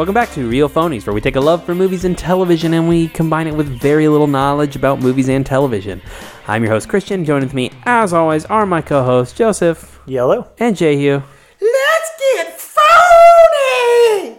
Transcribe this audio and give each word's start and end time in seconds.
Welcome 0.00 0.14
back 0.14 0.30
to 0.30 0.48
Real 0.48 0.70
Phonies, 0.70 1.06
where 1.06 1.12
we 1.12 1.20
take 1.20 1.36
a 1.36 1.40
love 1.42 1.62
for 1.66 1.74
movies 1.74 2.06
and 2.06 2.16
television 2.16 2.72
and 2.72 2.88
we 2.88 3.08
combine 3.08 3.46
it 3.46 3.54
with 3.54 3.66
very 3.68 4.08
little 4.08 4.26
knowledge 4.28 4.74
about 4.74 4.98
movies 4.98 5.28
and 5.28 5.44
television. 5.44 6.00
I'm 6.48 6.62
your 6.64 6.72
host, 6.72 6.88
Christian. 6.88 7.22
Joining 7.22 7.44
with 7.48 7.52
me, 7.52 7.70
as 7.84 8.14
always, 8.14 8.46
are 8.46 8.64
my 8.64 8.80
co 8.80 9.04
hosts, 9.04 9.36
Joseph 9.36 10.00
Yellow. 10.06 10.50
and 10.58 10.74
Jehu. 10.74 11.20
Let's 11.60 12.10
get 12.18 12.58
phony. 12.58 14.38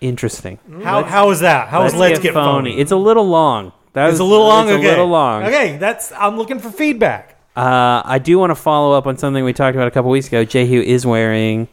Interesting. 0.00 0.58
How 0.82 1.04
how 1.04 1.28
is 1.28 1.40
that? 1.40 1.68
How 1.68 1.84
is 1.84 1.94
let's 1.94 2.18
get, 2.20 2.32
phony? 2.32 2.78
It's 2.80 2.90
a 2.90 2.96
little 2.96 3.28
long. 3.28 3.72
That 3.92 4.06
It's 4.06 4.12
was- 4.14 4.20
a 4.20 4.24
little 4.24 4.46
long. 4.46 4.70
It's 4.70 4.78
okay. 4.78 4.86
a 4.86 4.90
little 4.90 5.08
long. 5.08 5.42
Okay, 5.42 5.76
that's 5.76 6.12
I'm 6.12 6.38
looking 6.38 6.60
for 6.60 6.70
feedback. 6.70 7.38
Uh, 7.54 8.00
I 8.06 8.18
do 8.18 8.38
want 8.38 8.52
to 8.52 8.56
follow 8.56 8.96
up 8.96 9.06
on 9.06 9.18
something 9.18 9.44
we 9.44 9.52
talked 9.52 9.76
about 9.76 9.86
a 9.86 9.90
couple 9.90 10.10
weeks 10.10 10.28
ago. 10.28 10.46
Jehu 10.46 10.80
is 10.80 11.04
wearing 11.04 11.68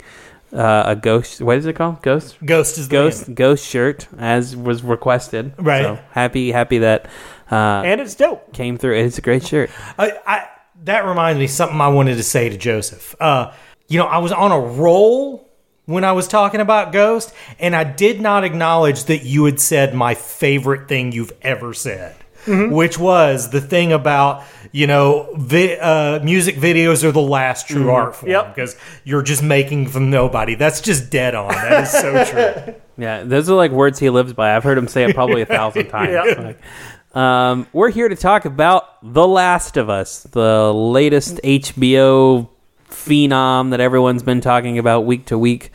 uh, 0.53 0.83
a 0.87 0.95
ghost. 0.95 1.41
What 1.41 1.57
is 1.57 1.65
it 1.65 1.75
called? 1.75 2.01
Ghost. 2.01 2.37
Ghost 2.43 2.77
is 2.77 2.87
the 2.89 2.91
Ghost. 2.93 3.27
name. 3.27 3.35
Ghost 3.35 3.65
shirt, 3.65 4.07
as 4.17 4.55
was 4.55 4.83
requested. 4.83 5.53
Right. 5.57 5.83
So 5.83 5.99
happy, 6.11 6.51
happy 6.51 6.79
that 6.79 7.05
uh, 7.51 7.83
And 7.85 8.01
it's 8.01 8.15
dope. 8.15 8.53
came 8.53 8.77
through. 8.77 8.97
It's 8.97 9.17
a 9.17 9.21
great 9.21 9.45
shirt. 9.45 9.69
I, 9.97 10.13
I 10.25 10.47
that 10.83 11.05
reminds 11.05 11.37
me 11.39 11.45
of 11.45 11.51
something 11.51 11.79
I 11.79 11.89
wanted 11.89 12.15
to 12.15 12.23
say 12.23 12.49
to 12.49 12.57
Joseph. 12.57 13.15
Uh, 13.19 13.53
you 13.87 13.99
know, 13.99 14.05
I 14.07 14.17
was 14.19 14.31
on 14.31 14.51
a 14.51 14.59
roll 14.59 15.47
when 15.85 16.03
I 16.03 16.11
was 16.13 16.27
talking 16.27 16.61
about 16.61 16.91
Ghost, 16.93 17.33
and 17.59 17.75
I 17.75 17.83
did 17.83 18.21
not 18.21 18.43
acknowledge 18.43 19.03
that 19.05 19.23
you 19.23 19.45
had 19.45 19.59
said 19.59 19.93
my 19.93 20.15
favorite 20.15 20.87
thing 20.87 21.11
you've 21.11 21.33
ever 21.41 21.73
said. 21.73 22.15
Which 22.47 22.97
was 22.97 23.49
the 23.49 23.61
thing 23.61 23.91
about 23.93 24.43
you 24.71 24.87
know 24.87 25.29
vi- 25.37 25.77
uh, 25.77 26.19
music 26.23 26.55
videos 26.55 27.03
are 27.03 27.11
the 27.11 27.21
last 27.21 27.67
true 27.67 27.89
art 27.91 28.15
form 28.15 28.31
Yep. 28.31 28.55
because 28.55 28.75
you're 29.03 29.21
just 29.21 29.43
making 29.43 29.87
from 29.89 30.09
nobody. 30.09 30.55
That's 30.55 30.81
just 30.81 31.09
dead 31.11 31.35
on. 31.35 31.49
That 31.49 31.83
is 31.83 31.91
so 31.91 32.23
true. 32.65 32.75
Yeah, 32.97 33.23
those 33.23 33.49
are 33.49 33.55
like 33.55 33.71
words 33.71 33.99
he 33.99 34.09
lives 34.09 34.33
by. 34.33 34.55
I've 34.55 34.63
heard 34.63 34.77
him 34.77 34.87
say 34.87 35.03
it 35.03 35.13
probably 35.15 35.41
a 35.41 35.45
thousand 35.45 35.87
times. 35.89 36.11
Yeah. 36.11 36.53
Like, 37.13 37.15
um, 37.15 37.67
we're 37.73 37.89
here 37.91 38.07
to 38.07 38.15
talk 38.15 38.45
about 38.45 38.85
The 39.03 39.27
Last 39.27 39.75
of 39.77 39.89
Us, 39.89 40.23
the 40.23 40.73
latest 40.73 41.41
HBO 41.43 42.47
phenom 42.89 43.69
that 43.71 43.79
everyone's 43.79 44.23
been 44.23 44.41
talking 44.41 44.77
about 44.77 45.05
week 45.05 45.25
to 45.27 45.37
week. 45.37 45.71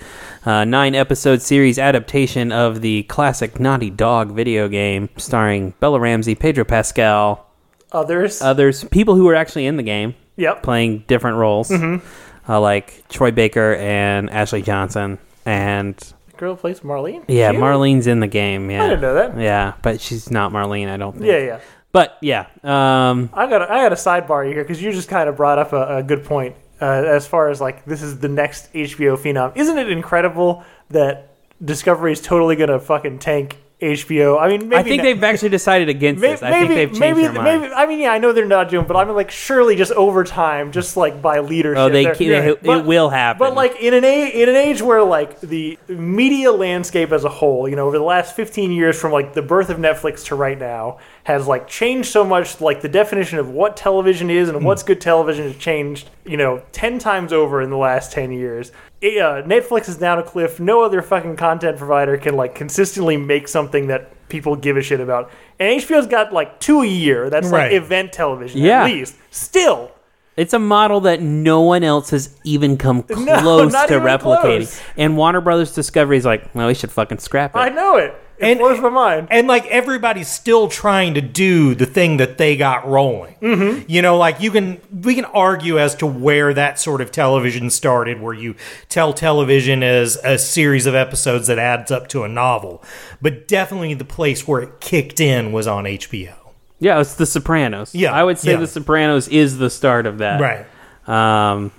Uh, 0.46 0.64
nine 0.64 0.94
episode 0.94 1.42
series 1.42 1.76
adaptation 1.76 2.52
of 2.52 2.80
the 2.80 3.02
classic 3.04 3.58
Naughty 3.58 3.90
Dog 3.90 4.30
video 4.30 4.68
game, 4.68 5.08
starring 5.16 5.74
Bella 5.80 5.98
Ramsey, 5.98 6.36
Pedro 6.36 6.64
Pascal, 6.64 7.44
Others. 7.90 8.42
others, 8.42 8.84
people 8.84 9.16
who 9.16 9.24
were 9.24 9.34
actually 9.34 9.66
in 9.66 9.76
the 9.76 9.82
game 9.82 10.14
yep. 10.36 10.62
playing 10.62 11.02
different 11.08 11.38
roles, 11.38 11.72
uh, 11.72 12.60
like 12.60 13.08
Troy 13.08 13.32
Baker 13.32 13.74
and 13.74 14.30
Ashley 14.30 14.62
Johnson, 14.62 15.18
and 15.44 15.98
Girl 16.36 16.54
plays 16.54 16.78
Marlene. 16.78 17.24
yeah, 17.26 17.50
Cute. 17.50 17.60
Marlene's 17.60 18.06
in 18.06 18.20
the 18.20 18.28
game. 18.28 18.70
Yeah, 18.70 18.84
I 18.84 18.88
didn't 18.88 19.00
know 19.00 19.14
that. 19.14 19.40
Yeah, 19.40 19.72
but 19.82 20.00
she's 20.00 20.30
not 20.30 20.52
Marlene. 20.52 20.88
I 20.88 20.96
don't 20.96 21.14
think. 21.14 21.26
Yeah, 21.26 21.38
yeah. 21.38 21.60
But 21.90 22.18
yeah, 22.20 22.46
um, 22.62 23.30
I 23.32 23.48
got 23.48 23.62
a, 23.62 23.72
I 23.72 23.82
got 23.82 23.90
a 23.90 23.96
sidebar 23.96 24.46
here 24.46 24.62
because 24.62 24.80
you 24.80 24.92
just 24.92 25.08
kind 25.08 25.28
of 25.28 25.36
brought 25.36 25.58
up 25.58 25.72
a, 25.72 25.96
a 25.96 26.02
good 26.04 26.24
point 26.24 26.54
uh, 26.80 26.84
as 26.84 27.26
far 27.26 27.48
as 27.48 27.60
like 27.60 27.84
this 27.84 28.02
is 28.02 28.18
the 28.18 28.28
next 28.28 28.72
HBO 28.72 29.16
phenom. 29.16 29.56
Isn't 29.56 29.78
it 29.78 29.90
incredible 29.90 30.64
that 30.90 31.30
Discovery 31.64 32.12
is 32.12 32.20
totally 32.20 32.54
gonna 32.56 32.78
fucking 32.78 33.18
tank 33.18 33.56
HBO? 33.80 34.38
I 34.40 34.48
mean, 34.48 34.68
maybe 34.68 34.76
I 34.76 34.82
think 34.82 34.96
not- 34.98 35.02
they've 35.04 35.24
actually 35.24 35.48
decided 35.50 35.88
against 35.88 36.20
May- 36.20 36.32
this. 36.32 36.42
I 36.42 36.50
think 36.50 36.68
they've 36.68 36.88
changed 36.88 37.00
maybe, 37.00 37.22
their 37.22 37.32
mind. 37.32 37.62
maybe. 37.62 37.74
I 37.74 37.86
mean, 37.86 38.00
yeah, 38.00 38.10
I 38.12 38.18
know 38.18 38.32
they're 38.32 38.44
not 38.46 38.68
doing, 38.70 38.86
but 38.86 38.96
I 38.96 39.04
mean, 39.04 39.14
like, 39.14 39.30
surely 39.30 39.74
just 39.76 39.92
over 39.92 40.22
time, 40.24 40.72
just 40.72 40.96
like 40.96 41.20
by 41.22 41.40
leadership. 41.40 41.78
Oh, 41.78 41.88
they, 41.88 42.04
they're- 42.04 42.48
it 42.50 42.62
but- 42.62 42.84
will 42.86 43.08
happen. 43.10 43.38
But 43.38 43.54
like 43.54 43.76
in 43.80 43.94
an 43.94 44.04
age, 44.04 44.34
in 44.34 44.48
an 44.48 44.56
age 44.56 44.80
where 44.82 45.02
like 45.02 45.40
the 45.40 45.78
media 45.88 46.52
landscape 46.52 47.12
as 47.12 47.24
a 47.24 47.28
whole, 47.30 47.68
you 47.68 47.76
know, 47.76 47.86
over 47.86 47.96
the 47.98 48.04
last 48.04 48.34
15 48.36 48.70
years 48.72 48.98
from 49.00 49.12
like 49.12 49.32
the 49.34 49.42
birth 49.42 49.70
of 49.70 49.78
Netflix 49.78 50.24
to 50.26 50.34
right 50.34 50.58
now 50.58 50.98
has 51.26 51.48
like 51.48 51.66
changed 51.66 52.08
so 52.08 52.24
much 52.24 52.60
like 52.60 52.82
the 52.82 52.88
definition 52.88 53.40
of 53.40 53.50
what 53.50 53.76
television 53.76 54.30
is 54.30 54.48
and 54.48 54.64
what's 54.64 54.84
good 54.84 55.00
television 55.00 55.44
has 55.44 55.56
changed, 55.56 56.08
you 56.24 56.36
know, 56.36 56.62
10 56.70 57.00
times 57.00 57.32
over 57.32 57.60
in 57.60 57.68
the 57.68 57.76
last 57.76 58.12
10 58.12 58.30
years. 58.30 58.70
It, 59.00 59.18
uh, 59.20 59.42
Netflix 59.42 59.88
is 59.88 59.96
down 59.96 60.20
a 60.20 60.22
cliff. 60.22 60.60
No 60.60 60.84
other 60.84 61.02
fucking 61.02 61.34
content 61.34 61.78
provider 61.78 62.16
can 62.16 62.36
like 62.36 62.54
consistently 62.54 63.16
make 63.16 63.48
something 63.48 63.88
that 63.88 64.28
people 64.28 64.54
give 64.54 64.76
a 64.76 64.82
shit 64.82 65.00
about. 65.00 65.28
And 65.58 65.80
HBO's 65.82 66.06
got 66.06 66.32
like 66.32 66.60
two 66.60 66.82
a 66.82 66.86
year. 66.86 67.28
That's 67.28 67.48
Right. 67.48 67.72
like 67.72 67.82
event 67.82 68.12
television 68.12 68.60
Yeah. 68.60 68.82
at 68.84 68.86
least. 68.86 69.16
Still, 69.32 69.90
It's 70.36 70.52
a 70.52 70.58
model 70.58 71.00
that 71.00 71.22
no 71.22 71.62
one 71.62 71.82
else 71.82 72.10
has 72.10 72.28
even 72.44 72.76
come 72.76 73.02
close 73.04 73.72
not 73.72 73.88
to 73.88 73.94
replicating. 74.00 74.42
close. 74.66 74.80
And 74.96 75.16
Warner 75.16 75.40
Brothers 75.40 75.74
Discovery 75.74 76.18
is 76.18 76.24
like, 76.26 76.54
well, 76.54 76.66
we 76.66 76.74
should 76.74 76.92
fucking 76.92 77.18
scrap 77.20 77.54
it. 77.56 77.58
I 77.58 77.70
know 77.70 77.96
it. 77.96 78.14
It 78.38 78.44
And- 78.50 78.58
blows 78.58 78.78
my 78.82 78.90
mind. 78.90 79.28
and 79.30 79.46
like 79.48 79.64
everybody's 79.68 80.28
still 80.28 80.68
trying 80.68 81.14
to 81.14 81.22
do 81.22 81.74
the 81.74 81.86
thing 81.86 82.18
that 82.18 82.36
they 82.36 82.54
got 82.54 82.86
rolling. 82.86 83.34
Mm-hmm. 83.40 83.84
You 83.90 84.02
know, 84.02 84.18
like 84.18 84.38
you 84.42 84.50
can 84.50 84.78
we 84.92 85.14
can 85.14 85.24
argue 85.24 85.78
as 85.78 85.94
to 85.96 86.06
where 86.06 86.52
that 86.52 86.78
sort 86.78 87.00
of 87.00 87.10
television 87.10 87.70
started, 87.70 88.20
where 88.20 88.34
you 88.34 88.54
tell 88.90 89.14
television 89.14 89.82
as 89.82 90.16
a 90.22 90.36
series 90.36 90.84
of 90.84 90.94
episodes 90.94 91.46
that 91.46 91.58
adds 91.58 91.90
up 91.90 92.08
to 92.08 92.24
a 92.24 92.28
novel. 92.28 92.84
But 93.22 93.48
definitely 93.48 93.94
the 93.94 94.04
place 94.04 94.46
where 94.46 94.60
it 94.60 94.80
kicked 94.80 95.18
in 95.18 95.52
was 95.52 95.66
on 95.66 95.84
HBO. 95.84 96.34
Yeah, 96.78 97.00
it's 97.00 97.14
The 97.14 97.26
Sopranos. 97.26 97.94
Yeah, 97.94 98.12
I 98.12 98.22
would 98.22 98.38
say 98.38 98.52
yeah. 98.52 98.58
The 98.58 98.66
Sopranos 98.66 99.28
is 99.28 99.58
the 99.58 99.70
start 99.70 100.06
of 100.06 100.18
that. 100.18 100.40
Right. 100.40 100.66
Um, 101.08 101.72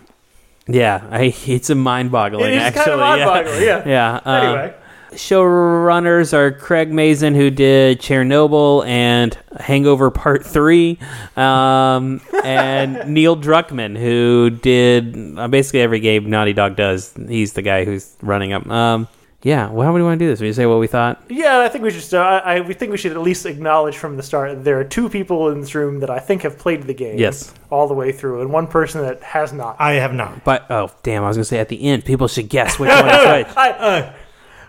yeah, 0.68 1.08
I, 1.10 1.36
it's 1.46 1.70
a 1.70 1.76
mind-boggling. 1.76 2.46
It 2.46 2.54
is 2.56 2.62
actually, 2.64 2.84
kind 2.84 2.92
of 2.94 3.00
mind-boggling, 3.00 3.62
yeah. 3.62 3.84
yeah. 3.88 4.22
um, 4.26 4.46
Anyway, 4.46 4.76
showrunners 5.12 6.34
are 6.34 6.52
Craig 6.52 6.92
Mazin, 6.92 7.36
who 7.36 7.50
did 7.50 8.00
Chernobyl 8.00 8.86
and 8.86 9.38
Hangover 9.60 10.12
Part 10.12 10.46
Three, 10.46 10.98
um, 11.36 12.22
and 12.44 13.08
Neil 13.14 13.38
Druckmann, 13.38 13.98
who 13.98 14.50
did 14.50 15.38
uh, 15.38 15.48
basically 15.48 15.82
every 15.82 16.00
game 16.00 16.30
Naughty 16.30 16.54
Dog 16.54 16.76
does. 16.76 17.14
He's 17.28 17.54
the 17.54 17.62
guy 17.62 17.86
who's 17.86 18.16
running 18.22 18.54
up. 18.54 18.68
Um, 18.68 19.08
yeah, 19.44 19.70
well, 19.70 19.86
how 19.86 19.92
do 19.92 19.96
we 19.96 20.04
want 20.04 20.20
to 20.20 20.26
do 20.26 20.30
this? 20.30 20.42
We 20.42 20.52
say 20.52 20.66
what 20.66 20.80
we 20.80 20.88
thought. 20.88 21.22
yeah, 21.30 21.60
I 21.60 21.70
think 21.70 21.84
we 21.84 21.92
should. 21.92 22.02
Start, 22.02 22.44
I, 22.46 22.58
I 22.58 22.60
we 22.62 22.74
think 22.74 22.92
we 22.92 22.98
should 22.98 23.12
at 23.12 23.22
least 23.22 23.46
acknowledge 23.46 23.96
from 23.98 24.18
the 24.18 24.24
start 24.24 24.64
there 24.64 24.80
are 24.80 24.84
two 24.84 25.10
people 25.10 25.50
in 25.50 25.62
this 25.62 25.76
room 25.76 26.00
that 26.00 26.10
I 26.10 26.20
think 26.20 26.42
have 26.42 26.58
played 26.58 26.84
the 26.84 26.94
game. 26.94 27.18
Yes. 27.20 27.54
all 27.70 27.88
the 27.88 27.94
way 27.94 28.12
through, 28.12 28.42
and 28.42 28.52
one 28.52 28.66
person 28.68 29.02
that 29.02 29.22
has 29.22 29.54
not. 29.54 29.76
I 29.80 29.94
have 29.94 30.14
not. 30.14 30.44
But 30.44 30.70
oh, 30.72 30.92
damn! 31.04 31.24
I 31.24 31.28
was 31.28 31.38
gonna 31.38 31.46
say 31.46 31.60
at 31.60 31.70
the 31.70 31.84
end, 31.84 32.04
people 32.04 32.28
should 32.28 32.50
guess 32.50 32.80
which 32.80 32.90
one 32.92 33.08
is 33.08 33.46
which. 33.46 33.58
I, 33.58 33.72
uh, 33.72 34.14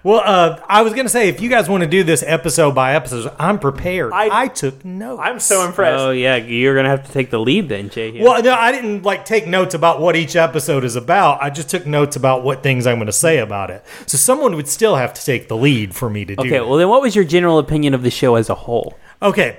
Well, 0.03 0.23
uh, 0.25 0.61
I 0.69 0.83
was 0.83 0.95
gonna 0.95 1.09
say 1.09 1.29
if 1.29 1.41
you 1.41 1.49
guys 1.49 1.69
want 1.69 1.83
to 1.83 1.89
do 1.89 2.05
this 2.05 2.23
episode 2.27 2.75
by 2.75 2.95
episode, 2.95 3.33
I'm 3.39 3.59
prepared. 3.59 4.13
I- 4.13 4.45
I, 4.45 4.49
took 4.49 4.85
notes. 4.85 5.21
I'm 5.23 5.41
so 5.41 5.67
impressed. 5.67 6.01
Oh 6.01 6.11
yeah, 6.11 6.37
you're 6.37 6.75
gonna 6.77 6.89
have 6.89 7.05
to 7.07 7.13
take 7.13 7.31
the 7.31 7.39
lead 7.41 7.69
then, 7.69 7.91
Jay. 7.91 8.13
here. 8.13 8.23
Well, 8.25 8.43
no, 8.43 8.55
I 8.55 8.73
didn't 8.73 9.03
like 9.03 9.25
take 9.25 9.47
notes 9.47 9.75
about 9.75 10.01
what 10.01 10.17
each 10.17 10.37
episode 10.37 10.85
is 10.85 10.97
about. 10.97 11.43
I 11.43 11.51
just 11.51 11.69
took 11.69 11.87
notes 11.87 12.17
about 12.17 12.45
what 12.45 12.63
things 12.63 12.87
I'm 12.87 12.97
going 12.97 13.07
to 13.07 13.13
say 13.13 13.39
about 13.39 13.71
it. 13.71 13.85
So 14.07 14.17
someone 14.17 14.55
would 14.57 14.69
still 14.69 14.97
have 14.97 15.13
to 15.15 15.25
take 15.25 15.49
the 15.49 15.57
lead 15.57 15.95
for 15.95 16.09
me 16.09 16.25
to 16.25 16.37
do. 16.37 16.41
Okay, 16.43 16.61
well 16.61 16.77
then, 16.77 16.89
what 16.89 17.03
was 17.03 17.15
your 17.17 17.25
general 17.25 17.59
opinion 17.59 17.95
of 17.95 18.03
the 18.03 18.11
show 18.11 18.37
as 18.37 18.49
a 18.49 18.55
whole? 18.55 18.97
Okay. 19.21 19.59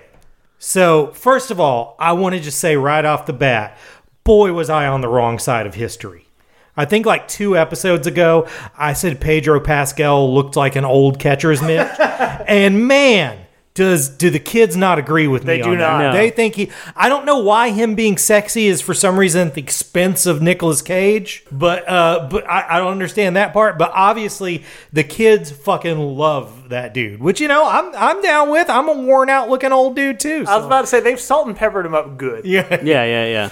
So, 0.62 1.08
first 1.14 1.52
of 1.52 1.60
all, 1.60 1.96
I 2.00 2.12
want 2.14 2.36
to 2.36 2.42
just 2.42 2.60
say 2.60 2.76
right 2.76 3.06
off 3.06 3.26
the 3.26 3.34
bat, 3.34 3.78
boy, 4.24 4.52
was 4.54 4.70
I 4.70 4.88
on 4.88 5.02
the 5.02 5.08
wrong 5.08 5.40
side 5.40 5.66
of 5.66 5.76
history. 5.76 6.29
I 6.78 6.86
think 6.86 7.06
like 7.06 7.28
two 7.28 7.58
episodes 7.58 8.08
ago, 8.08 8.48
I 8.78 8.94
said 8.94 9.20
Pedro 9.20 9.60
Pascal 9.60 10.34
looked 10.34 10.56
like 10.56 10.76
an 10.76 10.86
old 10.86 11.20
catcher's 11.20 11.62
mitt. 11.62 11.88
and 12.00 12.88
man, 12.88 13.46
does 13.80 14.10
do 14.10 14.30
the 14.30 14.40
kids 14.40 14.76
not 14.76 15.00
agree 15.00 15.28
with 15.28 15.44
me 15.44 15.58
They 15.58 15.62
do 15.62 15.70
on 15.72 15.78
that. 15.78 15.92
not. 15.92 16.00
No. 16.02 16.14
They 16.14 16.32
think 16.32 16.56
he 16.56 16.70
I 16.98 17.08
don't 17.08 17.26
know 17.26 17.40
why 17.40 17.70
him 17.70 17.96
being 17.96 18.18
sexy 18.18 18.68
is 18.68 18.82
for 18.82 18.94
some 18.94 19.18
reason 19.18 19.48
at 19.48 19.54
the 19.54 19.62
expense 19.62 20.26
of 20.26 20.42
Nicolas 20.42 20.82
Cage, 20.82 21.46
but 21.52 21.88
uh 21.88 22.28
but 22.30 22.50
I, 22.50 22.76
I 22.76 22.80
don't 22.80 22.92
understand 22.92 23.38
that 23.38 23.54
part. 23.54 23.78
But 23.78 23.92
obviously 23.94 24.64
the 24.92 25.04
kids 25.06 25.52
fucking 25.52 25.98
love 25.98 26.70
that 26.70 26.94
dude. 26.94 27.22
Which 27.22 27.40
you 27.40 27.48
know, 27.48 27.66
I'm 27.70 27.94
I'm 27.96 28.22
down 28.22 28.50
with. 28.50 28.70
I'm 28.70 28.90
a 28.90 28.94
worn 28.94 29.30
out 29.30 29.50
looking 29.50 29.72
old 29.72 29.96
dude 29.96 30.20
too. 30.20 30.44
I 30.48 30.58
was 30.58 30.66
about 30.66 30.82
to 30.82 30.88
say 30.88 31.00
they've 31.00 31.20
salt 31.20 31.48
and 31.48 31.56
peppered 31.56 31.86
him 31.86 31.94
up 31.94 32.18
good. 32.18 32.46
yeah. 32.46 32.84
Yeah, 32.84 33.06
yeah, 33.06 33.26
yeah. 33.26 33.50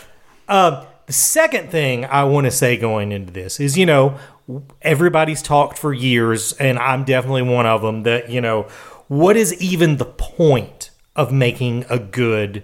Um, 0.49 0.85
the 1.07 1.13
second 1.13 1.71
thing 1.71 2.05
I 2.05 2.25
want 2.25 2.45
to 2.45 2.51
say 2.51 2.77
going 2.77 3.11
into 3.11 3.31
this 3.31 3.59
is, 3.59 3.77
you 3.77 3.85
know, 3.85 4.17
everybody's 4.81 5.41
talked 5.41 5.77
for 5.77 5.93
years, 5.93 6.51
and 6.53 6.77
I'm 6.77 7.05
definitely 7.05 7.43
one 7.43 7.65
of 7.65 7.81
them, 7.81 8.03
that, 8.03 8.29
you 8.29 8.41
know, 8.41 8.63
what 9.07 9.37
is 9.37 9.59
even 9.61 9.97
the 9.97 10.05
point 10.05 10.91
of 11.15 11.31
making 11.31 11.85
a 11.89 11.97
good 11.97 12.63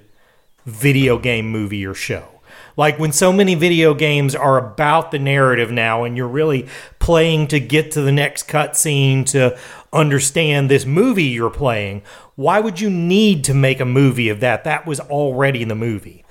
video 0.65 1.17
game 1.17 1.49
movie 1.49 1.85
or 1.85 1.93
show? 1.93 2.27
Like 2.75 2.99
when 2.99 3.13
so 3.13 3.31
many 3.31 3.55
video 3.55 3.93
games 3.93 4.35
are 4.35 4.57
about 4.57 5.11
the 5.11 5.19
narrative 5.19 5.71
now, 5.71 6.03
and 6.03 6.17
you're 6.17 6.27
really 6.27 6.67
playing 6.99 7.47
to 7.47 7.61
get 7.61 7.91
to 7.91 8.01
the 8.01 8.11
next 8.11 8.49
cutscene 8.49 9.25
to 9.27 9.57
understand 9.93 10.69
this 10.69 10.85
movie 10.85 11.23
you're 11.23 11.49
playing, 11.49 12.01
why 12.35 12.59
would 12.59 12.81
you 12.81 12.89
need 12.89 13.45
to 13.45 13.53
make 13.53 13.79
a 13.79 13.85
movie 13.85 14.27
of 14.27 14.41
that? 14.41 14.65
That 14.65 14.85
was 14.85 14.99
already 14.99 15.61
in 15.61 15.69
the 15.69 15.75
movie. 15.75 16.22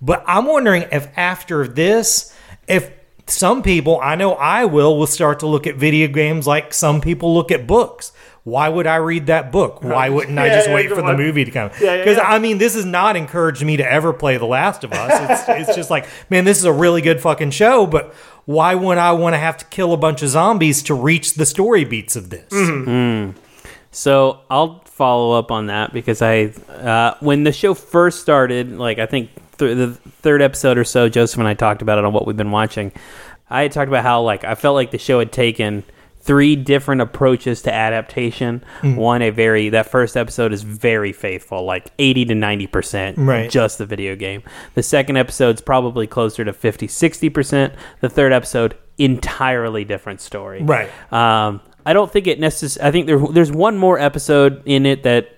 But 0.00 0.24
I'm 0.26 0.44
wondering 0.46 0.84
if 0.92 1.08
after 1.16 1.66
this, 1.66 2.34
if 2.68 2.90
some 3.26 3.62
people, 3.62 3.98
I 4.00 4.14
know 4.14 4.34
I 4.34 4.64
will, 4.66 4.96
will 4.98 5.06
start 5.06 5.40
to 5.40 5.46
look 5.46 5.66
at 5.66 5.76
video 5.76 6.08
games 6.08 6.46
like 6.46 6.72
some 6.72 7.00
people 7.00 7.34
look 7.34 7.50
at 7.50 7.66
books. 7.66 8.12
why 8.44 8.68
would 8.68 8.86
I 8.86 8.96
read 8.96 9.26
that 9.26 9.50
book? 9.50 9.82
Why 9.82 10.08
wouldn't 10.08 10.38
I 10.38 10.48
just 10.50 10.68
yeah, 10.68 10.74
wait 10.74 10.88
good 10.88 10.98
for 10.98 11.02
the 11.02 11.16
movie 11.16 11.44
to 11.44 11.50
come? 11.50 11.70
Yeah, 11.80 11.94
yeah, 11.94 11.98
Because 11.98 12.18
yeah. 12.18 12.28
I 12.28 12.38
mean, 12.38 12.58
this 12.58 12.74
has 12.76 12.84
not 12.84 13.16
encouraged 13.16 13.64
me 13.64 13.76
to 13.78 13.90
ever 13.90 14.12
play 14.12 14.36
The 14.36 14.46
Last 14.46 14.84
of 14.84 14.92
Us. 14.92 15.48
It's, 15.48 15.48
it's 15.68 15.76
just 15.76 15.90
like, 15.90 16.06
man, 16.30 16.44
this 16.44 16.58
is 16.58 16.64
a 16.64 16.72
really 16.72 17.00
good 17.00 17.20
fucking 17.20 17.50
show, 17.50 17.86
but 17.86 18.14
why 18.44 18.76
would 18.76 18.98
I 18.98 19.10
want 19.12 19.34
to 19.34 19.38
have 19.38 19.56
to 19.56 19.64
kill 19.64 19.92
a 19.92 19.96
bunch 19.96 20.22
of 20.22 20.28
zombies 20.28 20.84
to 20.84 20.94
reach 20.94 21.34
the 21.34 21.44
story 21.46 21.84
beats 21.84 22.14
of 22.14 22.30
this? 22.30 22.48
So 23.90 24.40
I'll 24.48 24.80
follow 24.84 25.36
up 25.36 25.50
on 25.50 25.66
that 25.66 25.92
because 25.92 26.22
I, 26.22 26.52
uh, 26.68 27.16
when 27.18 27.42
the 27.42 27.52
show 27.52 27.74
first 27.74 28.20
started, 28.20 28.78
like 28.78 29.00
I 29.00 29.06
think 29.06 29.30
th- 29.58 29.76
the 29.76 29.88
third 30.22 30.42
episode 30.42 30.78
or 30.78 30.84
so, 30.84 31.08
Joseph 31.08 31.38
and 31.38 31.48
I 31.48 31.54
talked 31.54 31.82
about 31.82 31.98
it 31.98 32.04
on 32.04 32.12
what 32.12 32.26
we've 32.26 32.36
been 32.36 32.50
watching. 32.50 32.92
I 33.48 33.62
had 33.62 33.72
talked 33.72 33.88
about 33.88 34.02
how 34.04 34.22
like 34.22 34.44
I 34.44 34.54
felt 34.54 34.74
like 34.74 34.90
the 34.90 34.98
show 34.98 35.18
had 35.18 35.32
taken 35.32 35.84
three 36.20 36.56
different 36.56 37.00
approaches 37.00 37.62
to 37.62 37.72
adaptation. 37.72 38.64
One, 38.82 39.22
a 39.22 39.30
very 39.30 39.68
that 39.68 39.88
first 39.88 40.16
episode 40.16 40.52
is 40.52 40.62
very 40.62 41.12
faithful, 41.12 41.64
like 41.64 41.92
eighty 42.00 42.24
to 42.24 42.34
ninety 42.34 42.66
percent, 42.66 43.16
Right. 43.18 43.48
just 43.48 43.78
the 43.78 43.86
video 43.86 44.16
game. 44.16 44.42
The 44.74 44.82
second 44.82 45.16
episode's 45.18 45.60
probably 45.60 46.08
closer 46.08 46.44
to 46.44 46.52
50, 46.52 46.88
60 46.88 47.30
percent. 47.30 47.74
The 48.00 48.08
third 48.08 48.32
episode, 48.32 48.76
entirely 48.98 49.84
different 49.84 50.20
story. 50.20 50.62
Right. 50.64 50.90
Um, 51.12 51.60
I 51.84 51.92
don't 51.92 52.10
think 52.12 52.26
it 52.26 52.40
necessarily. 52.40 52.88
I 52.88 52.90
think 52.90 53.06
there, 53.06 53.18
there's 53.30 53.52
one 53.52 53.78
more 53.78 53.96
episode 53.96 54.60
in 54.66 54.84
it 54.86 55.04
that 55.04 55.28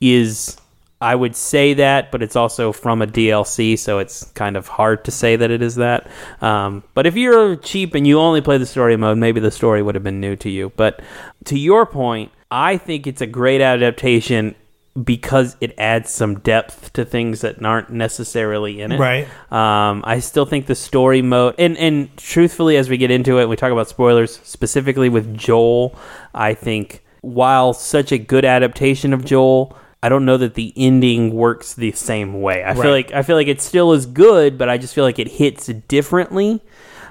is, 0.00 0.56
I 1.00 1.14
would 1.14 1.36
say 1.36 1.74
that, 1.74 2.10
but 2.10 2.22
it's 2.22 2.36
also 2.36 2.72
from 2.72 3.02
a 3.02 3.06
DLC, 3.06 3.78
so 3.78 3.98
it's 3.98 4.24
kind 4.32 4.56
of 4.56 4.66
hard 4.66 5.04
to 5.04 5.10
say 5.10 5.36
that 5.36 5.50
it 5.50 5.60
is 5.60 5.74
that. 5.74 6.08
Um, 6.40 6.82
but 6.94 7.06
if 7.06 7.16
you're 7.16 7.56
cheap 7.56 7.94
and 7.94 8.06
you 8.06 8.18
only 8.18 8.40
play 8.40 8.56
the 8.56 8.66
story 8.66 8.96
mode, 8.96 9.18
maybe 9.18 9.38
the 9.38 9.50
story 9.50 9.82
would 9.82 9.94
have 9.94 10.04
been 10.04 10.20
new 10.20 10.36
to 10.36 10.48
you. 10.48 10.72
But 10.74 11.02
to 11.46 11.58
your 11.58 11.84
point, 11.84 12.32
I 12.50 12.78
think 12.78 13.06
it's 13.06 13.20
a 13.20 13.26
great 13.26 13.60
adaptation 13.60 14.54
because 15.02 15.56
it 15.60 15.74
adds 15.76 16.10
some 16.10 16.38
depth 16.40 16.94
to 16.94 17.04
things 17.04 17.42
that 17.42 17.62
aren't 17.62 17.90
necessarily 17.90 18.80
in 18.80 18.92
it. 18.92 18.98
Right. 18.98 19.28
Um, 19.52 20.02
I 20.06 20.20
still 20.20 20.46
think 20.46 20.64
the 20.64 20.74
story 20.74 21.20
mode, 21.20 21.56
and 21.58 21.76
and 21.76 22.16
truthfully, 22.16 22.78
as 22.78 22.88
we 22.88 22.96
get 22.96 23.10
into 23.10 23.38
it, 23.38 23.48
we 23.48 23.56
talk 23.56 23.72
about 23.72 23.88
spoilers 23.88 24.40
specifically 24.44 25.10
with 25.10 25.36
Joel. 25.36 25.94
I 26.34 26.54
think 26.54 27.04
while 27.20 27.74
such 27.74 28.12
a 28.12 28.18
good 28.18 28.44
adaptation 28.46 29.12
of 29.12 29.24
Joel, 29.24 29.76
I 30.06 30.08
don't 30.08 30.24
know 30.24 30.36
that 30.36 30.54
the 30.54 30.72
ending 30.76 31.34
works 31.34 31.74
the 31.74 31.90
same 31.90 32.40
way. 32.40 32.62
I 32.64 32.74
feel 32.74 32.92
like 32.92 33.10
I 33.10 33.22
feel 33.22 33.34
like 33.34 33.48
it 33.48 33.60
still 33.60 33.92
is 33.92 34.06
good, 34.06 34.56
but 34.56 34.68
I 34.68 34.78
just 34.78 34.94
feel 34.94 35.02
like 35.02 35.18
it 35.18 35.26
hits 35.26 35.66
differently. 35.66 36.62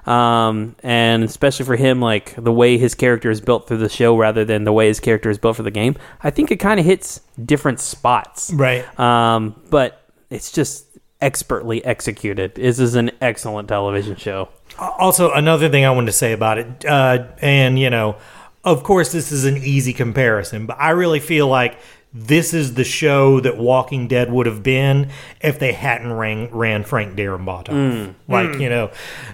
Um, 0.06 0.78
and 0.82 1.22
especially 1.22 1.66
for 1.66 1.76
him, 1.76 2.00
like 2.00 2.42
the 2.42 2.54
way 2.54 2.78
his 2.78 2.96
character 2.96 3.30
is 3.30 3.42
built 3.42 3.68
through 3.68 3.80
the 3.80 3.90
show 3.90 4.16
rather 4.16 4.46
than 4.46 4.64
the 4.64 4.72
way 4.72 4.88
his 4.88 5.02
character 5.02 5.30
is 5.30 5.38
built 5.38 5.58
for 5.58 5.64
the 5.64 5.72
game, 5.72 5.98
I 6.24 6.30
think 6.30 6.52
it 6.52 6.56
kind 6.56 6.80
of 6.80 6.86
hits 6.86 7.20
different 7.44 7.82
spots. 7.82 8.54
Right. 8.54 8.88
Um, 8.98 9.62
but 9.70 10.10
it's 10.30 10.54
just 10.54 10.86
expertly 11.20 11.84
executed. 11.84 12.56
This 12.56 12.80
is 12.80 12.96
an 12.96 13.12
excellent 13.20 13.68
television 13.68 14.16
show. 14.16 14.48
Also, 14.80 15.34
another 15.34 15.68
thing 15.68 15.84
I 15.84 15.92
wanted 15.92 16.08
to 16.08 16.14
say 16.14 16.32
about 16.32 16.60
it, 16.60 16.86
uh, 16.86 17.28
and 17.42 17.78
you 17.78 17.90
know, 17.90 18.16
of 18.64 18.84
course, 18.84 19.12
this 19.12 19.34
is 19.34 19.44
an 19.44 19.58
easy 19.58 19.92
comparison, 19.92 20.66
but 20.66 20.78
I 20.80 20.92
really 20.92 21.20
feel 21.20 21.48
like 21.48 21.78
this 22.18 22.54
is 22.54 22.76
the 22.76 22.86
show 22.86 23.42
that 23.42 23.58
Walking 23.58 24.08
Dead 24.08 24.32
would 24.32 24.46
have 24.46 24.64
been 24.64 25.10
if 25.42 25.60
they 25.60 25.74
hadn't 25.74 26.14
ran, 26.14 26.50
ran 26.50 26.86
Frank 26.86 27.16
Darabont 27.16 27.68
off. 27.68 27.68
Hmm. 27.68 28.12
Like, 28.32 28.56
hmm. 28.56 28.62
you 28.62 28.70
know, 28.70 28.90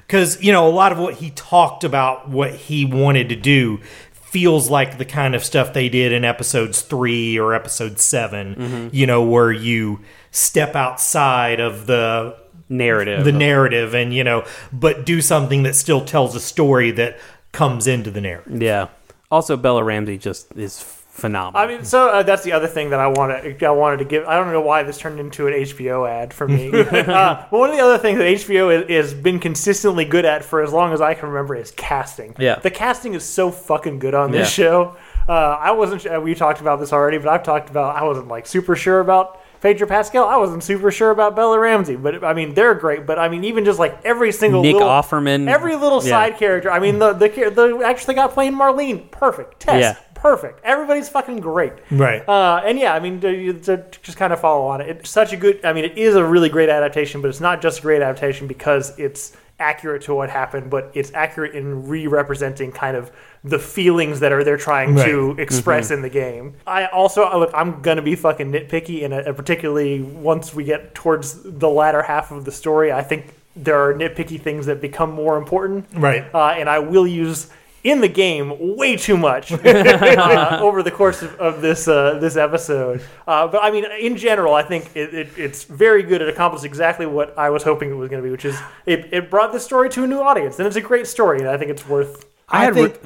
because, 0.08 0.42
you 0.42 0.52
know, 0.52 0.68
a 0.68 0.72
lot 0.72 0.92
of 0.92 0.98
what 0.98 1.14
he 1.16 1.30
talked 1.30 1.84
about, 1.84 2.28
what 2.28 2.56
he 2.56 2.86
wanted 2.86 3.30
to 3.30 3.36
do, 3.36 3.80
feels 4.12 4.68
like 4.68 4.98
the 4.98 5.06
kind 5.06 5.36
of 5.36 5.44
stuff 5.44 5.74
they 5.74 5.90
did 5.90 6.12
in 6.12 6.26
episodes 6.26 6.82
three 6.82 7.38
or 7.38 7.54
episode 7.54 8.00
7 8.00 8.56
mm-hmm. 8.56 8.88
you 8.92 9.06
know, 9.06 9.22
where 9.22 9.52
you 9.52 10.00
step 10.32 10.76
outside 10.76 11.60
of 11.60 11.86
the 11.86 12.36
Narrative. 12.70 13.26
the 13.26 13.34
narrative 13.34 13.94
and 13.94 14.14
you 14.14 14.24
know 14.24 14.46
but 14.72 15.06
do 15.06 15.20
something 15.20 15.64
that 15.64 15.76
still 15.76 16.06
tells 16.06 16.36
a 16.36 16.40
story 16.40 16.90
that 16.92 17.20
comes 17.52 17.86
into 17.86 18.10
the 18.10 18.22
narrative 18.22 18.62
yeah. 18.62 18.88
Also, 19.32 19.56
Bella 19.56 19.84
Ramsey 19.84 20.18
just 20.18 20.52
is 20.58 21.01
phenomenal. 21.12 21.60
I 21.62 21.68
mean, 21.68 21.84
so 21.86 22.10
uh, 22.10 22.24
that's 22.24 22.44
the 22.44 22.54
other 22.54 22.68
thing 22.68 22.90
that 22.90 23.00
I 23.00 23.08
want 23.08 23.44
to 23.60 23.66
I 23.66 23.70
wanted 23.72 23.98
to 23.98 24.06
give. 24.06 24.26
I 24.26 24.36
don't 24.38 24.52
know 24.52 24.62
why 24.62 24.82
this 24.84 24.98
turned 24.98 25.20
into 25.20 25.48
an 25.48 25.54
HBO 25.54 26.10
ad 26.10 26.34
for 26.34 26.48
me. 26.48 26.72
uh, 26.74 27.46
but 27.50 27.52
one 27.52 27.70
of 27.70 27.76
the 27.76 27.82
other 27.84 27.98
things 27.98 28.18
that 28.18 28.26
HBO 28.26 28.90
has, 28.90 29.14
been 29.14 29.40
consistently 29.40 30.06
good 30.06 30.26
at 30.26 30.44
for 30.44 30.62
as 30.64 30.72
long 30.74 30.94
as 30.94 31.02
I 31.02 31.14
can 31.14 31.30
remember 31.30 31.56
is 31.56 31.72
casting. 31.72 32.36
Yeah. 32.40 32.56
the 32.60 32.72
casting 32.72 33.14
is 33.14 33.24
so 33.24 33.52
fucking 33.52 34.00
good 34.00 34.14
on 34.16 34.32
this 34.32 34.58
Yeah. 34.58 34.64
show. 34.66 34.96
Uh, 35.30 35.34
I 35.60 35.72
wasn't. 35.72 36.02
su- 36.02 36.20
We 36.20 36.34
talked 36.34 36.62
about 36.62 36.80
this 36.80 36.92
already, 36.92 37.18
but 37.20 37.28
I've 37.28 37.44
talked 37.44 37.70
about. 37.70 37.96
I 37.96 38.04
wasn't 38.04 38.28
like 38.28 38.48
super 38.48 38.76
sure 38.76 39.00
about. 39.02 39.40
Pedro 39.62 39.88
Pascal, 39.88 40.26
I 40.28 40.38
wasn't 40.38 40.64
super 40.64 40.90
sure 40.90 41.12
about 41.12 41.36
Bella 41.36 41.60
Ramsey, 41.60 41.96
but 41.96 42.24
I 42.24 42.34
mean 42.34 42.56
they're 42.56 42.74
great. 42.74 43.06
But 43.06 43.20
I 43.20 43.30
mean 43.30 43.44
even 43.44 43.64
just 43.64 43.78
like 43.78 44.04
every 44.04 44.32
single 44.32 44.64
Nick 44.64 44.74
little, 44.74 44.90
Offerman. 44.90 45.48
every 45.48 45.76
little 45.76 46.02
Yeah. 46.04 46.10
side 46.10 46.38
character. 46.38 46.72
I 46.72 46.80
mean 46.80 46.98
the 46.98 47.14
the 47.14 47.28
the 47.30 47.84
actually 47.86 48.16
got 48.16 48.32
playing 48.34 48.54
Marlene, 48.56 49.12
perfect. 49.12 49.60
Tess, 49.60 49.80
Yeah. 49.80 49.96
Perfect. 50.22 50.62
Everybody's 50.64 51.10
fucking 51.10 51.40
great. 51.40 51.74
right 51.90 52.28
Uh, 52.28 52.62
and 52.66 52.78
yeah, 52.80 52.94
I 52.94 53.00
mean, 53.00 53.20
to, 53.22 53.54
to 53.62 53.84
just 54.02 54.18
kind 54.18 54.32
of 54.32 54.40
follow 54.40 54.68
on 54.68 54.82
it. 54.82 54.90
It's 54.90 55.10
such 55.10 55.34
a 55.34 55.38
good. 55.38 55.66
I 55.66 55.74
mean, 55.74 55.86
it 55.86 55.98
is 55.98 56.16
a 56.16 56.24
really 56.24 56.50
great 56.50 56.70
adaptation, 56.70 57.22
but 57.22 57.30
it's 57.30 57.42
not 57.42 57.62
just 57.62 57.80
a 57.80 57.82
great 57.82 58.02
adaptation 58.02 58.48
because 58.48 58.98
it's 58.98 59.36
accurate 59.60 60.02
to 60.04 60.16
what 60.16 60.30
happened, 60.30 60.72
but 60.72 60.92
it's 60.96 61.14
accurate 61.14 61.54
in 61.54 61.88
re-representing 61.88 62.72
kind 62.72 62.98
of 62.98 63.12
the 63.44 63.60
feelings 63.60 64.20
that 64.20 64.32
are 64.32 64.44
they're 64.44 64.58
trying 64.58 64.96
to 64.96 65.36
express 65.40 65.92
in 65.92 66.02
the 66.02 66.10
game. 66.10 66.56
I 66.66 66.88
also 66.88 67.40
look. 67.40 67.52
I'm 67.54 67.82
gonna 67.82 68.02
be 68.02 68.16
fucking 68.16 68.52
nitpicky, 68.52 69.04
and 69.04 69.14
uh, 69.14 69.34
particularly 69.34 70.02
once 70.02 70.54
we 70.54 70.64
get 70.64 70.94
towards 70.96 71.42
the 71.44 71.70
latter 71.70 72.04
half 72.04 72.32
of 72.32 72.46
the 72.46 72.52
story, 72.52 72.92
I 72.92 73.02
think 73.04 73.34
there 73.56 73.78
are 73.78 73.94
nitpicky 73.94 74.40
things 74.40 74.66
that 74.66 74.80
become 74.80 75.12
more 75.12 75.38
important 75.38 75.86
right 75.96 76.24
uh, 76.34 76.56
and 76.58 76.70
I 76.70 76.80
will 76.80 77.06
use 77.06 77.50
in 77.84 78.02
the 78.02 78.08
game 78.08 78.76
way 78.78 78.96
too 78.96 79.18
much 79.18 79.52
uh, 79.52 80.60
over 80.62 80.84
the 80.84 80.92
course 80.92 81.22
of, 81.22 81.34
of 81.40 81.62
this 81.62 81.88
uh, 81.88 82.18
this 82.20 82.36
episode. 82.36 83.02
Uh, 83.28 83.48
but 83.48 83.64
I 83.64 83.72
mean, 83.72 83.86
in 84.00 84.18
general, 84.18 84.54
I 84.54 84.64
think 84.64 84.92
it, 84.96 85.14
it, 85.14 85.30
it's 85.38 85.64
very 85.64 86.04
good. 86.04 86.22
It 86.22 86.30
accomplished 86.30 86.66
exactly 86.66 87.06
what 87.06 87.38
I 87.38 87.50
was 87.50 87.64
hoping 87.64 87.90
it 87.92 87.96
was 87.96 88.10
going 88.10 88.22
to 88.22 88.26
be, 88.28 88.32
which 88.32 88.46
is 88.46 88.60
it, 88.86 89.10
it 89.14 89.30
brought 89.30 89.52
the 89.52 89.60
story 89.60 89.90
to 89.90 90.04
a 90.04 90.08
new 90.08 90.20
audience, 90.22 90.60
and 90.60 90.68
it's 90.68 90.76
a 90.78 90.82
great 90.82 91.08
story, 91.08 91.40
and 91.40 91.48
I 91.50 91.58
think 91.58 91.72
it's 91.72 91.88
worth. 91.88 92.26
i, 92.50 92.66
had 92.66 92.74
think 92.74 93.00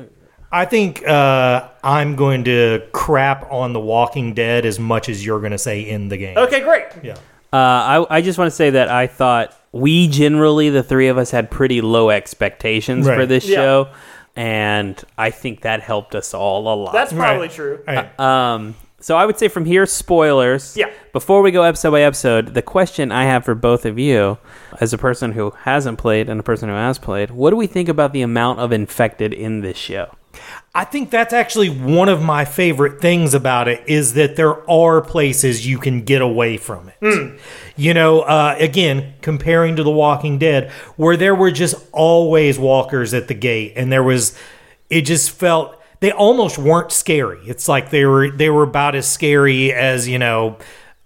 i 0.52 0.66
think 0.66 1.08
uh, 1.08 1.68
i'm 1.84 2.16
going 2.16 2.44
to 2.46 2.82
crap 2.92 3.52
on 3.52 3.74
the 3.74 3.80
walking 3.80 4.34
dead 4.34 4.66
as 4.66 4.80
much 4.80 5.10
as 5.10 5.26
you're 5.26 5.40
going 5.40 5.52
to 5.52 5.58
say 5.58 5.82
in 5.82 6.08
the 6.10 6.18
game 6.18 6.38
Okay, 6.38 6.62
great. 6.62 6.86
yeah 7.04 7.16
Uh, 7.54 7.58
I, 8.10 8.18
I 8.18 8.22
just 8.22 8.38
want 8.38 8.50
to 8.52 8.56
say 8.56 8.72
that 8.72 8.90
I 8.90 9.08
thought 9.08 9.56
we 9.72 10.08
generally, 10.10 10.70
the 10.70 10.84
three 10.84 11.08
of 11.08 11.18
us, 11.18 11.32
had 11.32 11.50
pretty 11.50 11.80
low 11.82 12.10
expectations 12.10 13.08
for 13.08 13.26
this 13.26 13.48
Yeah. 13.48 13.56
show. 13.58 13.88
And 14.36 15.01
I 15.18 15.30
think 15.30 15.62
that 15.62 15.82
helped 15.82 16.13
us 16.15 16.34
all 16.34 16.62
a 16.74 16.75
lot. 16.75 16.94
That's 16.94 17.13
probably 17.13 17.48
Right. 17.48 17.51
true. 17.56 17.80
Right. 17.88 18.20
Um, 18.20 18.75
so 19.00 19.15
I 19.15 19.25
would 19.25 19.38
say 19.38 19.48
from 19.48 19.65
here, 19.65 19.86
spoilers. 19.86 20.75
Yeah. 20.75 20.89
Before 21.13 21.42
we 21.42 21.51
go 21.51 21.63
episode 21.63 21.92
by 21.92 22.01
episode, 22.01 22.54
the 22.54 22.62
question 22.62 23.12
I 23.12 23.24
have 23.25 23.46
for 23.46 23.56
both 23.56 23.86
of 23.86 23.98
you, 24.00 24.38
as 24.82 24.92
a 24.94 24.98
person 24.98 25.32
who 25.34 25.51
hasn't 25.62 26.00
played 26.00 26.27
and 26.27 26.39
a 26.39 26.44
person 26.44 26.68
who 26.70 26.75
has 26.75 26.98
played, 26.98 27.32
what 27.32 27.51
do 27.51 27.56
we 27.56 27.68
think 27.68 27.88
about 27.88 28.12
the 28.13 28.22
amount 28.22 28.60
of 28.60 28.72
infected 28.72 29.32
in 29.34 29.62
this 29.62 29.77
show? 29.77 30.10
I 30.74 30.84
think 30.84 31.10
that's 31.10 31.34
actually 31.34 31.70
one 31.70 32.10
of 32.10 32.22
my 32.22 32.44
favorite 32.44 33.00
things 33.00 33.34
about 33.34 33.68
it 33.70 33.84
is 33.88 34.13
that 34.15 34.36
there 34.36 34.70
are 34.70 35.01
places 35.01 35.65
you 35.65 35.77
can 35.77 36.04
get 36.04 36.22
away 36.22 36.58
from 36.58 36.89
it. 36.89 37.39
You 37.77 37.94
know, 37.94 38.22
uh, 38.22 38.56
again, 38.60 39.13
comparing 39.22 39.77
to 39.77 39.84
The 39.84 39.92
Walking 39.92 40.38
Dead, 40.38 40.72
where 40.98 41.15
there 41.15 41.36
were 41.36 41.51
just 41.51 41.75
always 41.94 42.60
walkers 42.60 43.13
at 43.13 43.27
the 43.27 43.34
gate, 43.34 43.74
and 43.75 43.92
there 43.92 44.04
was, 44.04 44.38
it 44.89 45.01
just 45.01 45.32
felt 45.32 45.82
they 46.01 46.12
almost 46.12 46.58
weren't 46.58 46.92
scary. 46.92 47.39
It's 47.46 47.68
like 47.68 47.89
they 47.89 48.06
were 48.06 48.30
they 48.30 48.50
were 48.50 48.63
about 48.63 48.96
as 48.96 49.08
scary 49.08 49.74
as 49.74 50.08
you 50.08 50.20
know 50.20 50.58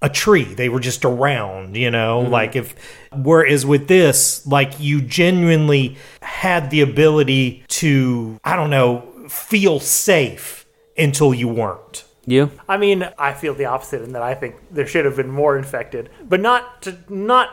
a 0.01 0.09
tree. 0.09 0.45
They 0.45 0.69
were 0.69 0.79
just 0.79 1.05
around, 1.05 1.75
you 1.75 1.91
know, 1.91 2.21
like 2.21 2.55
if 2.55 2.75
whereas 3.11 3.65
with 3.65 3.87
this, 3.87 4.45
like 4.47 4.79
you 4.79 5.01
genuinely 5.01 5.97
had 6.21 6.69
the 6.69 6.81
ability 6.81 7.63
to, 7.67 8.39
I 8.43 8.55
don't 8.55 8.69
know, 8.69 9.03
feel 9.29 9.79
safe 9.79 10.65
until 10.97 11.33
you 11.33 11.47
weren't. 11.47 12.05
You? 12.25 12.51
I 12.67 12.77
mean, 12.77 13.09
I 13.17 13.33
feel 13.33 13.55
the 13.55 13.65
opposite 13.65 14.03
in 14.03 14.11
that 14.11 14.21
I 14.21 14.35
think 14.35 14.55
there 14.69 14.85
should 14.85 15.05
have 15.05 15.15
been 15.15 15.31
more 15.31 15.57
infected, 15.57 16.09
but 16.21 16.39
not 16.39 16.83
to 16.83 16.97
not 17.09 17.49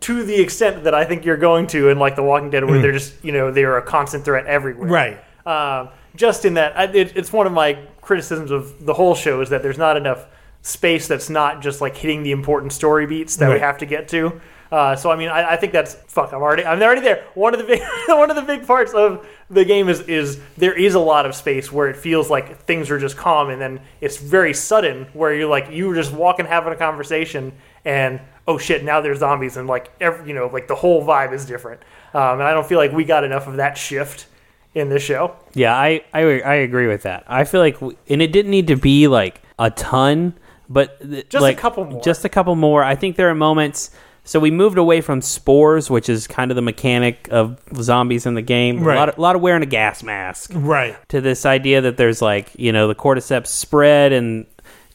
to 0.00 0.24
the 0.24 0.40
extent 0.40 0.84
that 0.84 0.94
I 0.94 1.04
think 1.04 1.24
you're 1.24 1.36
going 1.36 1.66
to 1.68 1.90
in 1.90 1.98
like 1.98 2.16
The 2.16 2.22
Walking 2.22 2.50
Dead, 2.50 2.64
where 2.64 2.80
they're 2.80 2.92
just 2.92 3.24
you 3.24 3.32
know 3.32 3.52
they're 3.52 3.76
a 3.78 3.82
constant 3.82 4.24
threat 4.24 4.46
everywhere. 4.46 4.88
Right. 4.88 5.18
Um, 5.46 5.90
just 6.16 6.44
in 6.44 6.54
that, 6.54 6.76
I, 6.76 6.84
it, 6.84 7.16
it's 7.16 7.32
one 7.32 7.46
of 7.46 7.52
my 7.52 7.78
criticisms 8.00 8.50
of 8.50 8.84
the 8.84 8.94
whole 8.94 9.14
show 9.14 9.40
is 9.42 9.50
that 9.50 9.62
there's 9.62 9.78
not 9.78 9.96
enough 9.96 10.26
space 10.62 11.06
that's 11.06 11.30
not 11.30 11.62
just 11.62 11.80
like 11.80 11.96
hitting 11.96 12.24
the 12.24 12.32
important 12.32 12.72
story 12.72 13.06
beats 13.06 13.36
that 13.36 13.52
we 13.52 13.60
have 13.60 13.78
to 13.78 13.86
get 13.86 14.08
to. 14.08 14.40
Uh, 14.70 14.96
so 14.96 15.10
I 15.10 15.16
mean, 15.16 15.28
I, 15.28 15.52
I 15.52 15.56
think 15.56 15.72
that's 15.72 15.94
fuck. 15.94 16.32
I'm 16.32 16.42
already 16.42 16.64
I'm 16.64 16.80
already 16.82 17.00
there. 17.00 17.24
One 17.34 17.54
of 17.54 17.58
the 17.60 17.66
big 17.66 17.80
one 18.08 18.30
of 18.30 18.36
the 18.36 18.42
big 18.42 18.66
parts 18.66 18.92
of 18.94 19.26
the 19.50 19.64
game 19.64 19.88
is 19.88 20.00
is 20.02 20.40
there 20.56 20.74
is 20.74 20.94
a 20.94 21.00
lot 21.00 21.24
of 21.26 21.34
space 21.34 21.70
where 21.70 21.88
it 21.88 21.96
feels 21.96 22.30
like 22.30 22.58
things 22.62 22.90
are 22.90 22.98
just 22.98 23.16
calm, 23.16 23.50
and 23.50 23.60
then 23.60 23.80
it's 24.00 24.16
very 24.16 24.52
sudden 24.54 25.06
where 25.12 25.32
you're 25.34 25.48
like 25.48 25.70
you 25.70 25.86
were 25.88 25.94
just 25.94 26.12
walking 26.12 26.46
having 26.46 26.72
a 26.72 26.76
conversation, 26.76 27.52
and 27.84 28.20
oh 28.48 28.58
shit, 28.58 28.82
now 28.84 29.00
there's 29.00 29.20
zombies, 29.20 29.56
and 29.56 29.68
like 29.68 29.92
every, 30.00 30.28
you 30.28 30.34
know 30.34 30.48
like 30.52 30.66
the 30.68 30.74
whole 30.74 31.04
vibe 31.04 31.32
is 31.32 31.46
different. 31.46 31.80
Um, 32.14 32.40
and 32.40 32.42
I 32.44 32.52
don't 32.52 32.66
feel 32.66 32.78
like 32.78 32.92
we 32.92 33.04
got 33.04 33.24
enough 33.24 33.46
of 33.46 33.56
that 33.56 33.76
shift 33.78 34.26
in 34.74 34.88
this 34.88 35.02
show. 35.02 35.36
Yeah, 35.54 35.76
I, 35.76 36.02
I 36.12 36.22
I 36.40 36.54
agree 36.56 36.86
with 36.86 37.02
that. 37.02 37.24
I 37.28 37.44
feel 37.44 37.60
like, 37.60 37.74
w- 37.74 37.96
and 38.08 38.20
it 38.20 38.32
didn't 38.32 38.50
need 38.50 38.66
to 38.68 38.76
be 38.76 39.06
like 39.06 39.42
a 39.58 39.70
ton, 39.70 40.34
but 40.68 41.00
th- 41.00 41.28
Just 41.28 41.46
a 41.46 41.54
couple 41.54 41.84
more. 41.84 42.02
Just 42.02 42.24
a 42.24 42.28
couple 42.28 42.54
more. 42.56 42.82
I 42.82 42.94
think 42.94 43.16
there 43.16 43.28
are 43.30 43.34
moments. 43.34 43.90
So 44.26 44.38
we 44.40 44.50
moved 44.50 44.76
away 44.76 45.00
from 45.00 45.22
spores, 45.22 45.88
which 45.88 46.08
is 46.10 46.26
kind 46.26 46.50
of 46.50 46.56
the 46.56 46.62
mechanic 46.62 47.28
of 47.30 47.58
zombies 47.80 48.26
in 48.26 48.34
the 48.34 48.42
game. 48.42 48.82
Right. 48.82 48.94
A 48.94 48.98
lot, 48.98 49.08
of, 49.08 49.16
a 49.18 49.20
lot 49.20 49.36
of 49.36 49.40
wearing 49.42 49.62
a 49.62 49.66
gas 49.66 50.02
mask. 50.02 50.50
Right. 50.54 50.96
To 51.10 51.20
this 51.22 51.46
idea 51.46 51.80
that 51.80 51.96
there's 51.96 52.20
like 52.20 52.50
you 52.58 52.72
know 52.72 52.88
the 52.88 52.94
cordyceps 52.94 53.46
spread 53.46 54.12
and. 54.12 54.46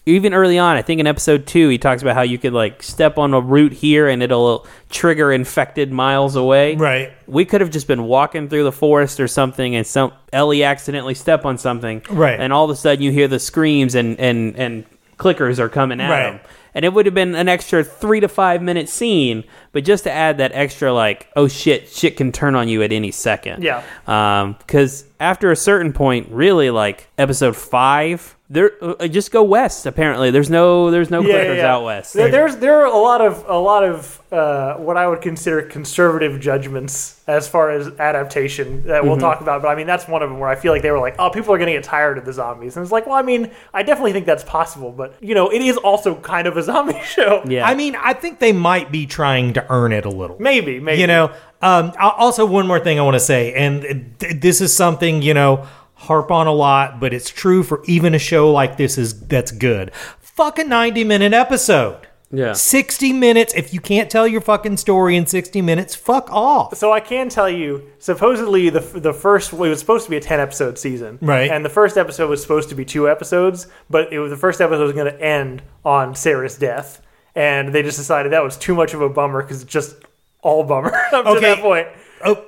Even 0.08 0.34
early 0.34 0.58
on, 0.58 0.78
I 0.78 0.82
think 0.82 1.00
in 1.00 1.06
episode 1.06 1.46
two, 1.46 1.70
he 1.70 1.78
talks 1.78 2.02
about 2.02 2.16
how 2.16 2.24
you 2.24 2.40
could 2.40 2.54
like 2.54 2.82
step 2.82 3.20
on 3.20 3.36
a 3.36 3.40
root 3.40 3.72
here 3.72 4.08
and 4.10 4.24
it'll 4.24 4.66
trigger 4.90 5.32
infected 5.32 5.92
miles 5.92 6.36
away 6.36 6.76
Right. 6.76 7.14
we 7.28 7.46
could 7.46 7.62
have 7.62 7.70
just 7.70 7.86
been 7.88 8.06
walking 8.06 8.50
through 8.50 8.64
the 8.64 8.72
forest 8.72 9.20
or 9.20 9.28
something 9.28 9.76
and 9.76 9.86
some 9.86 10.12
Ellie 10.34 10.64
accidentally 10.64 11.14
step 11.14 11.46
on 11.46 11.60
something 11.60 12.02
Right. 12.10 12.40
and 12.40 12.52
all 12.52 12.66
of 12.66 12.72
a 12.72 12.76
sudden 12.76 13.04
you 13.04 13.12
hear 13.12 13.28
the 13.28 13.38
screams 13.38 13.94
and 13.94 14.20
and 14.20 14.56
and 14.56 14.86
clickers 15.20 15.60
are 15.60 15.70
coming 15.70 16.02
at 16.02 16.10
Right. 16.10 16.34
him 16.34 16.40
and 16.74 16.86
it 16.86 16.94
would 16.94 17.06
have 17.06 17.16
been 17.16 17.36
an 17.36 17.50
extra 17.50 17.84
three 17.84 18.20
to 18.20 18.28
five 18.28 18.62
minute 18.62 18.88
scene 18.90 19.44
but 19.72 19.84
just 19.84 20.04
to 20.06 20.12
add 20.12 20.38
that 20.38 20.52
extra 20.54 20.94
like 20.94 21.28
oh 21.36 21.48
shit 21.48 21.90
shit 21.90 22.18
can 22.18 22.32
turn 22.32 22.56
on 22.56 22.68
you 22.68 22.82
at 22.84 22.92
any 22.92 23.12
second 23.12 23.64
Yeah. 23.64 23.84
um 24.08 24.54
because 24.60 25.06
after 25.20 25.52
a 25.52 25.56
certain 25.56 25.94
point 25.94 26.28
really 26.32 26.70
like 26.70 27.08
episode 27.18 27.56
five 27.56 28.36
there 28.54 28.72
uh, 28.82 29.08
just 29.08 29.32
go 29.32 29.42
west 29.44 29.86
apparently 29.86 30.30
there's 30.30 30.50
no 30.50 30.92
there's 30.92 31.10
no 31.10 31.22
clickers 31.24 31.60
out 31.62 31.84
west 31.86 32.14
There, 32.14 32.30
there's 32.30 32.58
there 32.58 32.82
are 32.82 32.86
a 32.86 32.98
lot 32.98 33.22
of 33.22 33.46
a 33.48 33.58
lot 33.58 33.84
of 33.84 34.22
uh, 34.32 34.76
what 34.76 34.96
I 34.98 35.08
would 35.08 35.22
consider 35.22 35.62
conservative 35.62 36.40
judgments 36.40 37.22
as 37.28 37.48
far 37.48 37.70
as 37.72 37.88
adaptation 38.00 38.84
that 38.88 39.00
Mm-hmm. 39.02 39.08
we'll 39.08 39.18
talk 39.18 39.42
about. 39.42 39.62
But 39.62 39.70
I 39.70 39.76
mean, 39.76 39.88
that's 39.88 40.08
one 40.08 40.22
of 40.24 40.30
them 40.30 40.40
where 40.40 40.50
I 40.50 40.56
feel 40.56 40.72
like 40.74 40.82
they 40.82 40.92
were 40.92 41.00
like, 41.00 41.16
"Oh, 41.20 41.30
people 41.30 41.54
are 41.54 41.58
going 41.58 41.68
to 41.68 41.74
get 41.74 41.84
tired 41.84 42.18
of 42.18 42.24
the 42.26 42.32
zombies," 42.34 42.76
and 42.78 42.84
it's 42.84 42.92
like, 42.94 43.06
well, 43.08 43.16
I 43.16 43.22
mean, 43.24 43.52
I 43.74 43.84
definitely 43.84 44.14
think 44.14 44.26
that's 44.26 44.44
possible, 44.46 44.92
but 44.92 45.16
you 45.22 45.34
know, 45.36 45.50
it 45.52 45.62
is 45.62 45.76
also 45.78 46.16
kind 46.16 46.48
of 46.48 46.56
a 46.58 46.64
zombie 46.70 47.00
show. 47.04 47.42
yeah 47.46 47.68
I 47.68 47.74
mean, 47.76 47.96
I 47.96 48.14
think 48.14 48.40
they 48.40 48.54
might 48.54 48.92
be 48.92 49.06
trying 49.06 49.54
to 49.54 49.66
earn 49.70 49.92
it 49.92 50.06
a 50.06 50.10
little. 50.10 50.38
Maybe, 50.40 50.80
maybe 50.80 51.02
You 51.02 51.08
know, 51.08 51.32
um, 51.62 51.92
also 52.00 52.46
one 52.46 52.68
more 52.68 52.80
thing 52.80 53.00
I 53.00 53.04
want 53.04 53.16
to 53.16 53.20
say, 53.34 53.54
and 53.54 53.82
th- 54.20 54.40
this 54.42 54.62
is 54.62 54.74
something 54.76 55.22
you 55.22 55.34
know 55.34 55.68
harp 56.02 56.32
on 56.32 56.48
a 56.48 56.52
lot, 56.54 57.00
but 57.00 57.14
it's 57.14 57.30
true 57.30 57.64
for 57.64 57.84
even 57.86 58.14
a 58.16 58.20
show 58.20 58.52
like 58.52 58.78
this 58.78 58.98
is 58.98 59.20
that's 59.28 59.52
good. 59.52 59.92
Fuck 60.20 60.60
a 60.60 60.64
ninety 60.64 61.04
minute 61.04 61.34
episode. 61.34 62.08
yeah 62.32 62.54
60 62.54 63.12
minutes. 63.14 63.54
If 63.54 63.74
you 63.74 63.82
can't 63.82 64.10
tell 64.10 64.26
your 64.28 64.40
fucking 64.42 64.78
story 64.78 65.18
in 65.18 65.26
60 65.26 65.62
minutes, 65.62 65.94
fuck 65.96 66.30
off. 66.32 66.78
So 66.78 66.92
I 66.94 67.02
can 67.02 67.28
tell 67.30 67.50
you, 67.50 67.84
supposedly 68.00 68.70
the 68.70 68.80
the 68.80 69.14
first 69.14 69.52
it 69.54 69.58
was 69.58 69.80
supposed 69.80 70.06
to 70.06 70.10
be 70.10 70.18
a 70.18 70.22
ten 70.22 70.40
episode 70.40 70.78
season, 70.80 71.20
Right. 71.22 71.52
And 71.52 71.64
the 71.66 71.70
first 71.70 71.98
episode 71.98 72.30
was 72.30 72.42
supposed 72.42 72.70
to 72.70 72.76
be 72.76 72.86
two 72.86 73.10
episodes, 73.10 73.68
but 73.90 74.12
it 74.14 74.20
was 74.20 74.32
the 74.32 74.38
first 74.38 74.62
episode 74.62 74.84
was 74.86 74.94
going 74.94 75.12
to 75.14 75.22
end 75.22 75.62
on 75.84 76.16
Sarah's 76.16 76.58
death, 76.58 77.02
and 77.36 77.74
they 77.74 77.84
just 77.84 77.98
decided 77.98 78.32
that 78.32 78.44
was 78.44 78.58
too 78.58 78.74
much 78.76 78.94
of 78.94 79.02
a 79.02 79.10
bummer 79.10 79.42
because 79.44 79.62
it's 79.64 79.72
just 79.72 79.96
all 80.42 80.64
bummer 80.64 80.94
up 81.14 81.26
to 81.36 81.40
that 81.42 81.60
point. 81.60 81.88
Oh, 82.24 82.44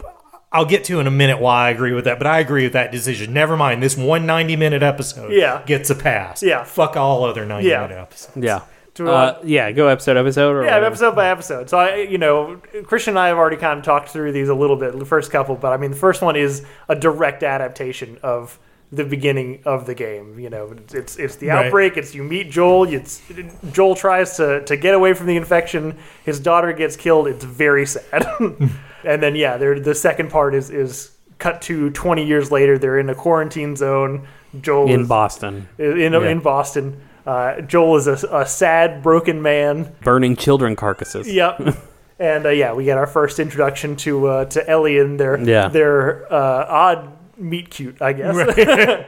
I'll 0.53 0.65
get 0.65 0.83
to 0.85 0.99
in 0.99 1.07
a 1.07 1.11
minute 1.11 1.39
why 1.41 1.67
I 1.67 1.69
agree 1.71 1.93
with 1.93 2.05
that, 2.05 2.19
but 2.19 2.27
I 2.27 2.39
agree 2.39 2.63
with 2.63 2.73
that 2.73 2.91
decision. 2.91 3.33
Never 3.33 3.57
mind. 3.57 3.81
This 3.81 3.97
one 3.97 4.25
90 4.27 4.55
minute 4.55 4.83
episode 4.83 5.31
Yeah. 5.33 5.61
gets 5.65 5.89
a 5.89 5.95
pass. 5.95 6.43
Yeah. 6.43 6.63
Fuck 6.63 6.95
all 6.95 7.23
other 7.25 7.43
90 7.45 7.67
Yeah. 7.67 7.81
minute 7.81 7.97
episodes. 7.97 8.37
yeah 8.37 8.59
To, 8.95 9.09
uh, 9.09 9.11
uh, 9.11 9.39
yeah 9.43 9.71
go 9.71 9.87
episode 9.87 10.15
episode 10.15 10.51
or 10.51 10.59
Yeah, 10.61 10.75
whatever. 10.75 10.85
episode 10.85 11.15
by 11.15 11.29
episode. 11.29 11.69
So 11.71 11.79
I, 11.79 11.95
you 11.95 12.19
know, 12.19 12.61
Christian 12.85 13.13
and 13.13 13.19
I 13.19 13.29
have 13.29 13.37
already 13.37 13.57
kind 13.57 13.79
of 13.79 13.83
talked 13.85 14.09
through 14.09 14.31
these 14.31 14.49
a 14.49 14.53
little 14.53 14.75
bit, 14.75 14.97
the 14.99 15.05
first 15.05 15.31
couple, 15.31 15.55
but 15.55 15.73
I 15.73 15.77
mean, 15.77 15.89
the 15.89 15.97
first 15.97 16.21
one 16.21 16.35
is 16.35 16.63
a 16.87 16.95
direct 16.95 17.41
adaptation 17.41 18.19
of 18.21 18.59
the 18.91 19.03
beginning 19.03 19.59
of 19.65 19.87
the 19.87 19.95
game. 19.95 20.37
You 20.39 20.51
know, 20.51 20.71
it's 20.77 20.93
it's, 20.93 21.15
it's 21.17 21.35
the 21.37 21.47
Right. 21.47 21.65
outbreak. 21.65 21.97
It's 21.97 22.13
you 22.13 22.23
meet 22.23 22.51
Joel. 22.51 22.83
It's 22.93 23.23
Joel 23.71 23.95
tries 23.95 24.37
to 24.37 24.61
to 24.65 24.77
get 24.77 24.93
away 24.93 25.13
from 25.13 25.25
the 25.25 25.35
infection. 25.35 25.97
His 26.23 26.39
daughter 26.39 26.71
gets 26.73 26.95
killed. 26.95 27.27
It's 27.27 27.43
very 27.43 27.87
sad. 27.87 28.27
and 29.05 29.21
then 29.21 29.35
yeah, 29.35 29.57
there 29.57 29.79
the 29.79 29.95
second 29.95 30.29
part 30.31 30.55
is 30.55 30.69
is 30.69 31.11
cut 31.39 31.61
to 31.63 31.89
20 31.89 32.25
years 32.25 32.51
later. 32.51 32.77
They're 32.77 32.99
in 32.99 33.09
a 33.09 33.15
quarantine 33.15 33.75
zone. 33.75 34.27
Joel 34.61 34.89
in 34.91 35.01
is 35.01 35.07
Boston 35.07 35.67
in 35.77 36.13
Yeah. 36.13 36.27
in 36.27 36.39
Boston. 36.39 37.01
Uh, 37.25 37.61
Joel 37.61 37.95
is 37.97 38.07
a, 38.07 38.13
a 38.31 38.45
sad, 38.45 39.01
broken 39.01 39.41
man. 39.41 39.95
burning 40.03 40.35
children 40.35 40.75
carcasses. 40.75 41.27
Yep. 41.31 41.75
and 42.19 42.45
uh, 42.45 42.49
yeah, 42.49 42.73
we 42.73 42.83
get 42.83 42.97
our 42.97 43.07
first 43.07 43.39
introduction 43.39 43.95
to 43.97 44.27
uh, 44.27 44.45
to 44.45 44.69
Ellie 44.69 44.99
and 44.99 45.19
their 45.19 45.39
Yeah. 45.39 45.69
their 45.69 46.31
uh, 46.31 46.65
odd 46.67 47.17
meet 47.37 47.69
cute, 47.69 48.01
I 48.01 48.13
guess. 48.13 49.05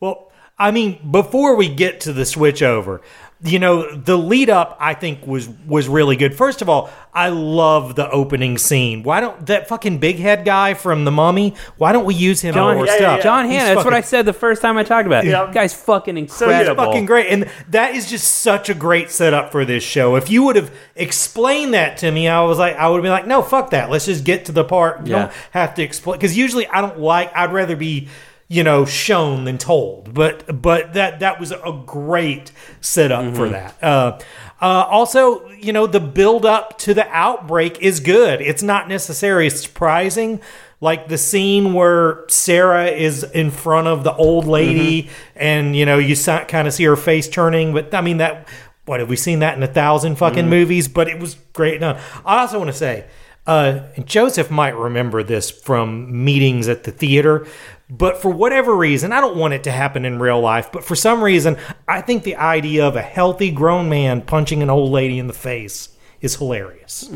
Well, 0.00 0.32
I 0.58 0.70
mean, 0.72 0.98
before 1.10 1.54
we 1.54 1.68
get 1.68 2.00
to 2.02 2.12
the 2.12 2.24
switch 2.24 2.62
over, 2.62 3.00
you 3.44 3.58
know, 3.58 3.92
the 3.96 4.16
lead 4.16 4.50
up 4.50 4.76
I 4.78 4.94
think 4.94 5.26
was 5.26 5.48
was 5.66 5.88
really 5.88 6.14
good. 6.16 6.34
First 6.34 6.62
of 6.62 6.68
all, 6.68 6.90
I 7.12 7.28
love 7.28 7.96
the 7.96 8.08
opening 8.10 8.56
scene. 8.56 9.02
Why 9.02 9.20
don't 9.20 9.46
that 9.46 9.68
fucking 9.68 9.98
big 9.98 10.16
head 10.16 10.44
guy 10.44 10.74
from 10.74 11.04
The 11.04 11.10
Mummy? 11.10 11.54
Why 11.76 11.92
don't 11.92 12.04
we 12.04 12.14
use 12.14 12.40
him 12.40 12.54
John, 12.54 12.76
more 12.76 12.86
yeah, 12.86 12.92
yeah, 12.92 12.98
stuff? 12.98 13.16
yeah. 13.18 13.22
John 13.22 13.44
He's 13.46 13.54
Hannah. 13.60 13.74
That's 13.74 13.84
what 13.84 13.94
I 13.94 14.00
said 14.00 14.26
the 14.26 14.32
first 14.32 14.62
time 14.62 14.76
I 14.78 14.84
talked 14.84 15.06
about 15.06 15.24
it. 15.26 15.30
Yeah. 15.30 15.50
Guy's 15.52 15.74
fucking 15.74 16.16
He's 16.16 16.40
incredible. 16.40 16.84
fucking 16.84 17.04
great, 17.06 17.26
and 17.30 17.50
that 17.70 17.94
is 17.96 18.08
just 18.08 18.28
such 18.42 18.68
a 18.68 18.74
great 18.74 19.10
setup 19.10 19.50
for 19.50 19.64
this 19.64 19.82
show. 19.82 20.14
If 20.16 20.30
you 20.30 20.44
would 20.44 20.56
have 20.56 20.72
explained 20.94 21.74
that 21.74 21.96
to 21.98 22.10
me, 22.10 22.28
I 22.28 22.42
was 22.42 22.58
like, 22.58 22.76
I 22.76 22.88
would 22.88 22.96
have 22.96 23.02
been 23.02 23.12
like, 23.12 23.26
no, 23.26 23.42
fuck 23.42 23.70
that. 23.70 23.90
Let's 23.90 24.06
just 24.06 24.24
get 24.24 24.44
to 24.46 24.52
the 24.52 24.64
part. 24.64 25.06
You 25.06 25.12
Yeah. 25.14 25.22
don't 25.22 25.32
have 25.50 25.74
to 25.74 25.82
explain 25.82 26.16
because 26.18 26.36
usually 26.36 26.66
I 26.68 26.80
don't 26.80 26.98
like. 27.00 27.30
I'd 27.36 27.52
rather 27.52 27.76
be, 27.76 28.08
you 28.52 28.62
know, 28.62 28.84
shown 28.84 29.44
than 29.44 29.56
told. 29.56 30.12
But 30.12 30.60
but 30.60 30.92
that 30.92 31.20
that 31.20 31.40
was 31.40 31.52
a 31.52 31.82
great 31.86 32.52
setup 32.82 33.34
for 33.34 33.48
that. 33.48 33.82
Uh, 33.82 34.18
uh, 34.60 34.86
also, 34.90 35.48
you 35.52 35.72
know, 35.72 35.86
the 35.86 36.00
build 36.00 36.44
up 36.44 36.78
to 36.80 36.92
the 36.92 37.08
outbreak 37.08 37.80
is 37.80 37.98
good. 37.98 38.42
It's 38.42 38.62
not 38.62 38.88
necessarily 38.88 39.48
surprising. 39.48 40.40
Like 40.82 41.08
the 41.08 41.16
scene 41.16 41.72
where 41.72 42.24
Sarah 42.28 42.88
is 42.88 43.22
in 43.22 43.50
front 43.50 43.86
of 43.86 44.04
the 44.04 44.14
old 44.14 44.46
lady, 44.46 45.08
and 45.34 45.74
you 45.74 45.86
know 45.86 45.96
you 45.98 46.14
kind 46.16 46.68
of 46.68 46.74
see 46.74 46.84
her 46.84 46.96
face 46.96 47.28
turning. 47.28 47.72
But 47.72 47.94
I 47.94 48.02
mean 48.02 48.18
that. 48.18 48.48
What 48.84 48.98
have 48.98 49.08
we 49.08 49.14
seen 49.14 49.38
that 49.38 49.56
in 49.56 49.62
a 49.62 49.68
thousand 49.68 50.16
fucking 50.16 50.50
movies? 50.50 50.88
But 50.88 51.06
it 51.08 51.20
was 51.20 51.36
great 51.52 51.78
done. 51.80 52.00
I 52.26 52.40
also 52.40 52.58
want 52.58 52.68
to 52.68 52.76
say, 52.76 53.06
uh, 53.46 53.80
Joseph 54.04 54.50
might 54.50 54.76
remember 54.76 55.22
this 55.22 55.50
from 55.50 56.24
meetings 56.24 56.68
at 56.68 56.84
the 56.84 56.92
theater, 56.92 57.46
but 57.90 58.22
for 58.22 58.30
whatever 58.30 58.74
reason, 58.74 59.12
I 59.12 59.20
don't 59.20 59.36
want 59.36 59.54
it 59.54 59.64
to 59.64 59.70
happen 59.72 60.04
in 60.04 60.18
real 60.18 60.40
life. 60.40 60.70
But 60.72 60.84
for 60.84 60.94
some 60.94 61.22
reason, 61.22 61.56
I 61.88 62.00
think 62.00 62.22
the 62.22 62.36
idea 62.36 62.86
of 62.86 62.96
a 62.96 63.02
healthy 63.02 63.50
grown 63.50 63.88
man 63.88 64.22
punching 64.22 64.62
an 64.62 64.70
old 64.70 64.90
lady 64.92 65.18
in 65.18 65.26
the 65.26 65.32
face 65.32 65.88
is 66.20 66.36
hilarious. 66.36 67.10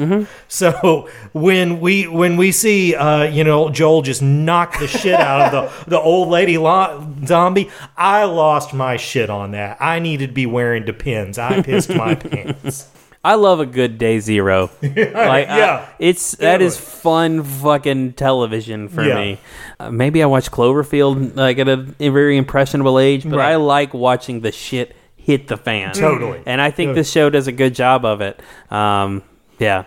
So 0.49 1.09
when 1.33 1.79
we 1.81 2.09
when 2.09 2.37
we 2.37 2.51
see 2.51 2.97
uh, 2.97 3.23
you 3.23 3.45
know 3.45 3.69
Joel 3.71 4.03
just 4.03 4.21
knock 4.21 4.81
the 4.81 4.89
shit 4.89 5.15
out 5.15 5.55
of 5.55 5.85
the 5.87 5.91
the 5.91 6.01
old 6.01 6.29
lady 6.29 6.59
lo- 6.59 7.09
zombie, 7.25 7.71
I 7.97 8.25
lost 8.25 8.75
my 8.75 8.97
shit 8.97 9.31
on 9.31 9.53
that. 9.53 9.77
I 9.81 10.01
needed 10.01 10.27
to 10.29 10.33
be 10.33 10.47
wearing 10.47 10.85
depends. 10.85 11.39
I 11.39 11.63
pissed 11.63 11.89
my 11.91 12.15
pants. 12.17 12.89
I 13.27 13.35
love 13.35 13.61
a 13.61 13.67
good 13.67 13.99
day 13.99 14.21
zero. 14.21 14.71
like, 14.83 14.95
Yeah. 14.95 15.87
I- 15.89 15.95
it's 15.99 16.33
that 16.37 16.63
is 16.63 16.77
fun 16.79 17.43
fucking 17.43 18.13
television 18.15 18.89
for 18.89 19.03
Yeah. 19.03 19.15
me. 19.17 19.39
Uh, 19.81 19.91
maybe 19.91 20.23
I 20.23 20.27
watch 20.27 20.51
Cloverfield 20.51 21.37
like 21.37 21.59
at 21.59 21.69
a, 21.69 21.87
a 22.01 22.09
very 22.11 22.37
impressionable 22.37 22.99
age, 22.99 23.25
but 23.25 23.39
Right. 23.39 23.53
I 23.53 23.57
like 23.57 23.93
watching 23.95 24.41
the 24.41 24.53
shit 24.53 24.95
hit 25.17 25.49
the 25.49 25.57
fan. 25.57 25.93
Totally. 25.93 26.41
and 26.47 26.61
I 26.61 26.71
think 26.71 26.89
Totally. 26.91 27.01
this 27.01 27.11
show 27.11 27.31
does 27.31 27.49
a 27.49 27.53
good 27.53 27.75
job 27.75 28.05
of 28.05 28.21
it. 28.21 28.41
Um, 28.71 29.23
yeah. 29.59 29.85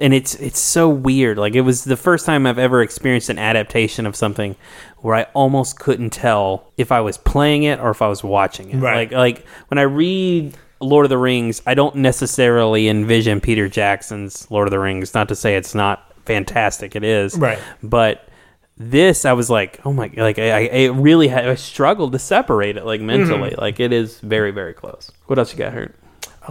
And 0.00 0.14
it's 0.14 0.34
it's 0.36 0.60
so 0.60 0.88
weird. 0.88 1.38
Like 1.38 1.54
it 1.56 1.62
was 1.62 1.82
the 1.84 1.96
first 1.96 2.24
time 2.26 2.46
I've 2.46 2.58
ever 2.58 2.82
experienced 2.82 3.30
an 3.30 3.38
adaptation 3.38 4.06
of 4.06 4.14
something 4.14 4.54
where 4.98 5.16
I 5.16 5.22
almost 5.34 5.78
couldn't 5.80 6.10
tell 6.10 6.70
if 6.76 6.92
I 6.92 7.00
was 7.00 7.18
playing 7.18 7.64
it 7.64 7.80
or 7.80 7.90
if 7.90 8.00
I 8.02 8.06
was 8.08 8.22
watching 8.22 8.70
it. 8.70 8.76
Right. 8.76 9.10
Like 9.10 9.12
like 9.38 9.46
when 9.68 9.78
I 9.78 9.82
read 9.82 10.56
Lord 10.80 11.04
of 11.06 11.10
the 11.10 11.18
Rings, 11.18 11.60
I 11.66 11.74
don't 11.74 11.96
necessarily 11.96 12.88
envision 12.88 13.40
Peter 13.40 13.68
Jackson's 13.68 14.50
Lord 14.50 14.68
of 14.68 14.70
the 14.70 14.78
Rings. 14.78 15.14
Not 15.14 15.28
to 15.28 15.34
say 15.36 15.56
it's 15.56 15.74
not 15.74 16.12
fantastic, 16.24 16.94
it 16.94 17.04
is. 17.04 17.36
Right. 17.36 17.58
But 17.82 18.28
this, 18.76 19.24
I 19.24 19.32
was 19.32 19.50
like, 19.50 19.80
oh 19.84 19.92
my, 19.92 20.10
like 20.16 20.38
I, 20.38 20.50
I 20.50 20.58
it 20.60 20.88
really 20.90 21.28
had, 21.28 21.48
I 21.48 21.54
struggled 21.56 22.12
to 22.12 22.18
separate 22.18 22.76
it, 22.76 22.84
like 22.84 23.00
mentally, 23.00 23.50
Mm-hmm. 23.50 23.60
like 23.60 23.80
it 23.80 23.92
is 23.92 24.20
very, 24.20 24.52
very 24.52 24.72
close. 24.72 25.10
What 25.26 25.38
else 25.38 25.52
you 25.52 25.58
got 25.58 25.72
hurt? 25.72 25.94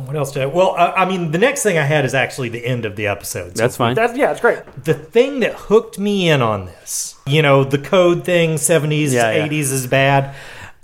what 0.05 0.15
else 0.15 0.31
did 0.31 0.43
I? 0.43 0.46
Well, 0.46 0.75
I, 0.77 0.91
I 0.91 1.05
mean, 1.10 1.31
the 1.31 1.39
next 1.39 1.63
thing 1.63 1.79
I 1.79 1.84
had 1.84 2.05
is 2.05 2.13
actually 2.13 2.50
the 2.50 2.63
end 2.63 2.86
of 2.86 2.96
the 2.96 3.07
episode. 3.07 3.57
So 3.57 3.63
That's 3.63 3.77
fine. 3.77 3.96
That's 3.96 4.15
yeah, 4.15 4.29
it's 4.29 4.39
great. 4.41 4.60
the 4.84 4.93
thing 4.93 5.39
that 5.39 5.53
hooked 5.55 5.98
me 5.98 6.29
in 6.29 6.43
on 6.43 6.65
this, 6.67 7.15
you 7.25 7.41
know, 7.41 7.63
the 7.63 7.79
code 7.79 8.24
thing, 8.24 8.55
70s, 8.57 9.12
Yeah, 9.12 9.31
yeah. 9.31 9.48
80s 9.48 9.72
is 9.72 9.88
bad. 9.88 10.36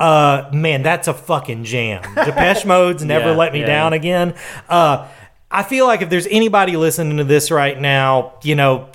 Uh, 0.03 0.49
man, 0.53 0.83
that's 0.83 1.07
a 1.07 1.13
fucking 1.13 1.63
jam. 1.63 2.01
Depeche 2.15 2.65
Mode's 2.65 3.03
Never 3.05 3.29
Yeah, 3.31 3.35
Let 3.37 3.53
Me 3.53 3.61
yeah, 3.61 3.65
Down 3.67 3.91
yeah. 3.93 3.95
Again. 3.97 4.35
Uh, 4.67 5.07
I 5.49 5.63
feel 5.63 5.85
like 5.85 6.01
if 6.01 6.09
there's 6.09 6.27
anybody 6.27 6.75
listening 6.75 7.17
to 7.17 7.23
this 7.23 7.51
right 7.51 7.79
now, 7.79 8.33
you 8.43 8.55
know, 8.55 8.89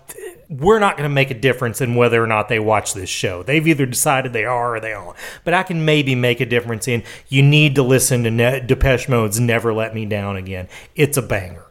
we're 0.51 0.79
not 0.81 0.97
going 0.97 1.09
to 1.09 1.15
make 1.15 1.31
a 1.31 1.35
difference 1.35 1.81
in 1.81 1.95
whether 1.95 2.23
or 2.23 2.27
not 2.27 2.49
they 2.49 2.59
watch 2.59 2.95
this 2.95 3.09
show. 3.09 3.43
They've 3.43 3.67
either 3.67 3.87
decided 3.87 4.33
they 4.33 4.45
are 4.45 4.77
or 4.77 4.81
they 4.81 4.93
aren't. 4.93 5.17
But 5.45 5.55
I 5.55 5.63
can 5.63 5.85
maybe 5.85 6.15
make 6.15 6.41
a 6.41 6.47
difference 6.47 6.89
in 6.89 7.05
you 7.29 7.43
need 7.43 7.75
to 7.77 7.83
listen 7.83 8.25
to 8.25 8.31
ne- 8.31 8.61
Depeche 8.61 9.09
Mode's 9.09 9.39
Never 9.39 9.73
Let 9.73 9.95
Me 9.95 10.05
Down 10.05 10.37
Again. 10.37 10.69
It's 10.95 11.17
a 11.17 11.23
banger. 11.23 11.65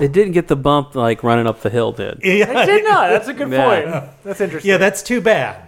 It 0.00 0.12
didn't 0.12 0.32
get 0.32 0.48
the 0.48 0.56
bump 0.56 0.94
like 0.94 1.22
running 1.22 1.46
up 1.46 1.60
the 1.62 1.70
hill 1.70 1.92
did. 1.92 2.20
Yeah, 2.24 2.62
It 2.62 2.66
did 2.66 2.84
not. 2.84 3.08
That's 3.10 3.28
a 3.28 3.34
good 3.34 3.48
Yeah. 3.52 3.64
point. 4.02 4.12
That's 4.24 4.40
interesting. 4.40 4.68
yeah 4.70 4.76
that's 4.78 5.02
too 5.02 5.20
bad. 5.20 5.65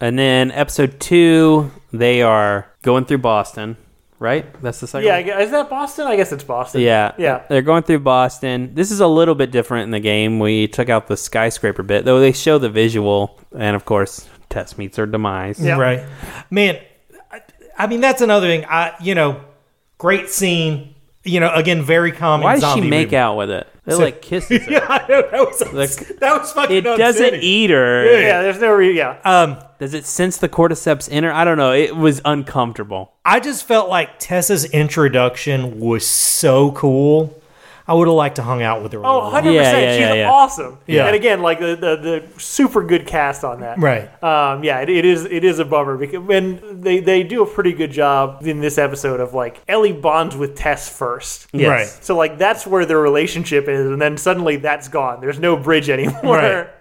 And 0.00 0.18
then 0.18 0.50
episode 0.52 1.00
two, 1.00 1.70
they 1.92 2.22
are 2.22 2.70
going 2.82 3.04
through 3.04 3.18
Boston, 3.18 3.76
right? 4.20 4.46
That's 4.62 4.78
the 4.80 4.86
second. 4.86 5.06
Yeah, 5.06 5.14
I 5.14 5.18
one? 5.18 5.26
guess- 5.26 5.42
is 5.46 5.50
that 5.50 5.68
Boston? 5.68 6.06
I 6.06 6.16
guess 6.16 6.30
it's 6.32 6.44
Boston. 6.44 6.82
Yeah. 6.82 7.12
Yeah. 7.18 7.42
They're 7.48 7.62
going 7.62 7.82
through 7.82 8.00
Boston. 8.00 8.74
This 8.74 8.90
is 8.92 9.00
a 9.00 9.08
little 9.08 9.34
bit 9.34 9.50
different 9.50 9.84
in 9.84 9.90
the 9.90 10.00
game. 10.00 10.38
We 10.38 10.68
took 10.68 10.88
out 10.88 11.08
the 11.08 11.16
skyscraper 11.16 11.82
bit, 11.82 12.04
though 12.04 12.20
they 12.20 12.32
show 12.32 12.58
the 12.58 12.70
visual, 12.70 13.40
and 13.56 13.74
of 13.74 13.84
course, 13.84 14.28
Tess 14.50 14.78
meets 14.78 14.96
her 14.98 15.06
demise. 15.06 15.60
Yeah. 15.60 15.76
Right. 15.78 16.04
Man, 16.50 16.78
I, 17.32 17.40
I 17.76 17.86
mean, 17.88 18.00
that's 18.00 18.22
another 18.22 18.46
thing. 18.46 18.64
I, 18.66 18.94
you 19.00 19.14
know, 19.16 19.40
great 19.98 20.28
scene. 20.30 20.94
You 21.24 21.40
know, 21.40 21.52
again, 21.52 21.82
very 21.82 22.12
common. 22.12 22.44
Why 22.44 22.58
does 22.58 22.72
she 22.74 22.80
make 22.82 23.08
movie. 23.08 23.16
out 23.16 23.36
with 23.36 23.50
it? 23.50 23.66
They 23.88 23.94
So- 23.94 24.00
like 24.00 24.20
kisses 24.22 24.62
her. 24.66 24.70
Yeah, 24.72 24.86
I 24.88 24.98
know. 25.08 25.22
That 25.30 25.40
was, 25.46 25.72
Like, 25.72 26.18
that 26.20 26.38
was 26.40 26.52
fucking 26.52 26.76
It 26.76 26.80
doesn't 26.82 27.00
upsetting. 27.24 27.40
eat 27.42 27.70
her. 27.70 28.20
Yeah, 28.20 28.42
there's 28.42 28.60
no 28.60 28.72
re- 28.72 28.94
yeah. 28.96 29.16
Um, 29.24 29.56
Does 29.78 29.94
it 29.94 30.04
sense 30.04 30.36
the 30.36 30.48
cordyceps 30.48 31.08
in 31.08 31.24
her? 31.24 31.32
I 31.32 31.44
don't 31.44 31.56
know. 31.56 31.72
It 31.72 31.96
was 31.96 32.20
uncomfortable. 32.24 33.12
I 33.24 33.40
just 33.40 33.64
felt 33.64 33.88
like 33.88 34.18
Tess's 34.18 34.66
introduction 34.66 35.80
was 35.80 36.06
so 36.06 36.72
cool. 36.72 37.37
I 37.88 37.94
would 37.94 38.06
have 38.06 38.14
liked 38.16 38.36
to 38.36 38.42
hung 38.42 38.62
out 38.62 38.82
with 38.82 38.92
her. 38.92 38.98
a 38.98 39.02
Oh, 39.02 39.20
100 39.20 39.32
longer. 39.46 39.50
Yeah, 39.52 39.62
percent. 39.62 39.82
yeah, 39.82 39.92
She's 39.92 40.00
yeah, 40.00 40.14
yeah. 40.14 40.30
awesome. 40.30 40.78
Yeah. 40.86 41.06
And 41.06 41.16
again, 41.16 41.40
like 41.40 41.58
the, 41.58 41.74
the 41.74 41.96
the 41.96 42.40
super 42.40 42.84
good 42.84 43.06
cast 43.06 43.44
on 43.44 43.60
that. 43.60 43.78
Right. 43.78 44.22
Um, 44.22 44.62
yeah, 44.62 44.80
it, 44.80 44.90
it 44.90 45.04
is 45.06 45.24
it 45.24 45.42
is 45.42 45.58
a 45.58 45.64
bummer 45.64 45.96
because 45.96 46.20
when 46.20 46.82
they 46.82 47.00
they 47.00 47.22
do 47.22 47.42
a 47.42 47.46
pretty 47.46 47.72
good 47.72 47.90
job 47.90 48.46
in 48.46 48.60
this 48.60 48.76
episode 48.76 49.20
of 49.20 49.32
like 49.32 49.62
Ellie 49.66 49.92
bonds 49.94 50.36
with 50.36 50.54
Tess 50.54 50.88
first. 50.88 51.48
Yes. 51.52 51.68
Right. 51.68 52.04
So 52.04 52.16
like 52.16 52.36
that's 52.38 52.66
where 52.66 52.84
their 52.84 53.00
relationship 53.00 53.68
is, 53.68 53.86
and 53.86 54.00
then 54.00 54.18
suddenly 54.18 54.56
that's 54.56 54.88
gone. 54.88 55.20
There's 55.22 55.38
no 55.40 55.56
bridge 55.56 55.88
anymore. 55.88 56.36
Right. 56.36 56.68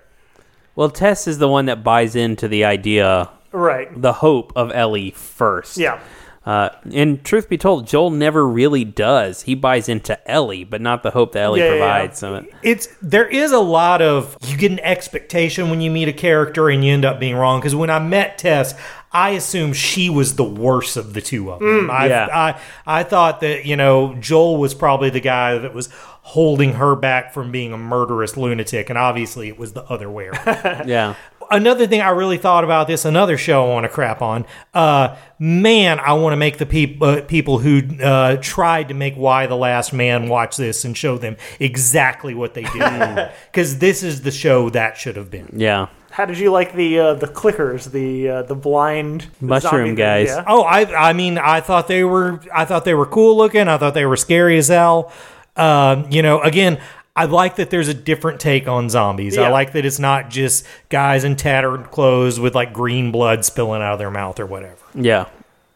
Well, 0.76 0.92
Tess 0.92 1.26
is 1.28 1.40
the 1.40 1.48
one 1.48 1.66
that 1.66 1.84
buys 1.84 2.16
into 2.16 2.48
the 2.48 2.66
idea, 2.66 3.32
Right. 3.52 3.90
the 4.00 4.14
hope 4.14 4.54
of 4.56 4.72
Ellie 4.76 5.10
first. 5.10 5.78
Yeah. 5.78 6.00
Uh, 6.48 6.70
and 6.94 7.22
truth 7.26 7.50
be 7.50 7.58
told, 7.58 7.86
Joel 7.86 8.10
never 8.10 8.48
really 8.48 8.86
does. 8.86 9.42
He 9.42 9.54
buys 9.54 9.90
into 9.90 10.18
Ellie, 10.32 10.64
but 10.64 10.80
not 10.80 11.04
the 11.04 11.12
hope 11.12 11.34
that 11.34 11.44
Ellie 11.44 11.60
Yeah, 11.60 11.66
yeah, 11.66 11.74
yeah. 11.74 11.80
provides. 11.80 12.20
So 12.20 12.46
it's 12.64 12.88
there 13.02 13.28
is 13.28 13.52
a 13.52 13.60
lot 13.60 14.02
of 14.02 14.38
you 14.46 14.56
get 14.56 14.72
an 14.72 14.80
expectation 14.80 15.70
when 15.70 15.82
you 15.82 15.92
meet 15.92 16.08
a 16.08 16.14
character 16.14 16.70
and 16.70 16.86
you 16.86 16.94
end 16.94 17.04
up 17.04 17.20
being 17.20 17.36
wrong 17.36 17.60
because 17.60 17.76
when 17.76 17.90
I 17.90 18.00
met 18.00 18.38
Tess, 18.38 18.74
I 19.12 19.32
assumed 19.32 19.76
she 19.76 20.10
was 20.10 20.38
the 20.38 20.46
worst 20.46 20.96
of 20.96 21.14
the 21.14 21.20
two 21.22 21.52
of 21.52 21.60
them. 21.60 21.92
I, 21.92 22.08
Yeah. 22.08 22.28
I 22.32 22.60
I 23.00 23.04
thought 23.04 23.42
that 23.42 23.66
you 23.66 23.76
know 23.76 24.16
Joel 24.16 24.56
was 24.56 24.74
probably 24.74 25.10
the 25.10 25.20
guy 25.20 25.58
that 25.58 25.74
was 25.74 25.90
holding 26.22 26.74
her 26.74 26.96
back 26.96 27.34
from 27.34 27.52
being 27.52 27.74
a 27.74 27.78
murderous 27.78 28.38
lunatic, 28.38 28.90
and 28.90 28.98
obviously 28.98 29.50
it 29.50 29.58
was 29.60 29.74
the 29.74 29.84
other 29.84 30.10
way 30.10 30.28
around. 30.28 30.88
yeah. 30.88 31.16
Another 31.50 31.88
thing 31.88 32.02
I 32.02 32.10
really 32.10 32.38
thought 32.38 32.64
about 32.64 32.88
this, 32.88 33.06
another 33.06 33.38
show 33.38 33.66
I 33.66 33.74
want 33.74 33.84
to 33.86 33.90
crap 33.90 34.22
on. 34.22 34.46
Uh, 34.74 35.16
man, 35.40 36.00
I 36.00 36.14
want 36.14 36.34
to 36.34 36.38
make 36.38 36.58
the 36.58 36.66
peop- 36.66 37.02
uh, 37.02 37.22
people 37.22 37.60
who 37.60 37.82
uh, 38.02 38.38
tried 38.42 38.90
to 38.90 38.94
make 38.94 39.16
Y: 39.18 39.48
The 39.48 39.56
Last 39.56 39.94
Man 39.94 40.30
watch 40.30 40.58
this 40.58 40.84
and 40.86 40.98
show 40.98 41.18
them 41.18 41.38
exactly 41.60 42.34
what 42.34 42.54
they 42.54 42.64
did. 42.64 43.32
Because 43.52 43.80
this 43.80 44.04
is 44.04 44.22
the 44.22 44.32
show 44.32 44.70
that 44.70 44.98
should 44.98 45.16
have 45.16 45.32
been. 45.32 45.50
Yeah. 45.54 45.88
How 46.12 46.26
did 46.26 46.38
you 46.38 46.52
like 46.52 46.74
the 46.74 47.00
uh, 47.00 47.14
the 47.14 47.28
clickers, 47.28 47.92
the 47.92 48.30
uh, 48.30 48.42
the 48.44 48.56
blind 48.56 49.28
Mushroom 49.40 49.88
zombie 49.90 49.96
guys. 49.96 50.28
Yeah. 50.30 50.44
Oh, 50.48 50.64
I 50.64 51.10
I 51.10 51.14
mean, 51.14 51.38
I 51.38 51.62
thought 51.62 51.88
they 51.88 52.04
were 52.04 52.40
I 52.54 52.66
thought 52.66 52.86
they 52.86 52.94
were 52.94 53.06
cool 53.06 53.38
looking. 53.38 53.68
I 53.68 53.78
thought 53.78 53.94
they 53.94 54.06
were 54.06 54.18
scary 54.18 54.58
as 54.58 54.68
hell. 54.70 55.12
Um, 55.56 56.12
you 56.12 56.22
know, 56.22 56.42
again. 56.42 56.80
I 57.18 57.26
like 57.26 57.56
that 57.56 57.70
there's 57.72 57.88
a 57.88 57.94
different 57.94 58.40
take 58.40 58.68
on 58.68 58.90
zombies. 58.90 59.38
I 59.38 59.50
like 59.50 59.74
that 59.74 59.86
it's 59.86 60.00
not 60.00 60.30
just 60.30 60.66
guys 60.90 61.24
in 61.24 61.36
tattered 61.36 61.92
clothes 61.92 62.40
with 62.40 62.54
like 62.56 62.74
green 62.74 63.12
blood 63.12 63.44
spilling 63.44 63.82
out 63.82 63.94
of 63.94 64.00
their 64.00 64.12
mouth 64.12 64.40
or 64.40 64.46
whatever. 64.46 64.78
Yeah. 64.94 65.26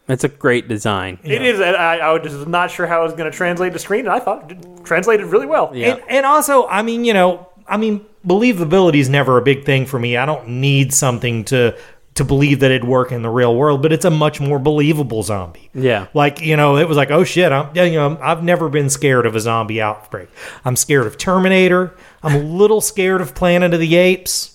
It's 0.07 0.23
a 0.23 0.29
great 0.29 0.67
design. 0.67 1.19
It 1.23 1.41
is. 1.41 1.59
and 1.59 1.75
I, 1.75 1.97
I 1.97 2.13
was 2.13 2.31
just 2.31 2.47
not 2.47 2.69
sure 2.69 2.85
how 2.85 3.01
it 3.01 3.05
was 3.05 3.13
going 3.13 3.31
to 3.31 3.35
translate 3.35 3.73
to 3.73 3.79
screen, 3.79 4.01
and 4.01 4.09
I 4.09 4.19
thought 4.19 4.51
it 4.51 4.85
translated 4.85 5.27
really 5.27 5.45
well. 5.45 5.71
Yeah. 5.73 5.93
And, 5.93 6.03
and 6.09 6.25
also, 6.25 6.67
I 6.67 6.81
mean, 6.81 7.05
you 7.05 7.13
know, 7.13 7.47
I 7.67 7.77
mean, 7.77 8.05
believability 8.27 8.95
is 8.95 9.09
never 9.09 9.37
a 9.37 9.41
big 9.41 9.63
thing 9.65 9.85
for 9.85 9.99
me. 9.99 10.17
I 10.17 10.25
don't 10.25 10.47
need 10.47 10.93
something 10.93 11.45
to 11.45 11.77
to 12.21 12.25
believe 12.25 12.59
that 12.61 12.71
it'd 12.71 12.83
work 12.87 13.11
in 13.11 13.21
the 13.21 13.29
real 13.29 13.55
world, 13.55 13.81
but 13.81 13.91
it's 13.91 14.05
a 14.05 14.09
much 14.11 14.39
more 14.39 14.59
believable 14.59 15.23
zombie. 15.23 15.69
Yeah. 15.73 16.07
Like, 16.13 16.41
you 16.41 16.55
know, 16.55 16.77
it 16.77 16.87
was 16.87 16.95
like, 16.97 17.11
oh 17.11 17.23
shit, 17.23 17.51
I'm, 17.51 17.75
you 17.75 17.91
know, 17.93 18.17
I've 18.21 18.43
never 18.43 18.69
been 18.69 18.89
scared 18.89 19.25
of 19.25 19.35
a 19.35 19.39
zombie 19.39 19.81
outbreak. 19.81 20.29
I'm 20.65 20.75
scared 20.75 21.07
of 21.07 21.17
Terminator. 21.17 21.95
I'm 22.23 22.35
a 22.35 22.43
little 22.43 22.81
scared 22.81 23.21
of 23.21 23.35
Planet 23.35 23.73
of 23.73 23.79
the 23.79 23.95
Apes. 23.95 24.49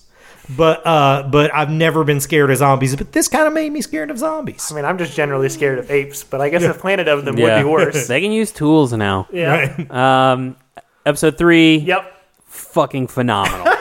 But 0.55 0.87
uh 0.87 1.27
but 1.29 1.53
I've 1.53 1.69
never 1.69 2.05
been 2.05 2.21
scared 2.21 2.49
of 2.51 2.55
zombies, 2.57 2.95
but 2.95 3.11
this 3.11 3.27
kind 3.27 3.47
of 3.47 3.53
made 3.53 3.69
me 3.69 3.81
scared 3.81 4.09
of 4.09 4.17
zombies. 4.17 4.71
I 4.71 4.75
mean, 4.75 4.85
I'm 4.85 4.97
just 4.97 5.13
generally 5.13 5.49
scared 5.49 5.77
of 5.77 5.91
apes, 5.91 6.23
but 6.23 6.39
I 6.39 6.47
guess 6.47 6.63
a 6.63 6.73
planet 6.73 7.09
of 7.09 7.25
them 7.25 7.37
Yeah. 7.37 7.57
would 7.57 7.63
be 7.63 7.69
worse. 7.69 8.07
They 8.09 8.21
can 8.21 8.31
use 8.31 8.53
tools 8.53 8.93
now. 8.93 9.27
Yeah. 9.29 9.75
Right. 9.77 9.91
Um, 9.91 10.55
episode 11.05 11.37
three, 11.37 11.79
Yep. 11.79 12.13
Fucking 12.77 13.07
phenomenal. 13.07 13.65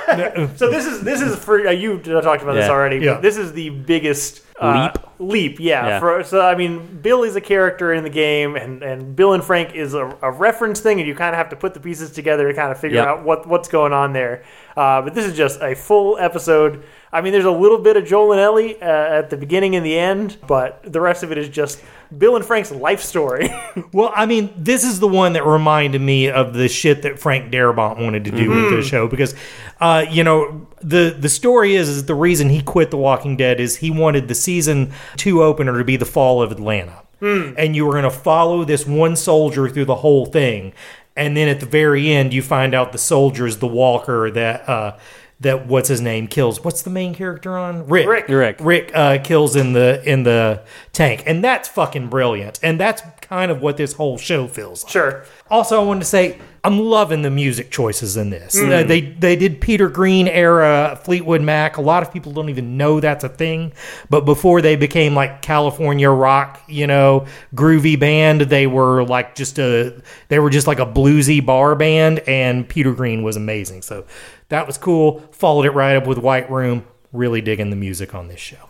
So 0.56 0.70
this 0.70 0.86
is 0.86 1.02
this 1.02 1.20
is 1.20 1.36
for 1.36 1.66
uh, 1.66 1.70
you 1.72 1.98
talked 1.98 2.42
about 2.42 2.54
this 2.54 2.66
Yeah. 2.66 2.70
already. 2.70 2.98
Yeah. 2.98 3.14
But 3.14 3.22
this 3.22 3.36
is 3.36 3.52
the 3.52 3.70
biggest 3.70 4.42
uh, 4.58 4.90
Leap? 4.94 5.04
Leap, 5.18 5.60
yeah. 5.60 5.86
Yeah. 5.86 5.98
For, 6.00 6.22
so 6.22 6.40
I 6.40 6.54
mean, 6.54 7.00
Bill 7.02 7.24
is 7.24 7.34
a 7.36 7.40
character 7.40 7.92
in 7.92 8.04
the 8.04 8.08
game, 8.10 8.54
and, 8.56 8.82
and 8.82 9.14
Bill 9.16 9.32
and 9.34 9.42
Frank 9.44 9.74
is 9.74 9.92
a, 9.94 10.06
a 10.22 10.30
reference 10.30 10.80
thing, 10.80 11.00
and 11.00 11.08
you 11.08 11.14
kind 11.14 11.34
of 11.34 11.38
have 11.38 11.50
to 11.50 11.56
put 11.56 11.74
the 11.74 11.80
pieces 11.80 12.12
together 12.12 12.48
to 12.48 12.54
kind 12.54 12.70
of 12.72 12.78
figure 12.78 12.98
Yep. 12.98 13.06
out 13.08 13.24
what 13.24 13.46
what's 13.48 13.68
going 13.68 13.92
on 13.92 14.12
there. 14.12 14.44
Uh, 14.76 15.02
but 15.02 15.12
this 15.12 15.26
is 15.26 15.36
just 15.36 15.60
a 15.60 15.74
full 15.74 16.16
episode. 16.18 16.84
I 17.12 17.20
mean, 17.20 17.32
there's 17.32 17.44
a 17.44 17.50
little 17.50 17.78
bit 17.78 17.96
of 17.96 18.04
Joel 18.04 18.32
and 18.32 18.40
Ellie 18.40 18.80
uh, 18.80 18.84
at 18.86 19.30
the 19.30 19.36
beginning 19.36 19.76
and 19.76 19.86
the 19.86 19.96
end, 19.96 20.36
but 20.46 20.82
the 20.92 21.00
rest 21.00 21.22
of 21.22 21.30
it 21.32 21.38
is 21.38 21.48
just 21.48 21.80
Bill 22.16 22.36
and 22.36 22.44
Frank's 22.44 22.70
life 22.70 23.00
story. 23.00 23.48
Well, 23.92 24.12
I 24.14 24.26
mean, 24.26 24.52
this 24.56 24.84
is 24.84 25.00
the 25.00 25.08
one 25.08 25.34
that 25.34 25.44
reminded 25.44 26.00
me 26.00 26.30
of 26.30 26.54
the 26.54 26.68
shit 26.68 27.02
that 27.02 27.18
Frank 27.18 27.52
Darabont 27.52 28.02
wanted 28.02 28.24
to 28.24 28.30
do 28.30 28.50
with 28.50 28.70
the 28.70 28.82
show 28.82 29.06
because, 29.06 29.34
uh, 29.80 30.04
you 30.10 30.24
know, 30.24 30.66
the 30.82 31.14
the 31.18 31.28
story 31.28 31.74
is 31.74 31.88
is 31.88 32.06
the 32.06 32.14
reason 32.14 32.48
he 32.48 32.62
quit 32.62 32.90
The 32.90 32.96
Walking 32.96 33.36
Dead 33.36 33.60
is 33.60 33.76
he 33.76 33.90
wanted 33.90 34.28
the 34.28 34.34
season 34.34 34.92
two 35.16 35.42
opener 35.42 35.78
to 35.78 35.84
be 35.84 35.96
the 35.96 36.04
fall 36.06 36.42
of 36.42 36.52
Atlanta, 36.52 37.02
and 37.20 37.76
you 37.76 37.84
were 37.86 37.92
going 37.92 38.04
to 38.04 38.10
follow 38.10 38.64
this 38.64 38.86
one 38.86 39.14
soldier 39.14 39.68
through 39.68 39.86
the 39.86 39.96
whole 39.96 40.26
thing, 40.26 40.72
and 41.16 41.36
then 41.36 41.48
at 41.48 41.60
the 41.60 41.66
very 41.66 42.10
end 42.10 42.32
you 42.34 42.42
find 42.42 42.74
out 42.74 42.92
the 42.92 42.98
soldier's 42.98 43.58
the 43.58 43.68
walker 43.68 44.30
that. 44.30 44.68
Uh, 44.68 44.98
that 45.40 45.66
what's 45.66 45.88
his 45.88 46.00
name 46.00 46.26
kills. 46.28 46.64
What's 46.64 46.82
the 46.82 46.90
main 46.90 47.14
character 47.14 47.56
on 47.56 47.86
Rick? 47.86 48.06
Rick. 48.08 48.28
Rick. 48.28 48.56
Rick 48.60 48.90
uh, 48.94 49.18
kills 49.22 49.54
in 49.54 49.72
the 49.74 50.02
in 50.10 50.22
the 50.22 50.62
tank, 50.92 51.22
and 51.26 51.44
that's 51.44 51.68
fucking 51.68 52.08
brilliant. 52.08 52.58
And 52.62 52.80
that's 52.80 53.02
kind 53.28 53.50
of 53.50 53.60
what 53.60 53.76
this 53.76 53.92
whole 53.94 54.18
show 54.18 54.46
feels 54.46 54.84
like. 54.84 54.92
sure. 54.92 55.24
Also, 55.50 55.80
I 55.80 55.84
wanted 55.84 56.00
to 56.00 56.06
say 56.06 56.38
I'm 56.64 56.80
loving 56.80 57.22
the 57.22 57.30
music 57.30 57.70
choices 57.70 58.16
in 58.16 58.30
this. 58.30 58.56
Uh, 58.60 58.82
they 58.82 59.00
they 59.00 59.36
did 59.36 59.60
Peter 59.60 59.88
Green 59.88 60.26
era 60.26 60.98
Fleetwood 61.04 61.40
Mac. 61.42 61.76
A 61.76 61.80
lot 61.80 62.02
of 62.02 62.12
people 62.12 62.32
don't 62.32 62.48
even 62.48 62.76
know 62.76 62.98
that's 62.98 63.22
a 63.22 63.28
thing. 63.28 63.72
But 64.10 64.22
before 64.24 64.60
they 64.60 64.74
became 64.74 65.14
like 65.14 65.42
California 65.42 66.10
rock, 66.10 66.60
you 66.66 66.86
know, 66.86 67.26
groovy 67.54 67.98
band, 67.98 68.42
they 68.42 68.66
were 68.66 69.04
like 69.04 69.34
just 69.36 69.58
a 69.58 70.00
they 70.28 70.38
were 70.40 70.50
just 70.50 70.66
like 70.66 70.80
a 70.80 70.86
bluesy 70.86 71.44
bar 71.44 71.76
band. 71.76 72.20
And 72.26 72.68
Peter 72.68 72.92
Green 72.92 73.22
was 73.22 73.36
amazing. 73.36 73.82
So 73.82 74.04
that 74.48 74.66
was 74.66 74.76
cool. 74.78 75.20
Followed 75.32 75.66
it 75.66 75.70
right 75.70 75.96
up 75.96 76.06
with 76.06 76.18
White 76.18 76.50
Room. 76.50 76.84
Really 77.12 77.40
digging 77.40 77.70
the 77.70 77.76
music 77.76 78.14
on 78.14 78.26
this 78.28 78.40
show. 78.40 78.65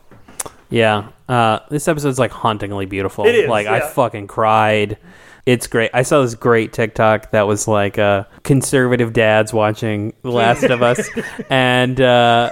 Yeah. 0.71 1.09
Uh, 1.29 1.61
this 1.71 1.89
episode's 1.89 2.19
like 2.19 2.31
hauntingly 2.31 2.87
beautiful. 2.87 3.27
It 3.27 3.35
is, 3.35 3.49
Like 3.49 3.67
I 3.67 3.79
yeah. 3.79 3.89
fucking 3.89 4.27
cried. 4.27 4.99
It's 5.45 5.69
great. 5.69 5.91
I 5.95 6.03
saw 6.03 6.23
this 6.23 6.35
great 6.35 6.73
TikTok 6.73 7.31
that 7.31 7.47
was 7.47 7.69
like 7.69 7.99
uh, 7.99 8.25
conservative 8.43 9.13
dads 9.13 9.53
watching 9.53 10.13
The 10.23 10.31
Last 10.33 10.65
of 10.65 10.83
Us, 10.83 11.09
and 11.51 12.01
uh, 12.01 12.51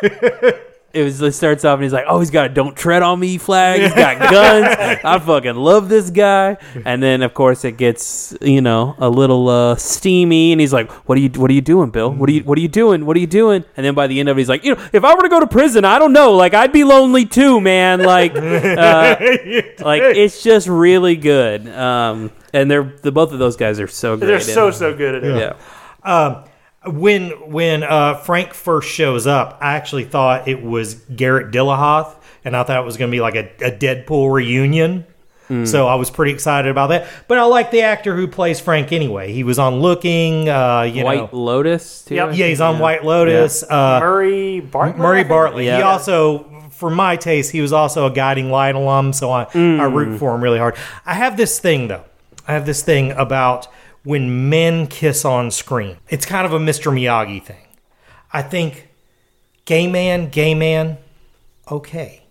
it 0.95 1.03
was 1.03 1.21
it 1.21 1.33
starts 1.33 1.65
off 1.65 1.75
and 1.75 1.83
he's 1.83 1.93
like, 1.93 2.05
"Oh, 2.09 2.21
he's 2.21 2.31
got 2.31 2.47
a 2.47 2.49
don't 2.49 2.77
tread 2.77 3.03
on 3.03 3.19
me 3.21 3.37
flag. 3.37 3.81
He's 3.83 3.93
got 3.95 4.19
guns. 4.31 5.01
I 5.05 5.19
fucking 5.19 5.57
love 5.57 5.89
this 5.89 6.11
guy." 6.11 6.57
And 6.85 7.03
then 7.03 7.23
of 7.23 7.35
course 7.35 7.65
it 7.65 7.77
gets 7.77 8.37
you 8.41 8.61
know 8.61 8.95
a 8.99 9.09
little 9.11 9.49
uh, 9.49 9.77
steamy, 9.77 10.53
and 10.53 10.61
he's 10.61 10.73
like, 10.73 10.91
"What 11.09 11.19
are 11.19 11.21
you 11.21 11.29
What 11.31 11.51
are 11.51 11.55
you 11.55 11.61
doing, 11.61 11.91
Bill? 11.91 12.11
What 12.13 12.29
are 12.29 12.33
you 12.33 12.43
What 12.45 12.57
are 12.57 12.61
you 12.61 12.69
doing? 12.69 13.05
What 13.07 13.17
are 13.17 13.21
you 13.21 13.27
doing?" 13.27 13.65
And 13.77 13.85
then 13.85 13.95
by 13.95 14.07
the 14.07 14.21
end 14.21 14.29
of 14.29 14.37
it, 14.37 14.41
he's 14.41 14.49
like, 14.49 14.65
"You 14.65 14.75
know, 14.77 14.89
if 14.93 15.05
I 15.05 15.15
were 15.15 15.23
to 15.23 15.29
go 15.29 15.41
to 15.41 15.47
prison, 15.47 15.85
I 15.85 15.99
don't 15.99 16.13
know. 16.13 16.33
Like 16.33 16.55
I'd 16.55 16.73
be 16.73 16.85
lonely 16.85 17.27
too, 17.27 17.61
man. 17.61 18.01
Like, 18.03 18.35
uh, 18.37 19.17
like 19.85 20.03
it's 20.03 20.43
just 20.43 20.69
really 20.69 21.17
good. 21.17 21.69
Um, 21.69 22.31
and 22.53 22.71
they're 22.71 22.95
the 23.03 23.11
both 23.11 23.33
of 23.33 23.39
those 23.41 23.57
guys 23.57 23.81
are 23.81 23.89
so 23.89 24.17
good. 24.17 24.29
They're 24.29 24.41
so 24.41 24.71
so 24.71 24.95
good 24.95 25.17
at 25.17 25.25
it. 25.25 25.37
yeah. 25.37 26.45
When 26.87 27.31
when 27.51 27.83
uh, 27.83 28.15
Frank 28.15 28.53
first 28.55 28.89
shows 28.91 29.27
up, 29.27 29.59
I 29.61 29.75
actually 29.75 30.05
thought 30.05 30.47
it 30.49 30.63
was 30.63 30.95
Garret 30.95 31.51
Dillahunt, 31.53 32.15
and 32.45 32.57
I 32.57 32.63
thought 32.63 32.81
it 32.81 32.85
was 32.87 32.97
going 32.97 33.11
to 33.11 33.15
be 33.15 33.21
like 33.21 33.35
a, 33.37 33.49
a 33.65 33.71
Deadpool 33.71 34.33
reunion. 34.33 35.07
Hmm. 35.49 35.67
So 35.67 35.87
I 35.87 35.97
was 35.97 36.11
pretty 36.11 36.33
excited 36.33 36.71
about 36.71 36.87
that. 36.89 37.07
But 37.29 37.37
I 37.39 37.43
like 37.45 37.71
the 37.71 37.83
actor 37.83 38.17
who 38.17 38.27
plays 38.27 38.61
Frank 38.61 38.93
anyway. 38.93 39.33
He 39.33 39.45
was 39.45 39.59
on 39.59 39.81
Looking, 39.81 40.49
uh, 40.49 40.83
you 40.83 41.05
White 41.05 41.33
know. 41.33 41.39
Lotus 41.39 42.03
too. 42.07 42.15
Yep. 42.15 42.29
Yeah, 42.35 42.47
he's 42.47 42.59
think? 42.59 42.75
on 42.77 42.79
White 42.79 43.05
Lotus. 43.05 43.63
Uh, 43.63 44.01
Murray 44.01 44.61
Bartley. 44.61 44.99
Murray 44.99 45.19
think? 45.21 45.29
Bartlett. 45.29 45.65
Yeah. 45.67 45.77
He 45.77 45.83
also, 45.83 46.69
for 46.71 46.89
my 46.91 47.17
taste, 47.17 47.53
he 47.53 47.61
was 47.61 47.75
also 47.75 48.07
a 48.07 48.11
Guiding 48.11 48.51
Light 48.51 48.75
alum, 48.75 49.13
so 49.13 49.31
I, 49.31 49.43
I 49.43 49.47
Mm. 49.49 49.95
root 49.95 50.19
for 50.19 50.35
him 50.35 50.43
really 50.43 50.59
hard. 50.59 50.77
I 51.05 51.13
have 51.15 51.37
this 51.37 51.59
thing 51.61 51.89
though. 51.89 52.05
I 52.49 52.53
have 52.55 52.65
this 52.65 52.83
thing 52.83 53.13
about 53.13 53.69
when 54.05 54.49
men 54.49 54.87
kiss 54.87 55.25
on 55.25 55.51
screen. 55.51 55.97
It's 56.09 56.27
kind 56.27 56.47
of 56.47 56.53
a 56.53 56.59
Mr. 56.59 56.93
Miyagi 56.93 57.43
thing. 57.43 57.67
I 58.33 58.43
think 58.43 58.89
gay 59.65 59.87
man, 59.87 60.29
gay 60.29 60.55
man, 60.55 60.99
okay. 61.71 62.23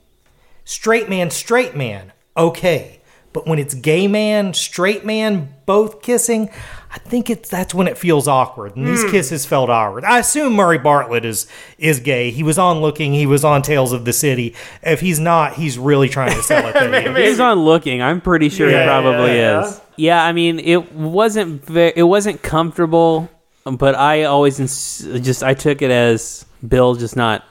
Straight 0.66 1.10
man, 1.10 1.30
straight 1.30 1.76
man, 1.76 2.14
okay. 2.38 3.02
But 3.34 3.48
when 3.48 3.58
it's 3.58 3.74
gay 3.74 4.08
man, 4.08 4.54
straight 4.54 5.04
man, 5.04 5.56
both 5.66 6.04
kissing, 6.04 6.52
I 6.92 7.00
think 7.00 7.32
it's 7.32 7.50
that's 7.50 7.74
when 7.74 7.88
it 7.88 7.98
feels 7.98 8.28
awkward. 8.28 8.76
And 8.76 8.88
these 8.88 9.04
hmm. 9.04 9.10
kisses 9.10 9.48
felt 9.48 9.72
awkward. 9.72 10.06
I 10.06 10.20
assume 10.20 10.54
Murray 10.54 10.78
Bartlett 10.78 11.26
is 11.26 11.48
is 11.80 12.00
gay. 12.00 12.30
He 12.30 12.44
was 12.44 12.60
on 12.60 12.82
Looking. 12.82 13.12
He 13.14 13.26
was 13.26 13.44
on 13.44 13.64
Tales 13.64 13.92
of 13.92 14.06
the 14.06 14.14
City. 14.14 14.56
If 14.84 15.00
he's 15.00 15.20
not, 15.20 15.54
he's 15.54 15.80
really 15.80 16.10
trying 16.10 16.36
to 16.36 16.44
sell 16.44 16.68
it. 16.68 16.74
that 16.74 17.04
he 17.04 17.24
is. 17.24 17.30
He's 17.30 17.40
on 17.40 17.60
looking. 17.60 18.04
I'm 18.04 18.22
pretty 18.22 18.50
sure 18.50 18.70
Yeah, 18.70 18.84
he 18.84 18.88
probably 18.88 19.36
yeah, 19.36 19.66
is. 19.66 19.82
Yeah, 19.96 20.24
I 20.24 20.32
mean, 20.34 20.60
it 20.60 20.92
wasn't 20.94 21.66
ve- 21.66 21.94
it 21.96 22.04
wasn't 22.04 22.42
comfortable, 22.42 23.30
but 23.66 23.96
I 23.96 24.24
always 24.24 24.60
ins- 24.60 25.00
just 25.22 25.44
I 25.44 25.54
took 25.54 25.82
it 25.82 25.92
as 25.92 26.46
Bill 26.68 26.96
just 26.96 27.16
not 27.16 27.44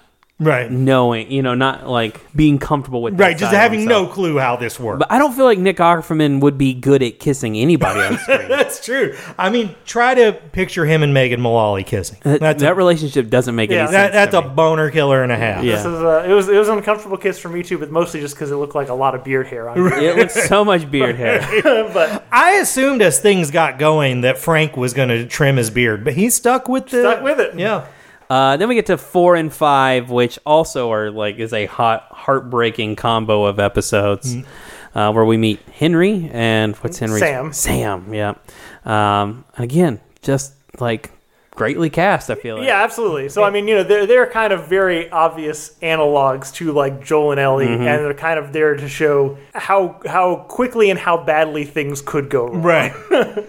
right, 0.43 0.71
knowing, 0.71 1.31
you 1.31 1.43
know, 1.43 1.55
not 1.55 1.89
like 1.89 2.21
being 2.35 2.59
comfortable 2.59 3.03
with 3.03 3.17
that 3.17 3.25
right. 3.25 3.39
Just 3.39 3.53
having 3.55 3.85
no 3.85 4.07
clue 4.07 4.39
how 4.39 4.57
this 4.57 4.79
works. 4.79 4.99
But 5.01 5.11
I 5.13 5.19
don't 5.19 5.33
feel 5.33 5.45
like 5.45 5.59
Nick 5.59 5.79
Offerman 5.79 6.41
would 6.41 6.59
be 6.59 6.75
good 6.75 7.03
at 7.03 7.19
kissing 7.19 7.57
anybody 7.57 8.01
on 8.01 8.19
screen. 8.19 8.49
That's 8.49 8.85
true. 8.85 9.17
I 9.39 9.51
mean, 9.51 9.75
try 9.85 10.15
to 10.15 10.33
picture 10.53 10.85
him 10.85 11.03
and 11.03 11.13
Megan 11.15 11.41
Mullally 11.41 11.85
kissing. 11.85 12.19
that, 12.23 12.41
That's 12.41 12.63
that 12.63 12.73
a, 12.73 12.75
relationship 12.75 13.31
doesn't 13.31 13.55
make 13.55 13.71
Yeah. 13.71 13.83
any 13.85 13.93
that, 13.93 14.13
sense. 14.13 14.13
that's 14.15 14.31
to 14.33 14.39
a 14.39 14.49
me. 14.49 14.55
boner 14.55 14.91
killer 14.91 15.23
and 15.23 15.33
a 15.33 15.37
half. 15.37 15.65
Yeah. 15.65 15.77
This 15.77 15.87
is 15.87 16.03
uh, 16.03 16.27
it 16.29 16.33
was 16.33 16.49
it 16.49 16.57
was 16.59 16.69
an 16.69 16.79
uncomfortable 16.79 17.17
kiss 17.17 17.39
for 17.39 17.49
me 17.49 17.63
too, 17.63 17.79
but 17.79 17.91
mostly 17.91 18.21
just 18.21 18.35
because 18.35 18.51
it 18.51 18.57
looked 18.57 18.75
like 18.75 18.89
a 18.89 18.95
lot 18.95 19.15
of 19.15 19.25
beard 19.25 19.47
hair 19.47 19.69
on 19.69 19.83
me. 19.83 20.07
It 20.07 20.17
looks 20.17 20.49
so 20.49 20.65
much 20.65 20.91
beard 20.91 21.17
hair. 21.17 21.41
but 21.93 22.27
I 22.33 22.53
assumed 22.55 23.03
as 23.03 23.19
things 23.21 23.51
got 23.51 23.79
going 23.79 24.23
that 24.23 24.39
Frank 24.39 24.77
was 24.77 24.95
going 24.95 25.09
to 25.11 25.27
trim 25.27 25.57
his 25.57 25.71
beard, 25.71 26.05
but 26.05 26.15
he 26.15 26.31
stuck 26.31 26.69
with 26.69 26.87
the 26.89 27.01
Stuck 27.03 27.23
with 27.23 27.41
it. 27.41 27.55
Yeah. 27.59 27.87
Uh, 28.33 28.57
then 28.57 28.67
we 28.67 28.75
get 28.75 28.87
to 28.87 28.97
four 28.97 29.37
and 29.37 29.53
five, 29.53 30.11
which 30.11 30.39
also 30.47 30.91
are 30.91 31.11
like 31.11 31.37
is 31.39 31.53
a 31.53 31.67
hot, 31.67 32.07
heartbreaking 32.11 32.97
combo 32.97 33.45
of 33.45 33.59
episodes 33.59 34.35
uh, 34.95 35.13
where 35.13 35.25
we 35.27 35.37
meet 35.37 35.61
Henry 35.69 36.31
and 36.33 36.75
what's 36.77 36.99
Henry? 36.99 37.21
Sam. 37.21 37.53
Sam. 37.53 38.15
Yeah. 38.15 38.35
Um, 38.87 39.45
again, 39.59 40.01
just 40.23 40.55
like 40.81 41.11
greatly 41.51 41.91
cast. 41.91 42.31
I 42.31 42.35
feel 42.37 42.57
like. 42.57 42.67
Yeah, 42.67 42.83
absolutely. 42.83 43.29
So 43.29 43.45
I 43.45 43.51
mean, 43.51 43.69
you 43.69 43.75
know, 43.77 43.83
they're 43.83 44.07
they're 44.07 44.31
kind 44.31 44.55
of 44.55 44.67
very 44.67 45.11
obvious 45.11 45.75
analogs 45.83 46.55
to 46.55 46.73
like 46.73 47.05
Joel 47.05 47.33
and 47.33 47.41
Ellie, 47.41 47.67
Mm-hmm. 47.67 47.83
and 47.83 48.05
they're 48.05 48.15
kind 48.15 48.39
of 48.39 48.55
there 48.55 48.75
to 48.77 48.89
show 48.89 49.37
how 49.53 50.01
how 50.07 50.47
quickly 50.49 50.89
and 50.89 50.99
how 50.99 51.19
badly 51.23 51.65
things 51.65 52.01
could 52.01 52.31
go 52.31 52.47
wrong. 52.47 52.63
Right. 52.63 52.95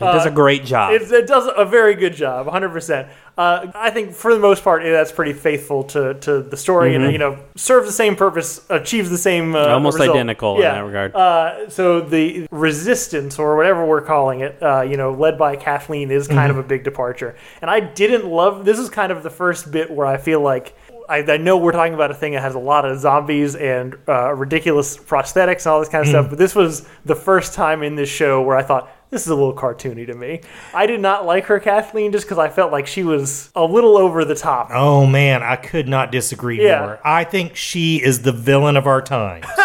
It 0.00 0.04
does 0.04 0.24
a 0.24 0.30
great 0.30 0.64
job. 0.64 0.94
It, 0.94 1.02
it 1.12 1.26
does 1.26 1.46
a 1.54 1.66
very 1.66 1.94
good 1.94 2.14
job, 2.14 2.46
100%. 2.46 3.10
Uh, 3.40 3.72
I 3.74 3.88
think 3.90 4.12
for 4.12 4.34
the 4.34 4.40
most 4.40 4.62
part, 4.62 4.82
that's 4.82 5.12
pretty 5.12 5.32
faithful 5.32 5.84
to, 5.84 6.14
to 6.26 6.42
the 6.42 6.56
story 6.56 6.94
and, 6.94 7.10
you 7.10 7.16
know, 7.16 7.38
serves 7.56 7.86
the 7.86 7.92
same 7.92 8.14
purpose, 8.14 8.60
achieves 8.68 9.08
the 9.08 9.16
same 9.30 9.54
uh, 9.54 9.60
Mm-hmm. 9.64 9.72
Almost 9.74 9.98
result. 9.98 10.16
identical 10.16 10.56
in 10.56 10.62
that 10.62 10.80
regard. 10.80 11.14
Uh, 11.14 11.70
so 11.70 12.00
the 12.02 12.46
resistance, 12.50 13.38
or 13.38 13.56
whatever 13.56 13.86
we're 13.86 14.02
calling 14.02 14.40
it, 14.40 14.62
uh, 14.62 14.82
you 14.82 14.96
know, 14.98 15.12
led 15.12 15.38
by 15.38 15.56
Kathleen 15.56 16.10
is 16.10 16.28
kind 16.28 16.50
Mm-hmm. 16.50 16.58
of 16.58 16.64
a 16.64 16.68
big 16.68 16.84
departure. 16.84 17.34
And 17.62 17.70
I 17.70 17.80
didn't 17.80 18.26
love, 18.26 18.64
this 18.66 18.78
is 18.78 18.90
kind 18.90 19.10
of 19.10 19.22
the 19.22 19.30
first 19.30 19.70
bit 19.72 19.90
where 19.90 20.06
I 20.06 20.18
feel 20.18 20.40
like 20.42 20.76
I, 21.08 21.18
I 21.26 21.38
know 21.38 21.56
we're 21.56 21.72
talking 21.72 21.94
about 21.94 22.10
a 22.10 22.14
thing 22.14 22.32
that 22.34 22.42
has 22.42 22.54
a 22.54 22.58
lot 22.72 22.84
of 22.84 22.98
zombies 23.00 23.56
and 23.56 23.96
uh, 24.06 24.32
ridiculous 24.34 24.96
prosthetics 24.96 25.64
and 25.64 25.68
all 25.72 25.80
this 25.80 25.88
kind 25.88 26.02
of 26.02 26.08
Mm-hmm. 26.08 26.20
stuff, 26.20 26.30
but 26.30 26.38
this 26.38 26.54
was 26.54 26.86
the 27.04 27.16
first 27.16 27.54
time 27.54 27.82
in 27.82 27.94
this 27.96 28.08
show 28.08 28.42
where 28.42 28.56
I 28.56 28.62
thought, 28.62 28.88
this 29.10 29.22
is 29.22 29.28
a 29.28 29.34
little 29.34 29.54
cartoony 29.54 30.06
to 30.06 30.14
me. 30.14 30.40
I 30.72 30.86
did 30.86 31.00
not 31.00 31.26
like 31.26 31.46
her 31.46 31.58
Kathleen 31.60 32.12
just 32.12 32.26
because 32.26 32.38
I 32.38 32.48
felt 32.48 32.72
like 32.72 32.86
she 32.86 33.02
was 33.02 33.50
a 33.54 33.64
little 33.64 33.96
over 33.96 34.24
the 34.24 34.34
top. 34.34 34.70
Oh 34.72 35.06
man, 35.06 35.42
I 35.42 35.56
could 35.56 35.88
not 35.88 36.12
disagree 36.12 36.62
Yeah. 36.62 36.80
more. 36.80 37.00
I 37.04 37.24
think 37.24 37.56
she 37.56 37.96
is 38.02 38.22
the 38.22 38.32
villain 38.32 38.76
of 38.76 38.86
our 38.86 39.02
times. 39.02 39.46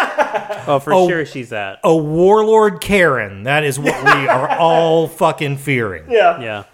oh, 0.66 0.80
for 0.82 0.92
Oh. 0.92 1.08
sure 1.08 1.24
she's 1.24 1.50
that. 1.50 1.78
a 1.84 1.96
warlord 1.96 2.80
Karen. 2.80 3.44
That 3.44 3.64
is 3.64 3.78
what 3.78 4.02
we 4.04 4.28
are 4.28 4.50
all 4.58 5.08
fucking 5.08 5.58
fearing. 5.58 6.10
Yeah. 6.10 6.40
Yeah. 6.40 6.64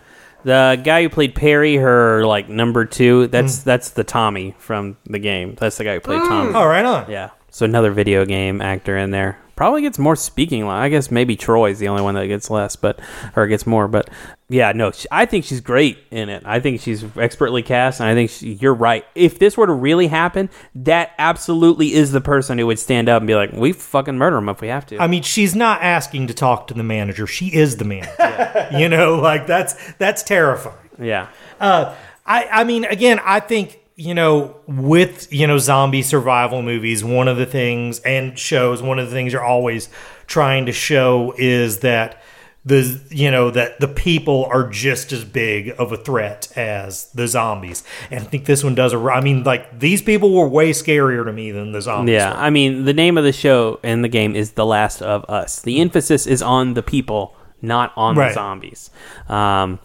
The 0.44 0.80
guy 0.82 1.02
who 1.02 1.08
played 1.08 1.35
Perry, 1.35 1.76
her 1.76 2.26
like 2.26 2.48
number 2.48 2.85
two, 2.85 3.28
that's 3.28 3.61
mm. 3.61 3.64
that's 3.64 3.90
the 3.90 4.02
Tommy 4.02 4.54
from 4.58 4.96
the 5.04 5.20
game. 5.20 5.54
That's 5.54 5.76
the 5.76 5.85
guy 5.85 5.94
who 5.94 6.00
played 6.00 6.20
mm. 6.20 6.28
Tommy. 6.28 6.54
All 6.54 6.66
right, 6.66 6.85
on. 6.85 7.08
Yeah. 7.11 7.30
So 7.50 7.64
another 7.64 7.92
video 7.92 8.24
game 8.24 8.61
actor 8.61 8.96
in 8.96 9.11
there. 9.11 9.38
Probably 9.54 9.82
gets 9.82 9.98
more 9.98 10.16
speaking 10.16 10.66
line. 10.66 10.82
I 10.82 10.88
guess 10.88 11.10
maybe 11.10 11.36
Troy's 11.36 11.78
the 11.78 11.88
only 11.88 12.02
one 12.02 12.14
that 12.14 12.26
gets 12.26 12.50
less, 12.50 12.74
but 12.76 12.98
or 13.36 13.46
gets 13.46 13.66
more. 13.66 13.86
But 13.88 14.08
yeah, 14.48 14.72
no, 14.72 14.90
she, 14.92 15.06
I 15.10 15.26
think 15.26 15.44
she's 15.44 15.60
great 15.60 15.98
in 16.10 16.28
it. 16.28 16.42
I 16.46 16.58
think 16.60 16.80
she's 16.80 17.04
expertly 17.16 17.62
cast, 17.62 18.00
and 18.00 18.08
I 18.08 18.14
think 18.14 18.30
she, 18.30 18.54
you're 18.54 18.74
right. 18.74 19.04
If 19.14 19.38
this 19.38 19.56
were 19.56 19.66
to 19.66 19.72
really 19.72 20.06
happen, 20.06 20.48
that 20.74 21.12
absolutely 21.18 21.92
is 21.92 22.12
the 22.12 22.20
person 22.20 22.58
who 22.58 22.66
would 22.66 22.78
stand 22.78 23.08
up 23.08 23.20
and 23.20 23.26
be 23.26 23.34
like, 23.34 23.52
"We 23.52 23.72
fucking 23.72 24.16
murder 24.16 24.38
him 24.38 24.48
if 24.48 24.60
we 24.60 24.68
have 24.68 24.86
to." 24.86 24.98
I 24.98 25.06
mean, 25.06 25.22
she's 25.22 25.54
not 25.54 25.82
asking 25.82 26.28
to 26.28 26.34
talk 26.34 26.66
to 26.68 26.74
the 26.74 26.82
manager. 26.82 27.26
She 27.26 27.48
is 27.48 27.76
the 27.76 27.84
manager. 27.84 28.68
you 28.78 28.88
know, 28.88 29.16
like 29.16 29.46
that's 29.46 29.74
that's 29.94 30.22
terrifying. 30.22 30.76
yeah. 30.98 31.28
Uh, 31.60 31.94
I 32.24 32.48
I 32.50 32.64
mean, 32.64 32.84
again, 32.86 33.20
I 33.24 33.40
think 33.40 33.80
you 34.06 34.14
know 34.14 34.56
with 34.66 35.32
you 35.32 35.46
know 35.46 35.58
zombie 35.58 36.02
survival 36.02 36.62
movies, 36.62 37.04
one 37.04 37.28
of 37.28 37.36
the 37.36 37.46
things 37.46 38.00
and 38.00 38.38
shows, 38.38 38.82
one 38.82 38.98
of 38.98 39.06
the 39.08 39.12
things 39.12 39.32
you're 39.32 39.44
always 39.44 39.88
trying 40.26 40.66
to 40.66 40.72
show 40.72 41.34
is 41.38 41.80
that 41.80 42.20
the 42.64 43.00
you 43.10 43.30
know 43.30 43.50
that 43.50 43.80
the 43.80 43.88
people 43.88 44.44
are 44.52 44.68
just 44.68 45.12
as 45.12 45.24
big 45.24 45.74
of 45.78 45.90
a 45.92 45.96
threat 45.96 46.46
as 46.56 47.10
the 47.12 47.26
zombies 47.26 47.82
and 48.08 48.20
i 48.20 48.22
think 48.22 48.44
this 48.44 48.62
one 48.62 48.72
does 48.76 48.92
a 48.92 48.98
i 48.98 49.20
mean 49.20 49.42
like 49.42 49.80
these 49.80 50.00
people 50.00 50.32
were 50.32 50.46
way 50.48 50.70
scarier 50.70 51.24
to 51.24 51.32
me 51.32 51.50
than 51.50 51.72
the 51.72 51.82
zombies 51.82 52.12
Yeah, 52.12 52.30
were. 52.30 52.36
I 52.46 52.50
mean, 52.50 52.84
the 52.84 52.92
name 52.94 53.18
of 53.18 53.24
the 53.24 53.32
show 53.32 53.80
and 53.82 54.04
the 54.04 54.08
game 54.08 54.36
is 54.36 54.52
The 54.52 54.64
Last 54.64 55.02
of 55.02 55.24
Us. 55.28 55.60
The 55.60 55.80
emphasis 55.80 56.24
is 56.24 56.40
on 56.40 56.74
the 56.74 56.84
people, 56.84 57.34
not 57.60 57.92
on 57.96 58.14
Right. 58.14 58.28
the 58.28 58.34
zombies. 58.34 58.90
Um, 59.28 59.80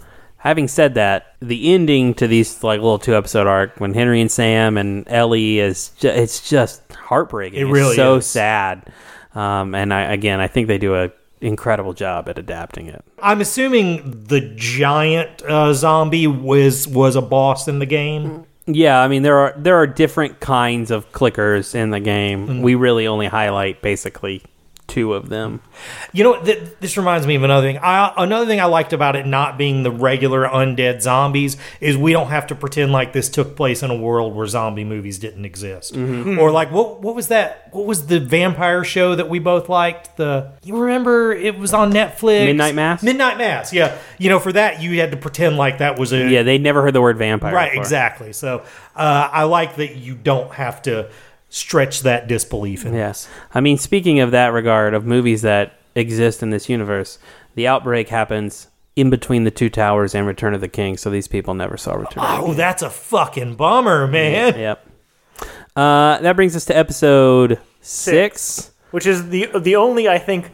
having 0.48 0.68
said 0.68 0.96
that, 0.96 1.36
the 1.42 1.74
ending 1.74 2.14
to 2.16 2.28
these 2.28 2.64
like 2.64 2.80
little 2.82 3.00
two 3.00 3.16
episode 3.16 3.48
arc 3.48 3.80
when 3.80 3.94
Henry 3.94 4.20
and 4.22 4.32
Sam 4.32 4.78
and 4.78 5.08
Ellie 5.08 5.60
is 5.60 5.90
ju- 6.00 6.10
it's 6.10 6.50
just 6.50 6.82
heartbreaking. 6.94 7.60
It 7.60 7.64
It's 7.64 7.72
really 7.72 7.96
so 7.96 8.16
is. 8.16 8.26
sad. 8.26 8.92
Um, 9.36 9.76
and 9.76 9.94
I 9.94 10.02
again, 10.14 10.40
I 10.40 10.48
think 10.48 10.68
they 10.68 10.78
do 10.78 10.96
a 10.96 11.12
incredible 11.40 11.94
job 11.94 12.28
at 12.30 12.40
adapting 12.40 12.88
it. 12.88 13.06
i'm 13.22 13.40
assuming 13.42 14.24
the 14.26 14.42
giant 14.56 15.44
uh, 15.44 15.72
zombie 15.72 16.26
was 16.26 16.88
was 16.88 17.16
a 17.16 17.22
boss 17.22 17.68
in 17.68 17.78
the 17.78 17.86
game 17.86 18.44
Yeah, 18.66 19.00
I 19.00 19.08
mean 19.08 19.22
there 19.22 19.38
are 19.38 19.54
there 19.56 19.76
are 19.76 19.86
different 19.86 20.40
kinds 20.40 20.90
of 20.90 21.12
clickers 21.12 21.76
in 21.76 21.92
the 21.92 22.00
game. 22.00 22.48
Mm-hmm. 22.48 22.62
We 22.64 22.74
really 22.74 23.06
only 23.06 23.28
highlight 23.28 23.84
basically 23.84 24.42
two 24.98 25.14
of 25.14 25.30
them. 25.30 25.62
You 26.12 26.24
know, 26.24 26.42
th- 26.44 26.64
this 26.80 26.98
reminds 26.98 27.28
me 27.28 27.36
of 27.36 27.44
another 27.44 27.68
thing. 27.68 27.78
I, 27.78 28.12
another 28.18 28.48
thing 28.48 28.60
I 28.60 28.66
liked 28.66 28.94
about 28.94 29.16
it 29.16 29.28
not 29.28 29.58
being 29.58 29.84
the 29.84 29.92
regular 29.92 30.48
undead 30.48 31.02
zombies 31.04 31.56
is 31.80 31.96
we 31.96 32.14
don't 32.14 32.30
have 32.30 32.48
to 32.48 32.56
pretend 32.56 32.92
like 32.92 33.14
this 33.14 33.30
took 33.30 33.56
place 33.56 33.84
in 33.84 33.92
a 33.92 33.96
world 33.96 34.36
where 34.36 34.48
zombie 34.48 34.84
movies 34.84 35.20
didn't 35.20 35.46
exist. 35.46 35.96
Or 35.96 36.52
like 36.52 36.72
what 36.72 37.02
what 37.02 37.16
was 37.16 37.28
that? 37.28 37.70
What 37.74 37.86
was 37.86 38.08
the 38.08 38.20
vampire 38.20 38.84
show 38.84 39.14
that 39.16 39.30
we 39.30 39.38
both 39.40 39.70
liked? 39.70 40.18
The 40.18 40.52
you 40.64 40.78
remember 40.78 41.32
it 41.34 41.58
was 41.60 41.74
on 41.74 41.92
Netflix. 41.94 42.46
Midnight 42.46 42.76
Mass? 42.76 43.04
Midnight 43.04 43.38
Mass. 43.38 43.72
Yeah. 43.72 43.98
You 44.18 44.30
know, 44.30 44.40
for 44.40 44.52
that 44.54 44.82
you 44.82 45.00
had 45.00 45.12
to 45.12 45.18
pretend 45.18 45.58
like 45.58 45.78
that 45.78 46.00
was 46.00 46.12
a 46.14 46.28
Yeah, 46.30 46.42
they 46.44 46.58
never 46.58 46.82
heard 46.82 46.94
the 46.96 47.02
word 47.02 47.18
vampire. 47.18 47.54
right. 47.54 47.70
before. 47.72 47.84
Exactly. 47.84 48.34
So 48.34 48.64
uh, 48.96 49.30
I 49.32 49.44
like 49.44 49.76
that 49.76 49.96
you 49.98 50.16
don't 50.16 50.52
have 50.54 50.82
to 50.84 51.10
stretch 51.50 52.02
that 52.02 52.28
disbelief 52.28 52.86
in. 52.86 52.94
Yes. 52.94 53.28
I 53.54 53.62
mean, 53.62 53.78
speaking 53.78 54.20
of 54.20 54.32
that 54.32 54.48
regard 54.54 54.94
of 54.94 55.06
movies 55.06 55.42
that 55.44 55.80
exist 55.96 56.44
in 56.44 56.50
this 56.50 56.70
universe, 56.70 57.20
the 57.56 57.68
outbreak 57.68 58.10
happens 58.10 58.68
in 58.96 59.10
between 59.10 59.44
the 59.44 59.52
two 59.52 59.70
towers 59.70 60.14
and 60.16 60.26
Return 60.28 60.54
of 60.54 60.62
the 60.62 60.68
King, 60.68 60.98
so 60.98 61.10
these 61.10 61.28
people 61.28 61.54
never 61.54 61.78
saw 61.78 61.94
Return. 61.94 62.24
of 62.24 62.40
Oh, 62.44 62.54
that's 62.54 62.82
a 62.82 62.90
fucking 62.90 63.56
bummer, 63.56 64.08
man. 64.08 64.54
the 64.54 64.60
Yep. 64.60 64.88
Uh, 65.76 66.18
that 66.20 66.36
brings 66.36 66.56
us 66.56 66.66
to 66.66 66.76
episode 66.76 67.60
six. 67.82 68.72
which 68.92 69.06
is 69.06 69.30
the 69.30 69.48
the 69.60 69.76
only 69.76 70.10
I 70.10 70.18
think 70.18 70.50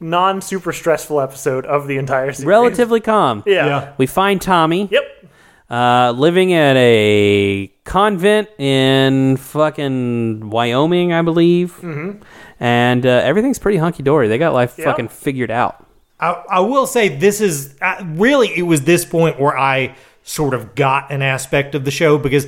non 0.00 0.40
super 0.42 0.72
stressful 0.72 1.20
episode 1.20 1.64
of 1.66 1.86
the 1.86 1.96
entire 1.98 2.32
series. 2.32 2.46
Relatively 2.46 3.00
calm. 3.00 3.42
Yeah. 3.46 3.66
Yeah. 3.66 3.92
We 3.98 4.06
find 4.06 4.42
Tommy 4.42 4.88
Yep. 4.90 5.04
Uh, 5.70 6.12
living 6.16 6.52
at 6.52 6.76
a 6.76 7.70
convent 7.84 8.48
in 8.58 9.36
fucking 9.36 10.50
Wyoming, 10.50 11.12
I 11.12 11.22
believe. 11.22 11.72
Mm-hmm. 11.82 12.22
And 12.60 13.04
uh, 13.04 13.08
everything's 13.24 13.58
pretty 13.58 13.78
hunky 13.78 14.02
dory. 14.02 14.28
They 14.28 14.38
got 14.38 14.54
life 14.54 14.76
Yeah. 14.78 14.84
fucking 14.86 15.08
figured 15.08 15.50
out. 15.50 15.84
I, 16.18 16.42
I 16.50 16.60
will 16.60 16.86
say 16.86 17.08
this 17.08 17.40
is 17.40 17.76
uh, 17.82 18.02
really 18.14 18.48
it 18.56 18.62
was 18.62 18.82
this 18.82 19.04
point 19.04 19.38
where 19.38 19.56
I 19.58 19.94
sort 20.22 20.54
of 20.54 20.74
got 20.74 21.10
an 21.12 21.20
aspect 21.22 21.74
of 21.74 21.84
the 21.84 21.90
show 21.90 22.16
because 22.16 22.46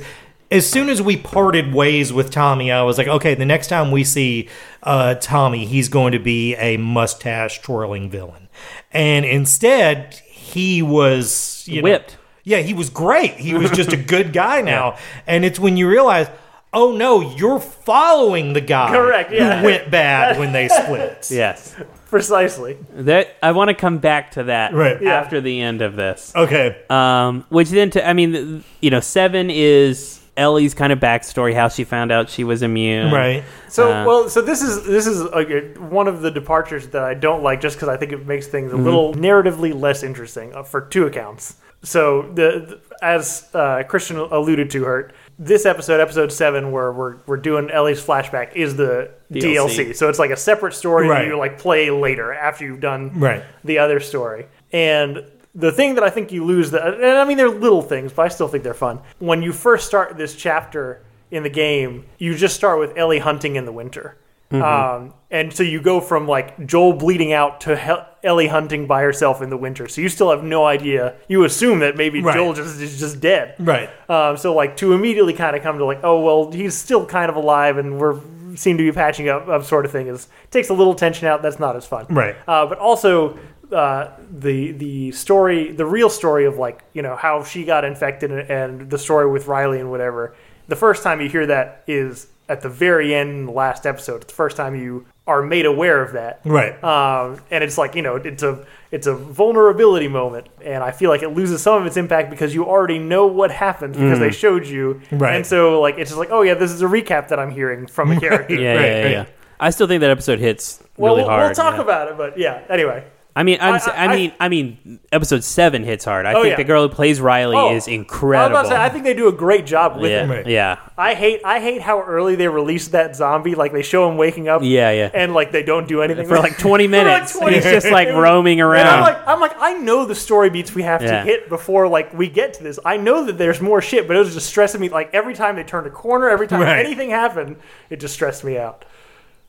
as 0.51 0.67
soon 0.67 0.89
as 0.89 0.99
we 0.99 1.15
parted 1.15 1.75
ways 1.75 2.11
with 2.11 2.31
Tommy, 2.31 2.71
I 2.71 2.81
was 2.81 2.97
like, 2.97 3.07
okay, 3.07 3.35
the 3.35 3.45
next 3.45 3.67
time 3.67 3.91
we 3.91 4.03
see 4.03 4.49
uh, 4.81 5.13
Tommy, 5.15 5.65
he's 5.65 5.87
going 5.89 6.13
to 6.13 6.19
be 6.19 6.55
a 6.55 6.77
mustache 6.77 7.61
twirling 7.61 8.09
villain, 8.09 8.49
and 8.91 9.23
instead 9.25 10.15
he 10.25 10.81
was 10.81 11.63
you 11.67 11.77
know- 11.81 11.83
Whipped. 11.83 12.17
Yeah, 12.49 12.57
he 12.59 12.73
was 12.73 12.89
great. 12.89 13.33
He 13.35 13.53
was 13.53 13.69
just 13.71 13.93
a 13.93 13.97
good 14.15 14.33
guy 14.33 14.61
now, 14.61 14.97
and 15.27 15.45
it's 15.45 15.59
when 15.59 15.77
you 15.77 15.87
realize. 15.87 16.27
Oh 16.71 16.95
no, 16.95 17.21
you're 17.35 17.59
following 17.59 18.53
the 18.53 18.61
guy 18.61 18.91
Correct, 18.91 19.31
yeah. 19.33 19.59
who 19.59 19.65
went 19.65 19.89
bad 19.89 20.37
when 20.41 20.51
they 20.51 20.67
split. 20.67 21.27
Yes. 21.31 21.75
Precisely. 22.11 22.77
That 22.93 23.35
I 23.41 23.53
want 23.53 23.69
to 23.69 23.73
come 23.73 23.97
back 23.97 24.29
to 24.33 24.43
that 24.43 24.73
Right. 24.75 25.01
Yeah. 25.01 25.13
after 25.19 25.41
the 25.41 25.61
end 25.61 25.81
of 25.81 25.95
this. 25.95 26.31
Okay. 26.35 26.79
Um, 26.91 27.43
which 27.49 27.69
then, 27.69 27.89
to, 27.91 28.07
I 28.07 28.13
mean, 28.13 28.63
you 28.81 28.91
know, 28.91 28.99
seven 28.99 29.49
is 29.49 30.21
Ellie's 30.37 30.75
kind 30.75 30.93
of 30.93 30.99
backstory, 30.99 31.55
how 31.55 31.69
she 31.69 31.83
found 31.85 32.11
out 32.11 32.29
she 32.29 32.43
was 32.43 32.61
immune. 32.61 33.11
Right. 33.11 33.43
So 33.67 33.91
Uh, 33.91 34.05
well, 34.05 34.29
so 34.29 34.39
this 34.43 34.61
is 34.61 34.85
this 34.85 35.07
is 35.07 35.23
like 35.23 35.75
one 35.77 36.07
of 36.07 36.21
the 36.21 36.29
departures 36.29 36.87
that 36.89 37.03
I 37.03 37.15
don't 37.15 37.41
like, 37.41 37.61
just 37.61 37.77
because 37.77 37.89
I 37.89 37.97
think 37.97 38.11
it 38.11 38.27
makes 38.27 38.45
things 38.45 38.71
a 38.71 38.77
little 38.77 39.15
narratively 39.15 39.73
less 39.73 40.03
interesting 40.03 40.53
uh, 40.53 40.61
for 40.61 40.81
two 40.81 41.07
accounts. 41.07 41.55
So 41.83 42.23
the, 42.33 42.79
the 42.79 42.81
as 43.01 43.47
uh, 43.53 43.83
Christian 43.87 44.17
alluded 44.17 44.69
to, 44.71 44.83
her 44.83 45.11
this 45.37 45.65
episode, 45.65 46.01
episode 46.01 46.31
seven, 46.33 46.71
where 46.71 46.91
we're 46.91 47.17
we're 47.25 47.37
doing 47.37 47.69
Ellie's 47.71 48.03
flashback, 48.03 48.53
is 48.55 48.75
the 48.75 49.11
DLC. 49.31 49.55
DLC. 49.55 49.95
So 49.95 50.09
it's 50.09 50.19
like 50.19 50.31
a 50.31 50.35
separate 50.37 50.73
story 50.73 51.07
Right. 51.07 51.21
that 51.23 51.27
you 51.27 51.37
like 51.37 51.57
play 51.57 51.89
later 51.91 52.33
after 52.33 52.65
you've 52.65 52.81
done 52.81 53.19
Right. 53.19 53.43
the 53.63 53.77
other 53.79 53.99
story. 54.01 54.47
And 54.73 55.23
the 55.55 55.71
thing 55.71 55.95
that 55.95 56.03
I 56.03 56.09
think 56.09 56.31
you 56.31 56.43
lose, 56.45 56.71
that, 56.71 56.93
and 56.95 57.03
I 57.05 57.23
mean, 57.25 57.37
they're 57.37 57.49
little 57.49 57.81
things, 57.81 58.11
but 58.13 58.23
I 58.23 58.27
still 58.27 58.47
think 58.49 58.63
they're 58.63 58.73
fun. 58.73 58.99
When 59.19 59.41
you 59.41 59.51
first 59.53 59.87
start 59.87 60.17
this 60.17 60.35
chapter 60.35 61.01
in 61.31 61.43
the 61.43 61.49
game, 61.49 62.05
you 62.17 62.35
just 62.35 62.55
start 62.55 62.79
with 62.79 62.97
Ellie 62.97 63.19
hunting 63.19 63.55
in 63.55 63.63
the 63.65 63.71
winter. 63.71 64.17
Um, 64.51 65.13
and 65.29 65.53
so 65.53 65.61
you 65.61 65.79
go 65.81 66.01
from 66.01 66.27
like 66.27 66.65
Joel 66.65 66.93
bleeding 66.93 67.33
out 67.33 67.61
to 67.61 67.75
Hel- 67.75 68.07
Ellie 68.23 68.47
hunting 68.47 68.87
by 68.87 69.03
herself 69.03 69.41
in 69.41 69.49
the 69.49 69.57
winter. 69.57 69.87
So 69.87 70.01
you 70.01 70.09
still 70.09 70.31
have 70.31 70.43
no 70.43 70.65
idea. 70.65 71.15
You 71.27 71.43
assume 71.43 71.79
that 71.79 71.95
maybe 71.95 72.21
Right. 72.21 72.33
Joel 72.35 72.53
just 72.53 72.79
is 72.81 72.99
just 72.99 73.19
dead. 73.21 73.55
Right. 73.59 73.89
Um, 74.09 74.37
so 74.37 74.55
like 74.55 74.75
to 74.77 74.93
immediately 74.93 75.33
kind 75.33 75.55
of 75.55 75.61
come 75.61 75.77
to 75.77 75.85
like, 75.85 75.99
oh 76.03 76.21
well, 76.21 76.51
he's 76.51 76.75
still 76.75 77.05
kind 77.05 77.29
of 77.29 77.35
alive, 77.35 77.77
and 77.77 77.99
we're 77.99 78.19
seem 78.55 78.77
to 78.77 78.83
be 78.83 78.91
patching 78.91 79.29
up, 79.29 79.47
up 79.47 79.63
sort 79.63 79.85
of 79.85 79.91
thing 79.91 80.07
is 80.07 80.27
takes 80.49 80.69
a 80.69 80.73
little 80.73 80.95
tension 80.95 81.27
out. 81.27 81.41
That's 81.43 81.59
not 81.59 81.75
as 81.75 81.85
fun, 81.85 82.07
Right. 82.09 82.35
Uh, 82.47 82.65
but 82.65 82.79
also 82.79 83.37
uh, 83.71 84.09
the 84.31 84.71
the 84.71 85.11
story, 85.11 85.71
the 85.71 85.85
real 85.85 86.09
story 86.09 86.45
of 86.45 86.57
like 86.57 86.83
you 86.93 87.03
know 87.03 87.15
how 87.15 87.43
she 87.43 87.65
got 87.65 87.85
infected 87.85 88.31
and, 88.31 88.49
and 88.49 88.89
the 88.89 88.97
story 88.97 89.29
with 89.29 89.45
Riley 89.45 89.79
and 89.79 89.91
whatever. 89.91 90.35
The 90.67 90.75
first 90.75 91.03
time 91.03 91.21
you 91.21 91.29
hear 91.29 91.45
that 91.45 91.83
is 91.85 92.27
at 92.49 92.61
the 92.61 92.69
very 92.69 93.15
end, 93.15 93.29
in 93.29 93.45
the 93.45 93.51
last 93.51 93.85
episode. 93.85 94.23
It's 94.23 94.25
the 94.33 94.35
first 94.35 94.57
time 94.57 94.75
you 94.75 95.05
are 95.27 95.41
made 95.43 95.65
aware 95.67 96.01
of 96.01 96.13
that, 96.13 96.41
Right. 96.43 96.83
um, 96.83 97.39
and 97.51 97.63
it's 97.63 97.77
like 97.77 97.93
you 97.95 98.01
know 98.01 98.15
it's 98.15 98.41
a 98.43 98.65
it's 98.91 99.05
a 99.05 99.13
vulnerability 99.13 100.07
moment 100.07 100.47
and 100.65 100.83
i 100.83 100.89
feel 100.89 101.11
like 101.11 101.21
it 101.21 101.29
loses 101.29 101.61
some 101.61 101.79
of 101.79 101.85
its 101.85 101.95
impact 101.97 102.31
because 102.31 102.55
you 102.55 102.65
already 102.65 102.97
know 102.97 103.27
what 103.27 103.51
happens 103.51 103.95
because 103.95 104.17
they 104.17 104.31
showed 104.31 104.65
you 104.65 104.99
Right. 105.11 105.35
and 105.35 105.45
so 105.45 105.79
like 105.79 105.99
it's 105.99 106.09
just 106.09 106.17
like 106.17 106.31
oh 106.31 106.41
yeah 106.41 106.55
this 106.55 106.71
is 106.71 106.81
a 106.81 106.85
recap 106.87 107.27
that 107.27 107.37
i'm 107.39 107.51
hearing 107.51 107.85
from 107.85 108.09
a 108.11 108.19
character 108.25 108.55
Yeah, 108.55 108.73
Right, 108.73 108.81
yeah, 108.81 108.87
yeah, 108.97 109.03
right. 109.03 109.11
yeah. 109.11 109.25
I 109.59 109.69
still 109.69 109.85
think 109.85 110.01
that 110.01 110.09
episode 110.09 110.39
hits 110.39 110.81
well 110.97 111.13
really 111.13 111.21
we'll, 111.27 111.29
hard. 111.29 111.45
we'll 111.49 111.53
talk 111.53 111.75
yeah. 111.75 111.81
about 111.81 112.07
it 112.07 112.17
but 112.17 112.39
yeah 112.39 112.61
anyway 112.67 113.03
I 113.39 113.43
mean, 113.43 113.57
I'm, 113.61 113.73
I- 113.73 113.77
s- 113.77 113.87
I- 113.87 114.05
I, 114.05 114.15
mean, 114.15 114.31
I 114.39 114.49
mean, 114.49 114.99
episode 115.13 115.45
seven 115.45 115.83
hits 115.85 116.03
hard. 116.03 116.25
I 116.25 116.33
Oh, 116.33 116.41
think 116.41 116.51
yeah. 116.51 116.57
the 116.57 116.63
girl 116.65 116.87
who 116.87 116.93
plays 116.93 117.21
Riley 117.21 117.55
Oh, 117.55 117.67
is 117.67 117.71
I 117.71 117.73
was 117.75 117.87
incredible. 117.87 118.57
about 118.57 118.63
to 118.63 118.69
say, 118.69 118.75
I 118.75 118.89
think 118.89 119.05
they 119.05 119.13
do 119.13 119.29
a 119.29 119.31
great 119.31 119.65
job 119.65 119.97
with 119.97 120.11
yeah, 120.11 120.23
it. 120.25 120.27
Right. 120.29 120.47
yeah, 120.47 120.77
I 120.97 121.13
hate 121.13 121.39
I 121.45 121.61
hate 121.61 121.81
how 121.81 122.01
early 122.01 122.35
they 122.35 122.47
release 122.49 122.89
that 122.89 123.15
zombie. 123.15 123.55
Like 123.55 123.71
they 123.71 123.81
show 123.81 124.09
him 124.09 124.17
waking 124.17 124.49
up, 124.49 124.61
yeah, 124.63 124.91
yeah. 124.91 125.09
and 125.13 125.33
like 125.33 125.51
they 125.53 125.63
don't 125.63 125.87
do 125.87 126.01
anything 126.01 126.27
For 126.27 126.37
like 126.37 126.57
20 126.59 126.87
For 126.87 126.91
like 126.97 127.05
minutes, 127.05 127.37
20 127.37 127.55
he's 127.55 127.63
just 127.63 127.87
like 127.91 128.09
It 128.09 128.13
was- 128.15 128.23
roaming 128.23 128.59
And 128.59 128.69
I'm 128.71 128.73
around. 128.85 129.01
like, 129.03 129.27
I'm 129.27 129.39
like, 129.39 129.55
I 129.57 129.73
know 129.75 130.05
the 130.05 130.15
story 130.15 130.49
beats 130.49 130.75
we 130.75 130.83
have 130.83 131.01
Yeah. 131.01 131.19
to 131.19 131.23
hit 131.23 131.47
before 131.47 131.87
like 131.87 132.13
we 132.13 132.27
get 132.29 132.53
to 132.55 132.63
this. 132.63 132.77
I 132.83 132.97
know 132.97 133.23
that 133.25 133.37
there's 133.37 133.61
more 133.61 133.81
shit, 133.81 134.05
but 134.07 134.15
it 134.17 134.19
was 134.19 134.33
just 134.33 134.47
stressing 134.47 134.81
me. 134.81 134.89
Like 134.89 135.11
every 135.13 135.33
time 135.33 135.55
they 135.55 135.63
turned 135.63 135.87
a 135.87 135.91
corner, 135.91 136.27
every 136.29 136.47
time 136.47 136.59
Right. 136.61 136.85
anything 136.85 137.09
happened, 137.11 137.55
it 137.89 138.01
just 138.01 138.13
stressed 138.13 138.43
me 138.43 138.57
out. 138.57 138.83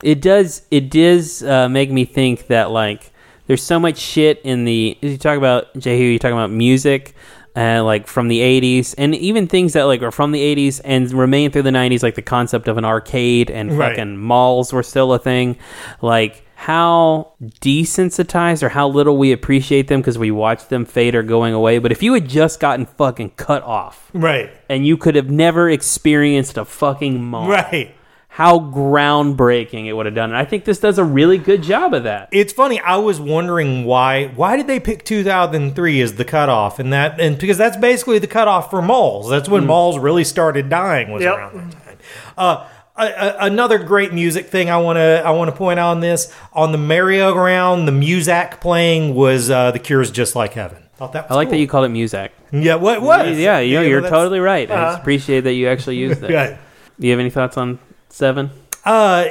it 0.01 0.21
does 0.21 0.61
it 0.71 0.89
does 0.89 1.43
uh, 1.43 1.67
make 1.69 1.91
me 1.91 2.05
think 2.05 2.47
that 2.47 2.71
like 2.71 3.11
there's 3.51 3.61
so 3.61 3.77
much 3.77 3.97
shit 3.97 4.39
in 4.45 4.63
the 4.63 4.97
you 5.01 5.17
talk 5.17 5.37
about 5.37 5.77
Jehu, 5.77 6.03
you 6.05 6.19
talking 6.19 6.37
about 6.37 6.51
music 6.51 7.13
uh, 7.53 7.83
like 7.83 8.07
from 8.07 8.29
the 8.29 8.39
80s 8.39 8.95
and 8.97 9.13
even 9.13 9.45
things 9.45 9.73
that 9.73 9.83
like 9.83 10.01
are 10.01 10.09
from 10.11 10.31
the 10.31 10.39
80s 10.55 10.79
and 10.85 11.11
remain 11.11 11.51
through 11.51 11.63
the 11.63 11.69
90s 11.69 12.01
like 12.01 12.15
the 12.15 12.21
concept 12.21 12.69
of 12.69 12.77
an 12.77 12.85
arcade 12.85 13.51
and 13.51 13.77
Right. 13.77 13.89
fucking 13.89 14.17
malls 14.17 14.71
were 14.71 14.83
still 14.83 15.11
a 15.11 15.19
thing 15.19 15.57
like 16.01 16.45
how 16.55 17.33
desensitized 17.41 18.63
or 18.63 18.69
how 18.69 18.87
little 18.87 19.17
we 19.17 19.33
appreciate 19.33 19.87
them 19.89 19.99
because 19.99 20.17
we 20.17 20.31
watch 20.31 20.67
them 20.69 20.85
fade 20.85 21.13
or 21.13 21.23
going 21.23 21.53
away 21.53 21.77
but 21.77 21.91
if 21.91 22.01
you 22.01 22.13
had 22.13 22.29
just 22.29 22.61
gotten 22.61 22.85
fucking 22.85 23.31
cut 23.31 23.63
off 23.63 24.09
Right. 24.13 24.49
and 24.69 24.87
you 24.87 24.95
could 24.95 25.15
have 25.15 25.29
never 25.29 25.69
experienced 25.69 26.57
a 26.57 26.63
fucking 26.63 27.21
mall 27.21 27.49
Right. 27.49 27.93
How 28.35 28.59
groundbreaking 28.59 29.87
it 29.87 29.93
would 29.93 30.05
have 30.05 30.15
done. 30.15 30.29
And 30.29 30.37
I 30.37 30.45
think 30.45 30.63
this 30.65 30.79
does 30.79 30.97
a 30.97 31.03
really 31.03 31.37
good 31.37 31.63
job 31.63 31.93
of 31.93 32.03
that. 32.03 32.29
It's 32.31 32.53
funny. 32.53 32.79
I 32.79 32.95
was 32.95 33.19
wondering 33.19 33.83
why. 33.83 34.27
Why 34.27 34.55
did 34.55 34.67
they 34.67 34.79
pick 34.79 35.03
2003 35.03 36.01
as 36.01 36.15
the 36.15 36.23
cutoff? 36.25 36.79
And 36.79 36.93
that, 36.93 37.19
and 37.19 37.37
because 37.37 37.57
that's 37.57 37.75
basically 37.77 38.19
the 38.19 38.27
cutoff 38.27 38.69
for 38.69 38.81
malls. 38.81 39.29
That's 39.29 39.49
when 39.49 39.65
malls 39.65 39.99
really 39.99 40.23
started 40.23 40.69
dying. 40.69 41.11
Was 41.11 41.23
Yep. 41.23 41.35
around 41.37 41.71
that 41.71 41.83
time. 41.85 41.97
Uh, 42.37 42.67
a, 42.95 43.03
a, 43.05 43.35
another 43.47 43.77
great 43.79 44.13
music 44.13 44.47
thing 44.47 44.69
I 44.69 44.77
want 44.77 44.97
to 44.97 45.23
I 45.25 45.31
want 45.31 45.49
to 45.49 45.55
point 45.55 45.79
out 45.79 45.89
on 45.91 45.99
this 46.01 46.33
on 46.53 46.71
the 46.71 46.77
merry-go-round, 46.77 47.87
the 47.87 47.91
music 47.91 48.59
playing 48.61 49.15
was 49.15 49.49
uh, 49.49 49.71
the 49.71 49.79
Cure's 49.79 50.11
"Just 50.11 50.35
Like 50.35 50.53
Heaven." 50.53 50.83
Thought 50.95 51.13
that 51.13 51.23
was 51.29 51.31
I 51.31 51.35
like 51.35 51.47
cool. 51.47 51.51
that 51.53 51.59
you 51.59 51.67
call 51.67 51.83
it 51.85 51.89
music. 51.89 52.31
Yeah, 52.51 52.75
what 52.75 53.01
was? 53.01 53.37
Yeah, 53.39 53.59
you 53.59 53.75
know, 53.75 53.81
you're 53.81 54.01
that's- 54.01 54.17
totally 54.17 54.39
right. 54.39 54.69
I 54.69 54.97
appreciate 54.99 55.41
that 55.41 55.53
you 55.53 55.67
actually 55.67 55.97
used 55.97 56.19
that. 56.21 56.29
Yeah. 56.31 56.57
Do 56.99 57.07
you 57.07 57.11
have 57.11 57.19
any 57.19 57.29
thoughts 57.29 57.57
on 57.57 57.79
seven? 58.11 58.51
Uh, 58.83 59.25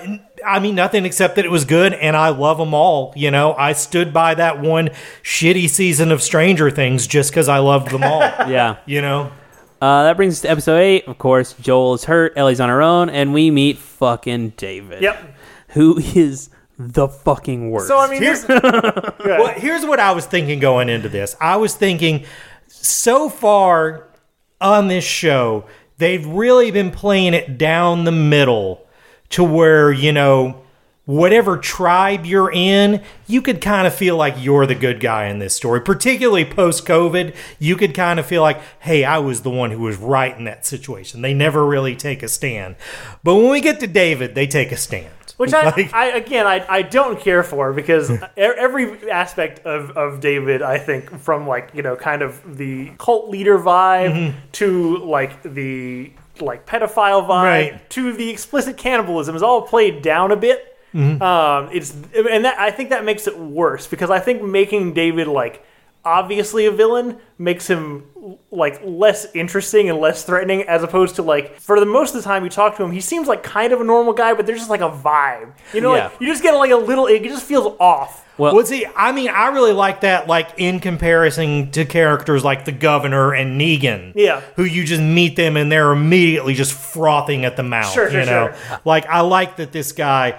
I 0.47 0.61
mean, 0.61 0.75
nothing 0.77 1.05
except 1.05 1.37
that 1.37 1.45
it 1.45 1.51
was 1.51 1.65
good, 1.65 1.93
and 1.93 2.17
I 2.17 2.29
love 2.29 2.59
them 2.59 2.73
all. 2.73 3.13
You 3.17 3.31
know, 3.31 3.53
I 3.55 3.73
stood 3.73 4.13
by 4.13 4.35
that 4.35 4.61
one 4.61 4.91
shitty 5.25 5.69
season 5.69 6.13
of 6.13 6.23
Stranger 6.23 6.71
Things 6.71 7.07
just 7.07 7.31
because 7.31 7.49
I 7.49 7.59
loved 7.59 7.91
them 7.91 8.03
all. 8.05 8.21
Yeah. 8.49 8.77
you 8.87 9.03
know, 9.03 9.33
Uh, 9.83 10.05
that 10.05 10.17
brings 10.17 10.35
us 10.35 10.41
to 10.43 10.51
episode 10.51 10.79
eight. 10.79 11.09
Of 11.09 11.19
course, 11.19 11.55
Joel 11.61 11.95
is 11.95 12.05
hurt. 12.05 12.33
Ellie's 12.37 12.61
on 12.61 12.69
her 12.69 12.81
own, 12.83 13.11
and 13.11 13.33
we 13.35 13.51
meet 13.51 13.79
fucking 13.79 14.51
David. 14.57 15.03
Yep. 15.03 15.35
Who 15.71 15.99
is 15.99 16.51
the 16.79 17.09
fucking 17.09 17.71
worst? 17.71 17.89
So 17.89 17.99
I 17.99 18.09
mean, 18.09 18.21
this, 18.21 18.47
well, 18.49 19.49
here's 19.49 19.85
what 19.85 19.99
I 20.01 20.13
was 20.13 20.27
thinking 20.27 20.61
going 20.61 20.89
into 20.89 21.09
this. 21.09 21.35
I 21.41 21.57
was 21.57 21.75
thinking, 21.75 22.25
so 22.69 23.29
far 23.29 24.07
on 24.61 24.89
this 24.89 25.05
show, 25.05 25.65
they've 26.01 26.27
really 26.27 26.71
been 26.73 26.91
playing 26.91 27.35
it 27.35 27.57
down 27.57 28.05
the 28.05 28.13
middle 28.13 28.87
to 29.31 29.45
where 29.45 29.93
you 29.93 30.13
know 30.13 30.63
whatever 31.11 31.57
tribe 31.57 32.25
you're 32.25 32.53
in, 32.53 33.03
you 33.27 33.43
could 33.43 33.61
kind 33.61 33.85
of 33.85 33.93
feel 33.93 34.17
like 34.17 34.35
you're 34.39 34.65
the 34.67 34.77
good 34.77 35.01
guy 35.01 35.27
in 35.27 35.41
this 35.41 35.55
story. 35.55 35.81
Particularly 35.81 36.45
post 36.45 36.87
COVID, 36.87 37.35
you 37.59 37.75
could 37.77 37.95
kind 37.95 38.21
of 38.21 38.27
feel 38.27 38.43
like, 38.43 38.61
hey, 38.81 39.03
I 39.05 39.19
was 39.19 39.43
the 39.43 39.51
one 39.51 39.73
who 39.73 39.81
was 39.81 39.97
right 39.97 40.37
in 40.37 40.45
that 40.45 40.65
situation. 40.65 41.21
They 41.21 41.35
never 41.35 41.67
really 41.67 41.97
take 41.97 42.23
a 42.23 42.29
stand. 42.29 42.77
But 43.25 43.35
when 43.35 43.51
we 43.51 43.61
get 43.61 43.81
to 43.81 43.89
David, 43.89 44.37
they 44.37 44.47
take 44.47 44.71
a 44.71 44.77
stand. 44.77 45.11
Which 45.41 45.55
I, 45.55 45.65
Like- 45.71 45.95
I 45.95 46.07
again, 46.17 46.47
I, 46.47 46.65
I 46.69 46.83
don't 46.83 47.19
care 47.19 47.43
for 47.43 47.73
because 47.73 48.11
every 48.37 49.11
aspect 49.11 49.61
of, 49.67 49.91
of 49.97 50.21
David, 50.21 50.61
I 50.63 50.77
think, 50.79 51.19
from 51.21 51.47
like 51.47 51.71
you 51.75 51.83
know, 51.83 51.97
kind 51.97 52.21
of 52.23 52.59
the 52.59 52.91
cult 52.99 53.29
leader 53.31 53.59
vibe 53.59 54.13
Mm-hmm. 54.13 54.39
to 54.53 54.97
like 54.99 55.43
the 55.43 56.13
like 56.41 56.67
pedophile 56.67 57.27
vibe 57.27 57.43
Right. 57.73 57.91
to 57.91 58.13
the 58.13 58.29
explicit 58.31 58.77
cannibalism 58.77 59.35
is 59.37 59.43
all 59.43 59.63
played 59.63 60.03
down 60.03 60.31
a 60.31 60.37
bit. 60.37 60.67
Mm-hmm. 60.95 61.23
Um, 61.23 61.69
it's 61.73 61.93
and 62.15 62.45
that 62.45 62.59
I 62.59 62.71
think 62.71 62.91
that 62.91 63.05
makes 63.05 63.27
it 63.27 63.39
worse 63.39 63.87
because 63.87 64.11
I 64.11 64.19
think 64.19 64.43
making 64.43 64.93
David 64.95 65.29
like 65.29 65.65
obviously 66.05 66.67
a 66.67 66.71
villain 66.71 67.19
makes 67.39 67.67
him 67.67 68.05
like 68.51 68.81
less 68.85 69.27
interesting 69.35 69.89
and 69.91 69.99
less 69.99 70.25
threatening 70.25 70.63
as 70.63 70.83
opposed 70.83 71.17
to 71.17 71.23
like 71.23 71.59
for 71.61 71.79
the 71.81 71.87
most 71.87 72.15
of 72.15 72.23
the 72.23 72.27
time 72.27 72.45
you 72.45 72.51
talk 72.51 72.77
to 72.77 72.83
him 72.83 72.91
he 72.91 73.01
seems 73.01 73.29
like 73.29 73.43
kind 73.43 73.73
of 73.73 73.81
a 73.81 73.85
normal 73.85 74.13
guy 74.13 74.33
but 74.35 74.47
there's 74.47 74.59
just 74.59 74.71
like 74.71 74.81
a 74.81 74.91
vibe 74.91 75.53
you 75.75 75.81
know 75.81 75.95
Yeah. 75.95 76.05
like 76.09 76.21
you 76.21 76.27
just 76.27 76.43
get 76.43 76.53
like 76.55 76.71
a 76.71 76.77
little 76.77 77.07
it 77.07 77.23
just 77.25 77.45
feels 77.45 77.75
off 77.81 78.27
Well, 78.39 78.55
Well, 78.55 78.65
see, 78.65 78.87
I 78.97 79.13
mean, 79.13 79.29
I 79.29 79.49
really 79.49 79.73
like 79.75 80.01
that, 80.01 80.27
like 80.27 80.49
in 80.57 80.81
comparison 80.81 81.71
to 81.73 81.85
characters 81.85 82.43
like 82.43 82.65
the 82.65 82.73
governor 82.73 83.35
and 83.35 83.61
Negan. 83.61 84.13
Yeah. 84.17 84.41
Who 84.57 84.65
you 84.65 84.85
just 84.85 85.03
meet 85.03 85.37
them 85.37 85.59
and 85.59 85.71
they're 85.71 85.93
immediately 85.93 86.55
just 86.55 86.73
frothing 86.73 87.45
at 87.45 87.57
the 87.57 87.63
mouth. 87.63 87.93
Sure, 87.93 88.11
sure, 88.11 88.21
you 88.21 88.25
know? 88.27 88.53
sure. 88.53 88.81
Like, 88.87 89.05
I 89.07 89.21
like 89.21 89.57
that 89.57 89.73
this 89.73 89.93
guy, 89.93 90.39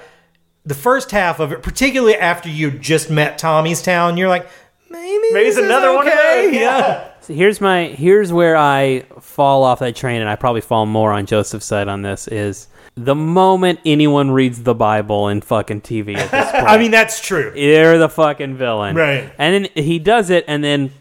the 0.66 0.74
first 0.74 1.12
half 1.12 1.40
of 1.40 1.52
it, 1.52 1.62
particularly 1.62 2.16
after 2.16 2.50
you 2.50 2.72
just 2.72 3.12
met 3.12 3.38
Tommy's 3.38 3.84
Town, 3.84 4.18
you're 4.18 4.30
like, 4.30 4.48
maybe, 4.92 5.34
Maybe 5.34 5.46
this 5.46 5.56
it's 5.56 5.58
is 5.60 5.66
another 5.66 5.94
one 5.94 6.08
of 6.08 6.14
okay. 6.14 6.46
those. 6.48 6.56
Yeah. 6.56 7.08
So 7.22 7.36
here's 7.36 7.62
my 7.62 7.84
here's 7.86 8.34
where 8.34 8.58
I 8.58 9.02
fall 9.20 9.64
off 9.64 9.78
that 9.78 9.96
train, 9.96 10.22
and 10.22 10.30
I 10.30 10.36
probably 10.36 10.62
fall 10.62 10.88
more 10.88 11.12
on 11.14 11.28
Joseph's 11.28 11.68
side 11.68 11.88
on 11.88 12.02
this. 12.02 12.28
Is 12.28 12.68
the 12.96 13.14
moment 13.14 13.80
anyone 13.86 14.32
reads 14.32 14.64
the 14.64 14.74
Bible 14.74 15.28
in 15.28 15.42
fucking 15.42 15.82
TV 15.82 16.18
at 16.18 16.32
this 16.32 16.52
point, 16.52 16.68
I 16.68 16.80
mean, 16.80 16.90
that's 16.90 17.22
true. 17.22 17.52
they're 17.54 18.00
the 18.00 18.10
fucking 18.10 18.56
villain, 18.58 18.96
Right. 18.96 19.32
And 19.38 19.66
then 19.66 19.84
he 19.86 20.00
does 20.00 20.30
it, 20.32 20.46
and 20.48 20.64
then. 20.64 20.92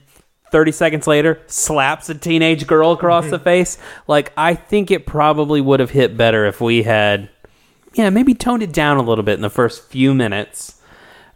30 0.52 0.72
seconds 0.72 1.06
later, 1.06 1.40
slaps 1.46 2.10
a 2.10 2.14
teenage 2.16 2.66
girl 2.66 2.90
across 2.90 3.22
Mm-hmm. 3.22 3.30
the 3.30 3.38
face. 3.38 3.78
Like, 4.08 4.32
I 4.36 4.56
think 4.56 4.90
it 4.90 5.06
probably 5.06 5.60
would 5.60 5.78
have 5.78 5.90
hit 5.90 6.16
better 6.16 6.44
if 6.44 6.60
we 6.60 6.82
had, 6.82 7.30
yeah, 7.94 8.10
maybe 8.10 8.34
toned 8.34 8.60
it 8.64 8.72
down 8.72 8.96
a 8.96 9.02
little 9.02 9.22
bit 9.22 9.34
in 9.34 9.42
the 9.42 9.48
first 9.48 9.84
few 9.84 10.12
minutes. 10.12 10.79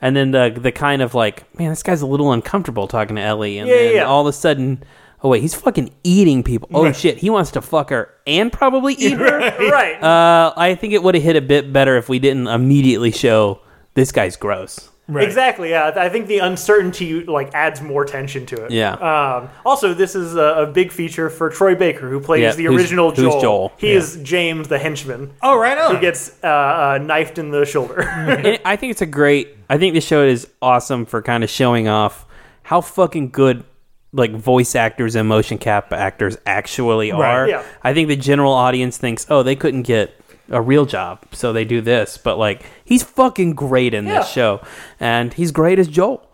And 0.01 0.15
then 0.17 0.31
the 0.33 0.55
the 0.57 0.73
kind 0.73 1.03
of 1.03 1.15
like, 1.15 1.59
man, 1.59 1.71
this 1.71 1.83
guy's 1.83 2.03
a 2.03 2.07
little 2.07 2.33
uncomfortable 2.33 2.87
talking 2.89 3.17
to 3.17 3.23
Ellie. 3.23 3.59
And 3.59 3.69
Yeah, 3.69 3.75
then 3.77 3.95
yeah. 3.97 4.05
all 4.05 4.21
of 4.23 4.27
a 4.27 4.33
sudden, 4.33 4.83
oh, 5.23 5.29
wait, 5.31 5.41
he's 5.43 5.55
fucking 5.55 5.91
eating 6.05 6.43
people. 6.43 6.69
Oh, 6.75 6.93
shit, 6.93 7.19
he 7.19 7.31
wants 7.31 7.51
to 7.53 7.63
fuck 7.63 7.91
her 7.91 8.13
and 8.27 8.53
probably 8.53 8.95
eat 8.99 9.13
her. 9.19 9.39
right 9.71 10.03
Uh, 10.03 10.53
I 10.57 10.75
think 10.75 10.93
it 10.93 11.03
would 11.03 11.15
have 11.15 11.25
hit 11.25 11.37
a 11.37 11.41
bit 11.41 11.73
better 11.73 11.97
if 11.97 12.09
we 12.09 12.19
didn't 12.19 12.47
immediately 12.49 13.11
show 13.13 13.61
this 13.95 14.13
guy's 14.13 14.37
gross. 14.37 14.91
Right. 15.07 15.25
Exactly. 15.25 15.69
Yeah, 15.71 15.93
I 15.97 16.09
think 16.09 16.29
the 16.29 16.39
uncertainty 16.39 17.25
like 17.25 17.53
adds 17.55 17.83
more 17.83 18.07
tension 18.07 18.47
to 18.47 18.65
it. 18.65 18.71
Yeah. 18.71 18.93
Um, 18.95 19.51
also, 19.67 19.93
this 19.93 20.15
is 20.15 20.35
a, 20.35 20.63
a 20.63 20.67
big 20.67 20.91
feature 20.93 21.29
for 21.29 21.51
Troy 21.51 21.75
Baker, 21.75 22.09
who 22.09 22.21
plays 22.21 22.41
Yeah, 22.41 22.53
the 22.55 22.65
who's- 22.65 22.81
original 22.81 23.11
who's 23.11 23.19
Joel. 23.19 23.41
Joel. 23.41 23.73
He 23.77 23.91
Yeah. 23.91 23.99
is 23.99 24.17
James, 24.23 24.69
the 24.69 24.79
henchman, 24.79 25.33
Oh, 25.43 25.59
right 25.59 25.77
on. 25.77 25.95
who 25.95 26.01
gets 26.01 26.33
uh, 26.43 26.47
uh, 26.47 26.99
knifed 27.03 27.37
in 27.39 27.51
the 27.51 27.67
shoulder. 27.67 28.01
And 28.09 28.59
I 28.65 28.77
think 28.77 28.93
it's 28.93 29.03
a 29.03 29.07
great. 29.07 29.57
I 29.69 29.77
think 29.77 29.93
this 29.95 30.07
show 30.07 30.25
is 30.25 30.49
awesome 30.63 31.05
for 31.05 31.21
kind 31.21 31.45
of 31.45 31.51
showing 31.51 31.87
off 31.87 32.25
how 32.63 32.81
fucking 32.81 33.29
good 33.31 33.65
like 34.13 34.31
voice 34.33 34.75
actors 34.75 35.17
and 35.17 35.29
motion 35.29 35.59
cap 35.59 35.93
actors 35.93 36.39
actually 36.47 37.11
are. 37.13 37.49
yeah. 37.49 37.63
I 37.83 37.93
think 37.93 38.09
the 38.09 38.17
general 38.17 38.53
audience 38.53 38.97
thinks, 38.97 39.27
oh, 39.29 39.43
they 39.43 39.57
couldn't 39.57 39.83
get 39.83 40.15
a 40.51 40.61
real 40.61 40.85
job, 40.87 41.21
so 41.33 41.53
they 41.53 41.65
do 41.65 41.81
this. 41.81 42.19
But 42.19 42.39
like, 42.39 42.63
he's 42.85 43.03
fucking 43.03 43.55
great 43.55 43.95
in 43.95 44.07
Yeah. 44.07 44.21
this 44.21 44.29
show, 44.31 44.61
and 45.01 45.33
he's 45.33 45.53
great 45.53 45.79
as 45.79 45.89
Joel. 45.89 46.27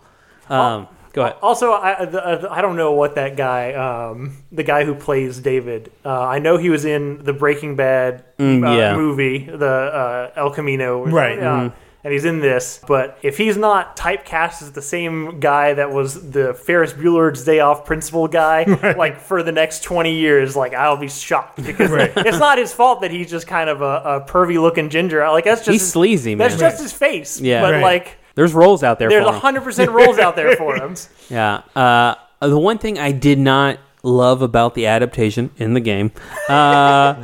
Um, 0.48 0.88
go 1.12 1.22
ahead. 1.22 1.36
Also, 1.42 1.72
I, 1.72 2.04
the, 2.04 2.24
uh, 2.24 2.48
I 2.50 2.60
don't 2.60 2.76
know 2.76 2.92
what 2.92 3.14
that 3.14 3.36
guy, 3.36 3.72
um, 3.74 4.38
the 4.50 4.62
guy 4.64 4.84
who 4.84 4.94
plays 4.94 5.38
David. 5.38 5.92
Uh, 6.04 6.20
I 6.26 6.38
know 6.40 6.56
he 6.56 6.70
was 6.70 6.84
in 6.84 7.22
the 7.24 7.32
Breaking 7.32 7.76
Bad 7.76 8.24
uh, 8.38 8.42
Mm, 8.42 8.76
yeah. 8.76 8.96
movie, 8.96 9.44
the 9.44 9.66
uh, 9.66 10.30
El 10.34 10.50
Camino, 10.50 11.04
Right. 11.06 11.38
Uh, 11.38 11.70
And 12.02 12.14
he's 12.14 12.24
in 12.24 12.40
this, 12.40 12.80
but 12.88 13.18
if 13.22 13.36
he's 13.36 13.58
not 13.58 13.94
typecast 13.94 14.62
as 14.62 14.72
the 14.72 14.80
same 14.80 15.38
guy 15.38 15.74
that 15.74 15.92
was 15.92 16.30
the 16.30 16.54
Ferris 16.54 16.94
Bueller's 16.94 17.44
Day 17.44 17.60
Off 17.60 17.84
principal 17.84 18.26
guy, 18.26 18.64
like 18.96 19.20
for 19.20 19.42
the 19.42 19.52
next 19.52 19.82
twenty 19.84 20.14
years, 20.14 20.56
like 20.56 20.72
I'll 20.72 20.96
be 20.96 21.08
shocked 21.08 21.56
because 21.62 21.90
it's 22.16 22.38
not 22.38 22.56
his 22.56 22.72
fault 22.72 23.02
that 23.02 23.10
he's 23.10 23.28
just 23.30 23.46
kind 23.46 23.68
of 23.68 23.82
a, 23.82 23.84
a 23.84 24.20
pervy 24.26 24.58
looking 24.58 24.88
ginger. 24.88 25.28
Like 25.28 25.44
that's 25.44 25.60
just 25.60 25.72
He's 25.72 25.82
his- 25.82 25.92
sleazy, 25.92 26.34
man. 26.34 26.48
That's 26.48 26.58
just 26.58 26.80
his 26.82 26.92
face. 26.92 27.38
Yeah. 27.38 27.60
but 27.60 27.74
Right. 27.74 27.82
like 27.82 28.16
There's 28.34 28.54
roles 28.54 28.82
out 28.82 28.98
there 28.98 29.10
there's 29.10 29.26
for 29.26 29.34
him. 29.34 29.40
hundred 29.40 29.64
percent 29.64 29.90
roles 29.90 30.18
out 30.18 30.36
there 30.36 30.56
for 30.56 30.76
him. 30.82 30.96
Yeah. 31.28 31.62
Uh, 31.76 32.14
the 32.40 32.58
one 32.58 32.78
thing 32.78 32.98
I 32.98 33.12
did 33.12 33.38
not 33.38 33.78
love 34.02 34.40
about 34.40 34.74
the 34.74 34.86
adaptation 34.86 35.50
in 35.58 35.74
the 35.74 35.80
game 35.80 36.12
uh, 36.48 37.14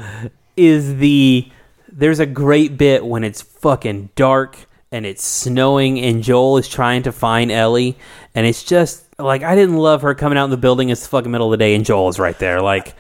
is 0.57 0.97
the 0.99 1.51
there's 1.97 2.21
a 2.21 2.27
great 2.27 2.77
bit 2.77 3.05
when 3.05 3.25
it's 3.25 3.41
fucking 3.41 4.11
dark 4.15 4.67
and 4.93 5.07
it's 5.07 5.25
snowing 5.25 5.99
and 5.99 6.23
Joel 6.23 6.59
is 6.59 6.69
trying 6.69 7.03
to 7.05 7.13
find 7.13 7.51
Ellie 7.51 7.97
and 8.35 8.47
it's 8.47 8.63
just 8.63 9.07
like 9.19 9.43
I 9.43 9.55
didn't 9.55 9.79
love 9.79 10.03
her 10.03 10.15
coming 10.15 10.37
out 10.37 10.45
in 10.45 10.51
the 10.51 10.59
building. 10.59 10.91
It's 10.91 11.03
the 11.03 11.09
fucking 11.09 11.31
middle 11.31 11.53
of 11.53 11.59
the 11.59 11.65
day 11.65 11.75
and 11.75 11.85
Joel 11.85 12.11
is 12.11 12.19
right 12.19 12.39
there. 12.39 12.61
Like 12.61 12.95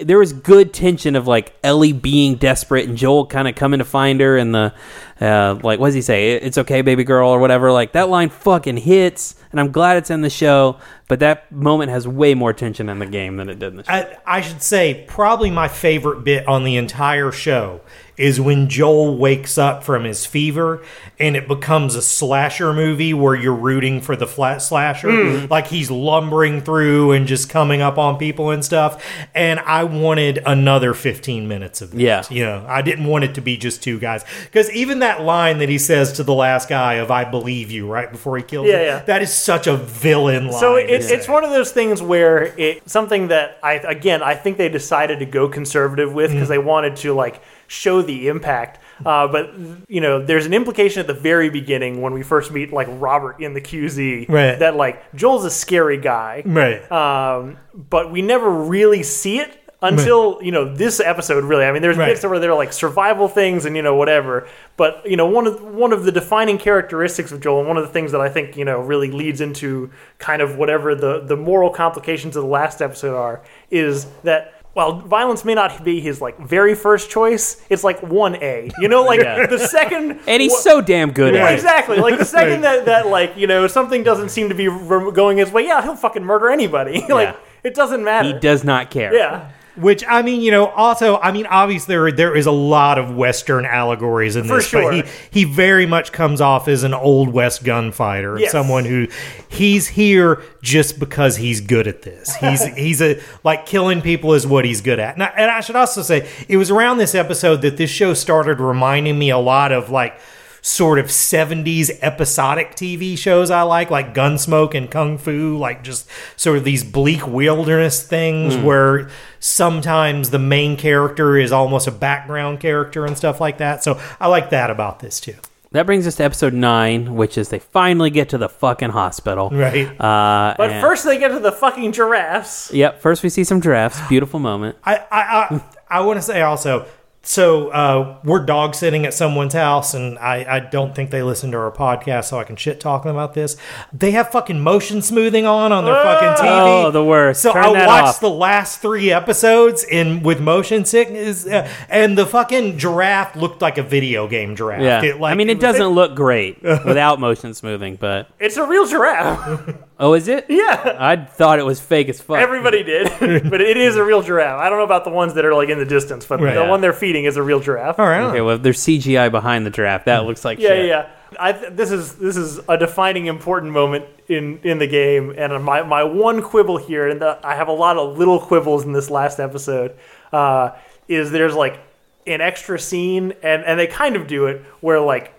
there 0.00 0.18
was 0.18 0.32
good 0.32 0.72
tension 0.72 1.16
of 1.16 1.26
like 1.26 1.56
Ellie 1.62 1.92
being 1.92 2.36
desperate 2.36 2.88
and 2.88 2.98
Joel 2.98 3.26
kind 3.26 3.48
of 3.48 3.54
coming 3.54 3.78
to 3.78 3.84
find 3.84 4.20
her 4.20 4.36
and 4.36 4.54
the 4.54 4.74
uh, 5.20 5.58
like 5.62 5.78
what 5.78 5.86
does 5.86 5.94
he 5.94 6.02
say? 6.02 6.32
It's 6.32 6.58
okay, 6.58 6.82
baby 6.82 7.04
girl, 7.04 7.30
or 7.30 7.38
whatever. 7.38 7.72
Like 7.72 7.92
that 7.92 8.08
line 8.08 8.30
fucking 8.30 8.76
hits, 8.76 9.34
and 9.50 9.58
I'm 9.60 9.72
glad 9.72 9.96
it's 9.96 10.10
in 10.10 10.20
the 10.20 10.30
show. 10.30 10.78
But 11.08 11.20
that 11.20 11.50
moment 11.50 11.90
has 11.90 12.06
way 12.06 12.34
more 12.34 12.52
tension 12.52 12.88
in 12.88 12.98
the 12.98 13.06
game 13.06 13.38
than 13.38 13.48
it 13.48 13.58
did 13.58 13.68
in 13.72 13.76
the 13.78 13.84
show. 13.84 13.92
I, 13.92 14.16
I 14.26 14.40
should 14.42 14.62
say 14.62 15.04
probably 15.08 15.50
my 15.50 15.66
favorite 15.68 16.22
bit 16.22 16.46
on 16.46 16.64
the 16.64 16.76
entire 16.76 17.32
show 17.32 17.80
is 18.18 18.40
when 18.40 18.68
Joel 18.68 19.16
wakes 19.16 19.56
up 19.58 19.84
from 19.84 20.02
his 20.02 20.26
fever 20.26 20.82
and 21.20 21.36
it 21.36 21.46
becomes 21.46 21.94
a 21.94 22.02
slasher 22.02 22.72
movie 22.72 23.14
where 23.14 23.36
you're 23.36 23.54
rooting 23.54 24.00
for 24.00 24.16
the 24.16 24.26
flat 24.26 24.58
slasher. 24.60 25.08
Hmm. 25.08 25.46
Like 25.48 25.68
he's 25.68 25.88
lumbering 25.88 26.60
through 26.60 27.12
and 27.12 27.28
just 27.28 27.48
coming 27.48 27.80
up 27.80 27.96
on 27.96 28.18
people 28.18 28.50
and 28.50 28.64
stuff. 28.64 29.04
And 29.36 29.60
I 29.60 29.84
wanted 29.84 30.40
another 30.44 30.94
15 30.94 31.46
minutes 31.46 31.80
of 31.80 31.92
that. 31.92 32.00
Yeah. 32.00 32.24
You 32.28 32.44
know, 32.44 32.66
I 32.68 32.82
didn't 32.82 33.04
want 33.04 33.22
it 33.22 33.36
to 33.36 33.40
be 33.40 33.56
just 33.56 33.84
two 33.84 34.00
guys. 34.00 34.24
Because 34.46 34.68
even 34.72 34.98
that 34.98 35.22
line 35.22 35.58
that 35.58 35.68
he 35.68 35.78
says 35.78 36.14
to 36.14 36.24
the 36.24 36.34
last 36.34 36.68
guy 36.68 36.94
of 36.94 37.12
I 37.12 37.22
believe 37.22 37.70
you 37.70 37.86
right 37.86 38.10
before 38.10 38.36
he 38.36 38.42
kills 38.42 38.66
Yeah, 38.66 38.78
him, 38.78 38.84
yeah. 38.86 38.98
that 39.04 39.22
is 39.22 39.32
such 39.32 39.68
a 39.68 39.76
villain 39.76 40.48
line. 40.48 40.58
So 40.60 40.74
to 40.76 40.92
it's 40.98 41.10
it's 41.10 41.28
one 41.28 41.44
of 41.44 41.50
those 41.50 41.70
things 41.72 42.00
where 42.02 42.44
it 42.58 42.88
something 42.88 43.28
that 43.28 43.58
I 43.62 43.74
again 43.74 44.22
I 44.22 44.34
think 44.34 44.56
they 44.58 44.68
decided 44.68 45.18
to 45.20 45.26
go 45.26 45.48
conservative 45.48 46.12
with 46.12 46.30
Mm. 46.30 46.34
because 46.34 46.48
they 46.48 46.58
wanted 46.58 46.96
to 46.96 47.12
like 47.14 47.40
show 47.66 48.02
the 48.02 48.28
impact. 48.28 48.80
Uh, 49.04 49.28
but 49.28 49.52
you 49.88 50.00
know, 50.00 50.24
there's 50.24 50.46
an 50.46 50.52
implication 50.54 51.00
at 51.00 51.06
the 51.06 51.14
very 51.14 51.50
beginning 51.50 52.00
when 52.02 52.12
we 52.14 52.22
first 52.22 52.50
meet 52.50 52.72
like 52.72 52.88
Robert 52.90 53.40
in 53.40 53.54
the 53.54 53.60
QZ 53.60 54.28
Right. 54.28 54.58
that 54.58 54.74
like 54.76 55.02
Joel's 55.14 55.44
a 55.44 55.50
scary 55.50 55.98
guy, 55.98 56.42
Right. 56.44 56.90
um, 56.90 57.58
but 57.74 58.10
we 58.10 58.22
never 58.22 58.50
really 58.50 59.02
see 59.04 59.38
it 59.38 59.56
until 59.80 60.38
you 60.42 60.50
know 60.50 60.74
this 60.74 60.98
episode. 61.00 61.44
Really, 61.44 61.64
I 61.64 61.72
mean, 61.72 61.82
there's 61.82 61.96
Right. 61.96 62.06
bits 62.08 62.24
where 62.24 62.38
they're 62.38 62.54
like 62.54 62.72
survival 62.72 63.28
things 63.28 63.64
and 63.64 63.76
you 63.76 63.82
know 63.82 63.94
whatever. 63.94 64.46
But 64.76 65.02
you 65.04 65.16
know, 65.16 65.26
one 65.26 65.46
of 65.46 65.62
one 65.62 65.92
of 65.92 66.04
the 66.04 66.12
defining 66.12 66.58
characteristics 66.58 67.30
of 67.32 67.40
Joel, 67.40 67.60
and 67.60 67.68
one 67.68 67.76
of 67.76 67.84
the 67.84 67.92
things 67.92 68.12
that 68.12 68.20
I 68.20 68.28
think 68.28 68.56
you 68.56 68.64
know 68.64 68.80
really 68.80 69.10
leads 69.10 69.40
into 69.40 69.90
kind 70.18 70.42
of 70.42 70.56
whatever 70.56 70.94
the 70.94 71.20
the 71.20 71.36
moral 71.36 71.70
complications 71.70 72.36
of 72.36 72.42
the 72.42 72.48
last 72.48 72.82
episode 72.82 73.16
are, 73.16 73.40
is 73.70 74.06
that. 74.24 74.54
While 74.74 75.00
violence 75.00 75.44
may 75.44 75.54
not 75.54 75.82
be 75.82 75.98
his 75.98 76.20
like 76.20 76.38
very 76.38 76.76
first 76.76 77.10
choice, 77.10 77.60
it's 77.68 77.82
like 77.82 78.00
one 78.00 78.36
A. 78.36 78.70
You 78.78 78.86
know, 78.86 79.02
like 79.02 79.18
Yeah. 79.24 79.46
the 79.46 79.58
second. 79.58 80.20
and 80.28 80.40
he's 80.40 80.52
wha- 80.52 80.58
so 80.58 80.80
damn 80.80 81.10
good 81.10 81.34
yeah, 81.34 81.46
at 81.46 81.50
it. 81.52 81.54
exactly. 81.54 81.96
Like 81.98 82.16
the 82.18 82.24
second 82.24 82.60
that, 82.60 82.84
that 82.84 83.08
like 83.08 83.36
you 83.36 83.48
know 83.48 83.66
something 83.66 84.04
doesn't 84.04 84.28
seem 84.28 84.50
to 84.50 84.54
be 84.54 84.68
r- 84.68 85.10
going 85.10 85.38
his 85.38 85.50
way, 85.50 85.66
yeah, 85.66 85.82
he'll 85.82 85.96
fucking 85.96 86.22
murder 86.22 86.48
anybody. 86.48 87.00
like 87.08 87.28
Yeah. 87.30 87.36
it 87.64 87.74
doesn't 87.74 88.04
matter. 88.04 88.28
He 88.32 88.38
does 88.38 88.62
not 88.62 88.88
care. 88.90 89.12
Yeah, 89.12 89.50
Which 89.80 90.02
I 90.08 90.22
mean, 90.22 90.40
you 90.40 90.50
know, 90.50 90.66
also 90.66 91.18
I 91.18 91.32
mean, 91.32 91.46
obviously 91.46 91.94
there 91.94 92.10
there 92.12 92.36
is 92.36 92.46
a 92.46 92.50
lot 92.52 92.98
of 92.98 93.14
Western 93.16 93.64
allegories 93.64 94.36
in 94.36 94.44
For 94.44 94.56
this, 94.56 94.66
sure. 94.68 94.82
but 94.92 94.94
he 94.94 95.02
he 95.30 95.44
very 95.44 95.86
much 95.86 96.12
comes 96.12 96.40
off 96.40 96.68
as 96.68 96.82
an 96.82 96.94
old 96.94 97.28
West 97.30 97.64
gunfighter, 97.64 98.38
Yes. 98.38 98.52
someone 98.52 98.84
who 98.84 99.06
he's 99.48 99.88
here 99.88 100.42
just 100.62 100.98
because 100.98 101.36
he's 101.36 101.60
good 101.60 101.86
at 101.86 102.02
this. 102.02 102.34
He's 102.36 102.64
he's 102.76 103.00
a 103.02 103.20
like 103.44 103.66
killing 103.66 104.02
people 104.02 104.34
is 104.34 104.46
what 104.46 104.64
he's 104.64 104.80
good 104.80 104.98
at. 104.98 105.14
And 105.14 105.22
I, 105.22 105.32
and 105.36 105.50
I 105.50 105.60
should 105.60 105.76
also 105.76 106.02
say 106.02 106.28
it 106.48 106.56
was 106.56 106.70
around 106.70 106.98
this 106.98 107.14
episode 107.14 107.62
that 107.62 107.76
this 107.76 107.90
show 107.90 108.14
started 108.14 108.60
reminding 108.60 109.18
me 109.18 109.30
a 109.30 109.38
lot 109.38 109.72
of 109.72 109.90
like 109.90 110.18
sort 110.60 110.98
of 110.98 111.06
70s 111.06 111.90
episodic 112.02 112.72
TV 112.74 113.16
shows 113.16 113.50
I 113.50 113.62
like, 113.62 113.90
like 113.90 114.14
Gunsmoke 114.14 114.74
and 114.74 114.90
Kung 114.90 115.18
Fu, 115.18 115.56
like 115.56 115.82
just 115.84 116.08
sort 116.36 116.58
of 116.58 116.64
these 116.64 116.84
bleak 116.84 117.26
wilderness 117.26 118.02
things 118.02 118.56
where 118.56 119.08
sometimes 119.40 120.30
the 120.30 120.38
main 120.38 120.76
character 120.76 121.36
is 121.36 121.52
almost 121.52 121.86
a 121.86 121.92
background 121.92 122.60
character 122.60 123.04
and 123.06 123.16
stuff 123.16 123.40
like 123.40 123.58
that. 123.58 123.82
So 123.82 124.00
I 124.20 124.28
like 124.28 124.50
that 124.50 124.70
about 124.70 125.00
this 125.00 125.20
too. 125.20 125.34
That 125.72 125.84
brings 125.84 126.06
us 126.06 126.16
to 126.16 126.24
episode 126.24 126.54
nine, 126.54 127.14
which 127.14 127.36
is 127.36 127.50
they 127.50 127.58
finally 127.58 128.08
get 128.08 128.30
to 128.30 128.38
the 128.38 128.48
fucking 128.48 128.88
hospital. 128.88 129.50
Right. 129.50 129.86
Uh, 130.00 130.54
But 130.56 130.70
and- 130.70 130.80
first, 130.80 131.04
they 131.04 131.18
get 131.18 131.28
to 131.28 131.40
the 131.40 131.52
fucking 131.52 131.92
giraffes. 131.92 132.72
Yep. 132.72 133.02
First, 133.02 133.22
we 133.22 133.28
see 133.28 133.44
some 133.44 133.60
giraffes. 133.60 134.00
Beautiful 134.08 134.40
moment. 134.40 134.78
I 134.82 134.96
I 134.96 135.02
I, 135.20 135.64
I 135.90 136.00
want 136.00 136.16
to 136.18 136.22
say 136.22 136.40
also. 136.40 136.86
So 137.22 137.68
uh, 137.70 138.18
we're 138.24 138.44
dog 138.46 138.74
sitting 138.74 139.04
at 139.04 139.12
someone's 139.12 139.52
house, 139.52 139.92
and 139.92 140.18
I, 140.18 140.46
I 140.56 140.60
don't 140.60 140.94
think 140.94 141.10
they 141.10 141.22
listen 141.22 141.50
to 141.50 141.58
our 141.58 141.70
podcast, 141.70 142.24
so 142.26 142.38
I 142.38 142.44
can 142.44 142.56
shit 142.56 142.80
talking 142.80 143.10
about 143.10 143.34
this. 143.34 143.56
They 143.92 144.12
have 144.12 144.30
fucking 144.30 144.60
motion 144.60 145.02
smoothing 145.02 145.44
on 145.44 145.70
on 145.72 145.84
their 145.84 145.94
fucking 145.94 146.42
TV. 146.46 146.84
Oh, 146.86 146.90
the 146.90 147.04
worst. 147.04 147.42
So 147.42 147.52
Turn 147.52 147.64
I 147.64 147.72
that 147.74 147.86
watched 147.86 148.08
off. 148.08 148.20
the 148.20 148.30
last 148.30 148.80
three 148.80 149.10
episodes 149.12 149.84
in 149.84 150.22
with 150.22 150.40
motion 150.40 150.86
sickness, 150.86 151.44
uh, 151.46 151.68
and 151.90 152.16
the 152.16 152.24
fucking 152.24 152.78
giraffe 152.78 153.36
looked 153.36 153.60
like 153.60 153.76
a 153.76 153.82
video 153.82 154.26
game 154.26 154.56
giraffe. 154.56 154.80
Yeah. 154.80 155.02
It, 155.02 155.20
like, 155.20 155.32
I 155.32 155.34
mean, 155.34 155.50
it 155.50 155.56
was- 155.56 155.62
doesn't 155.62 155.88
look 155.88 156.14
great 156.14 156.62
without 156.62 157.20
motion 157.20 157.52
smoothing, 157.52 157.96
but 157.96 158.30
It's 158.38 158.56
a 158.56 158.64
real 158.64 158.86
giraffe. 158.86 159.74
oh, 160.00 160.14
is 160.14 160.28
it? 160.28 160.46
yeah. 160.48 160.96
I 160.98 161.16
thought 161.16 161.58
it 161.58 161.64
was 161.64 161.80
fake 161.80 162.08
as 162.08 162.20
fuck. 162.20 162.38
Everybody 162.38 162.82
did, 162.82 163.08
but 163.50 163.60
it 163.60 163.76
is 163.76 163.96
a 163.96 164.04
real 164.04 164.22
giraffe. 164.22 164.60
I 164.60 164.68
don't 164.68 164.78
know 164.78 164.84
about 164.84 165.04
the 165.04 165.10
ones 165.10 165.34
that 165.34 165.44
are 165.44 165.54
like 165.54 165.68
in 165.68 165.78
the 165.78 165.84
distance, 165.84 166.24
but 166.26 166.40
Right. 166.40 166.54
the 166.54 166.64
one 166.64 166.80
they're 166.80 166.92
feeding 166.92 167.24
is 167.24 167.36
a 167.36 167.42
real 167.42 167.60
giraffe. 167.60 167.98
All 167.98 168.06
right. 168.06 168.22
Okay, 168.22 168.40
well, 168.40 168.56
if 168.56 168.62
there's 168.62 168.78
CGI 168.80 169.30
behind 169.30 169.66
the 169.66 169.70
giraffe, 169.70 170.04
that 170.06 170.24
looks 170.24 170.44
like 170.44 170.58
Yeah, 170.58 170.68
shit. 170.68 170.86
yeah. 170.86 171.06
I 171.38 171.52
th- 171.52 171.72
this 171.74 171.90
is 171.90 172.14
this 172.14 172.36
is 172.38 172.58
a 172.70 172.78
defining 172.78 173.26
important 173.26 173.72
moment 173.72 174.06
in 174.28 174.60
in 174.62 174.78
the 174.78 174.86
game, 174.86 175.34
and 175.36 175.62
my 175.62 175.82
my 175.82 176.02
one 176.02 176.40
quibble 176.42 176.78
here, 176.78 177.06
and 177.08 177.20
the, 177.20 177.38
I 177.46 177.54
have 177.54 177.68
a 177.68 177.72
lot 177.72 177.98
of 177.98 178.16
little 178.16 178.40
quibbles 178.40 178.84
in 178.84 178.92
this 178.92 179.10
last 179.10 179.38
episode, 179.38 179.94
uh, 180.32 180.70
is 181.06 181.30
there's 181.30 181.54
like 181.54 181.80
an 182.26 182.40
extra 182.40 182.78
scene, 182.78 183.34
and 183.42 183.62
and 183.64 183.78
they 183.78 183.86
kind 183.86 184.16
of 184.16 184.26
do 184.26 184.46
it 184.46 184.62
where 184.80 185.00
like 185.00 185.34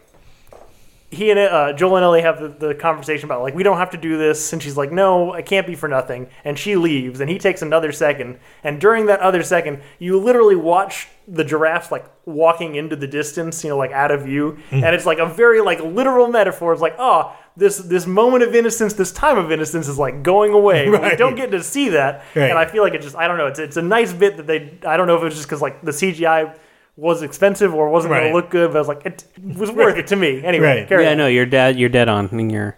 he 1.11 1.31
and 1.31 1.39
uh, 1.39 1.73
Joel 1.73 1.95
and 1.97 2.03
Ellie 2.05 2.21
have 2.21 2.39
the, 2.39 2.67
the 2.67 2.75
conversation 2.75 3.25
about 3.25 3.41
like 3.41 3.55
we 3.55 3.63
don't 3.63 3.77
have 3.77 3.89
to 3.91 3.97
do 3.97 4.17
this, 4.17 4.53
and 4.53 4.61
she's 4.61 4.77
like, 4.77 4.91
no, 4.91 5.33
it 5.33 5.45
can't 5.45 5.65
be 5.65 5.75
for 5.75 5.87
nothing, 5.89 6.29
and 6.43 6.57
she 6.57 6.75
leaves, 6.75 7.19
and 7.19 7.29
he 7.29 7.37
takes 7.39 7.61
another 7.63 7.91
second, 7.91 8.39
and 8.63 8.79
during 8.79 9.07
that 9.07 9.19
other 9.19 9.41
second, 9.41 9.81
you 9.97 10.19
literally 10.19 10.55
watch 10.55 11.07
the 11.27 11.43
giraffes 11.43 11.91
like 11.91 12.05
walking 12.25 12.75
into 12.75 12.95
the 12.95 13.07
distance, 13.07 13.63
you 13.63 13.69
know, 13.71 13.77
like 13.77 13.91
out 13.91 14.11
of 14.11 14.21
view, 14.23 14.57
and 14.71 14.83
it's 14.95 15.05
like 15.05 15.17
a 15.19 15.25
very 15.25 15.61
like 15.61 15.79
literal 15.81 16.27
metaphor. 16.27 16.73
It's 16.73 16.81
like, 16.81 16.95
oh, 16.99 17.35
this 17.57 17.77
this 17.79 18.05
moment 18.05 18.43
of 18.43 18.53
innocence, 18.53 18.93
this 18.93 19.11
time 19.11 19.37
of 19.39 19.51
innocence 19.51 19.87
is 19.87 19.97
like 19.97 20.21
going 20.21 20.53
away. 20.53 20.89
But 20.91 21.01
We 21.11 21.15
don't 21.15 21.35
get 21.35 21.49
to 21.51 21.63
see 21.63 21.89
that, 21.89 22.23
Right. 22.35 22.49
and 22.51 22.57
I 22.59 22.65
feel 22.65 22.83
like 22.83 22.93
it 22.93 23.01
just 23.01 23.15
I 23.15 23.27
don't 23.27 23.37
know. 23.39 23.47
It's 23.47 23.59
it's 23.59 23.77
a 23.77 23.81
nice 23.81 24.13
bit 24.13 24.37
that 24.37 24.45
they 24.45 24.77
I 24.85 24.95
don't 24.95 25.07
know 25.07 25.15
if 25.15 25.21
it 25.23 25.25
was 25.25 25.35
just 25.35 25.47
because 25.47 25.61
like 25.61 25.81
the 25.83 25.91
CGI. 25.91 26.55
Was 26.99 27.21
expensive 27.21 27.73
or 27.73 27.89
wasn't 27.89 28.13
going 28.13 28.27
to 28.27 28.33
look 28.33 28.49
good, 28.49 28.71
but 28.71 28.75
I 28.77 28.79
was 28.79 28.87
like, 28.89 29.05
it 29.05 29.23
was 29.57 29.71
worth 29.71 29.97
it 29.97 30.07
to 30.07 30.15
me. 30.17 30.43
Anyway, 30.43 30.79
Right. 30.79 30.87
carry 30.89 31.05
Yeah, 31.05 31.11
on. 31.11 31.17
no, 31.17 31.27
you're 31.27 31.45
dead. 31.45 31.79
You're 31.79 31.87
dead 31.87 32.09
on. 32.09 32.27
I 32.29 32.35
mean, 32.35 32.49
you're. 32.49 32.77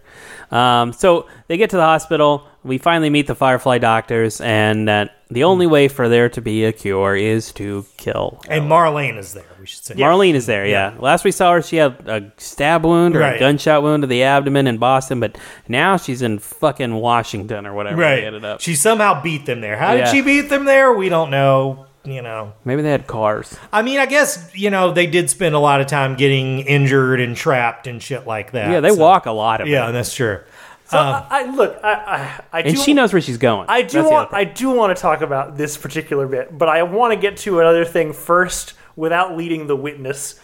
Um, 0.51 0.91
so 0.93 1.27
they 1.47 1.57
get 1.57 1.69
to 1.71 1.77
the 1.77 1.81
hospital. 1.83 2.45
We 2.63 2.77
finally 2.77 3.09
meet 3.09 3.25
the 3.25 3.33
Firefly 3.35 3.77
doctors, 3.79 4.39
and 4.41 4.87
that 4.87 5.15
the 5.31 5.45
only 5.45 5.65
way 5.65 5.87
for 5.87 6.07
there 6.09 6.27
to 6.29 6.41
be 6.41 6.65
a 6.65 6.71
cure 6.73 7.15
is 7.15 7.51
to 7.53 7.85
kill. 7.97 8.41
And 8.49 8.69
Marlene 8.69 9.17
is 9.17 9.33
there. 9.33 9.45
We 9.59 9.65
should 9.65 9.83
say. 9.85 9.95
Marlene 9.95 10.33
is 10.35 10.45
there, 10.45 10.67
yeah. 10.67 10.93
Last 10.99 11.23
we 11.23 11.31
saw 11.31 11.53
her, 11.53 11.61
she 11.63 11.77
had 11.77 11.93
a 12.07 12.31
stab 12.37 12.83
wound 12.85 13.15
or 13.15 13.21
a 13.23 13.39
gunshot 13.39 13.81
wound 13.81 14.03
to 14.03 14.07
the 14.07 14.21
abdomen 14.23 14.67
in 14.67 14.77
Boston, 14.77 15.19
but 15.21 15.37
now 15.67 15.95
she's 15.97 16.21
in 16.21 16.37
fucking 16.37 16.93
Washington 16.93 17.65
or 17.65 17.73
whatever 17.73 18.01
they 18.01 18.25
ended 18.25 18.43
Right. 18.43 18.49
up. 18.51 18.61
She 18.61 18.75
somehow 18.75 19.21
beat 19.23 19.45
them 19.47 19.61
there. 19.61 19.77
How 19.77 19.93
Yeah. 19.93 20.05
did 20.05 20.07
she 20.09 20.21
beat 20.21 20.49
them 20.49 20.65
there? 20.65 20.91
We 20.93 21.07
don't 21.09 21.31
know. 21.31 21.85
You 22.03 22.21
know. 22.21 22.53
Maybe 22.65 22.81
they 22.81 22.89
had 22.91 23.05
cars. 23.07 23.55
I 23.71 23.81
mean, 23.83 23.99
I 23.99 24.05
guess 24.07 24.49
you 24.55 24.69
know 24.69 24.91
they 24.91 25.05
did 25.07 25.29
spend 25.29 25.53
a 25.55 25.59
lot 25.59 25.81
of 25.81 25.87
time 25.87 26.15
getting 26.15 26.59
injured 26.61 27.19
and 27.19 27.35
trapped 27.35 27.85
and 27.87 28.01
shit 28.01 28.25
like 28.25 28.51
that. 28.53 28.71
Yeah, 28.71 28.79
they 28.79 28.89
so- 28.89 28.95
walk 28.95 29.25
a 29.27 29.31
lot 29.31 29.61
of 29.61 29.67
Yeah, 29.67 29.89
it. 29.89 29.91
that's 29.91 30.13
true. 30.13 30.39
So 30.85 30.97
um, 30.99 31.23
I, 31.29 31.43
I 31.43 31.51
look, 31.51 31.79
I, 31.83 31.93
I, 31.93 32.43
I 32.51 32.61
And 32.63 32.75
do, 32.75 32.81
she 32.81 32.93
knows 32.93 33.13
where 33.13 33.21
she's 33.21 33.37
going. 33.37 33.67
I 33.69 33.81
do 33.81 33.99
That's 34.01 34.11
want, 34.11 34.33
I 34.33 34.43
do 34.43 34.71
want 34.71 34.93
to 34.93 35.01
talk 35.01 35.21
about 35.21 35.55
this 35.55 35.77
particular 35.77 36.27
bit, 36.27 36.57
but 36.57 36.67
I 36.67 36.83
want 36.83 37.13
to 37.13 37.17
get 37.19 37.37
to 37.37 37.61
another 37.61 37.85
thing 37.85 38.11
first 38.11 38.73
without 38.97 39.37
leading 39.37 39.67
the 39.67 39.75
witness. 39.77 40.37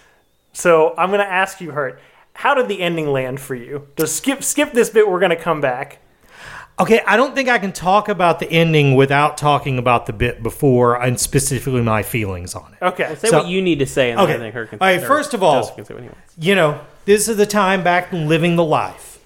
So 0.53 0.93
I'm 0.97 1.09
going 1.09 1.19
to 1.19 1.29
ask 1.29 1.59
you, 1.59 1.71
Hurt, 1.71 1.99
how 2.31 2.53
did 2.53 2.69
the 2.69 2.81
ending 2.81 3.07
land 3.07 3.41
for 3.41 3.55
you? 3.55 3.87
Just 3.97 4.15
skip, 4.15 4.41
skip 4.41 4.71
this 4.71 4.89
bit. 4.89 5.09
We're 5.09 5.19
going 5.19 5.31
to 5.31 5.35
come 5.35 5.59
back. 5.59 5.99
Okay, 6.79 7.01
I 7.07 7.17
don't 7.17 7.33
think 7.33 7.49
I 7.49 7.57
can 7.57 7.71
talk 7.71 8.07
about 8.07 8.39
the 8.39 8.49
ending 8.51 8.95
without 8.95 9.35
talking 9.37 9.79
about 9.79 10.05
the 10.05 10.13
bit 10.13 10.43
before 10.43 11.01
and 11.01 11.19
specifically 11.19 11.81
my 11.81 12.03
feelings 12.03 12.53
on 12.53 12.75
it. 12.79 12.85
Okay. 12.85 13.15
Say 13.15 13.29
So- 13.29 13.39
what 13.39 13.47
you 13.47 13.63
need 13.63 13.79
to 13.79 13.87
say, 13.87 14.11
and 14.11 14.19
Okay. 14.19 14.33
then 14.33 14.41
I 14.41 14.43
think 14.45 14.53
her 14.55 14.65
can. 14.67 14.77
All 14.79 14.87
right, 14.87 15.01
first 15.01 15.33
of 15.33 15.41
all- 15.41 15.61
Joseph 15.61 15.75
can 15.75 15.85
say 15.85 15.93
what 15.95 16.03
he 16.03 16.09
wants. 16.09 16.33
You 16.37 16.53
know, 16.53 16.79
this 17.05 17.27
is 17.27 17.37
the 17.37 17.47
time 17.47 17.81
back 17.81 18.09
living 18.11 18.57
the 18.57 18.63
life. 18.63 19.17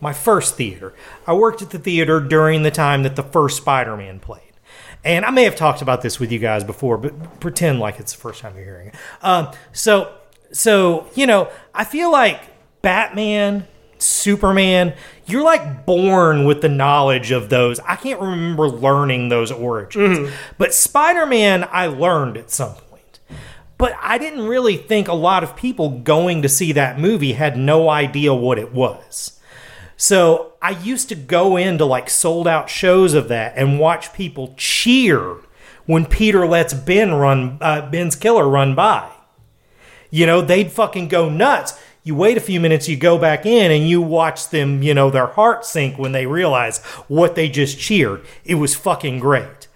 My 0.00 0.12
first 0.12 0.54
theater. 0.56 0.94
I 1.26 1.32
worked 1.32 1.62
at 1.62 1.70
the 1.70 1.78
theater 1.78 2.20
during 2.20 2.62
the 2.62 2.70
time 2.70 3.02
that 3.02 3.16
the 3.16 3.22
first 3.24 3.56
Spider 3.56 3.96
Man 3.96 4.20
played. 4.20 4.42
And 5.04 5.24
I 5.24 5.30
may 5.30 5.44
have 5.44 5.56
talked 5.56 5.82
about 5.82 6.02
this 6.02 6.20
with 6.20 6.30
you 6.30 6.38
guys 6.38 6.62
before, 6.62 6.96
but 6.96 7.40
pretend 7.40 7.80
like 7.80 7.98
it's 7.98 8.12
the 8.12 8.18
first 8.20 8.40
time 8.40 8.52
you're 8.54 8.64
hearing 8.64 8.88
it. 8.88 8.94
Um, 9.22 9.48
so, 9.72 10.08
so 10.52 11.06
you 11.14 11.26
know, 11.26 11.48
I 11.74 11.84
feel 11.84 12.12
like 12.12 12.40
Batman, 12.82 13.66
Superman, 14.02 14.94
you're 15.26 15.44
like 15.44 15.86
born 15.86 16.44
with 16.44 16.62
the 16.62 16.68
knowledge 16.68 17.30
of 17.30 17.48
those. 17.50 17.80
I 17.80 17.96
can't 17.96 18.20
remember 18.20 18.68
learning 18.68 19.28
those 19.28 19.50
origins, 19.52 20.30
but 20.58 20.74
Spider 20.74 21.26
Man, 21.26 21.68
I 21.70 21.86
learned 21.86 22.36
at 22.36 22.50
some 22.50 22.74
point. 22.74 23.20
But 23.78 23.94
I 24.02 24.18
didn't 24.18 24.46
really 24.46 24.76
think 24.76 25.08
a 25.08 25.14
lot 25.14 25.42
of 25.42 25.56
people 25.56 26.00
going 26.00 26.42
to 26.42 26.48
see 26.48 26.72
that 26.72 26.98
movie 26.98 27.32
had 27.32 27.56
no 27.56 27.88
idea 27.88 28.34
what 28.34 28.58
it 28.58 28.72
was. 28.72 29.38
So 29.96 30.54
I 30.62 30.70
used 30.70 31.08
to 31.10 31.14
go 31.14 31.56
into 31.56 31.84
like 31.84 32.10
sold 32.10 32.48
out 32.48 32.68
shows 32.70 33.14
of 33.14 33.28
that 33.28 33.54
and 33.56 33.78
watch 33.78 34.12
people 34.12 34.54
cheer 34.56 35.36
when 35.86 36.06
Peter 36.06 36.46
lets 36.46 36.72
Ben 36.72 37.14
run, 37.14 37.58
uh, 37.60 37.90
Ben's 37.90 38.16
killer 38.16 38.48
run 38.48 38.74
by. 38.74 39.10
You 40.10 40.26
know, 40.26 40.40
they'd 40.40 40.70
fucking 40.72 41.08
go 41.08 41.28
nuts. 41.28 41.78
You 42.02 42.14
wait 42.14 42.36
a 42.36 42.40
few 42.40 42.60
minutes, 42.60 42.88
you 42.88 42.96
go 42.96 43.18
back 43.18 43.44
in, 43.44 43.70
and 43.70 43.88
you 43.88 44.00
watch 44.00 44.48
them, 44.48 44.82
you 44.82 44.94
know, 44.94 45.10
their 45.10 45.26
heart 45.26 45.64
sink 45.64 45.98
when 45.98 46.12
they 46.12 46.26
realize 46.26 46.78
what 47.08 47.34
they 47.34 47.48
just 47.48 47.78
cheered. 47.78 48.24
It 48.44 48.54
was 48.54 48.74
fucking 48.74 49.18
great. 49.20 49.68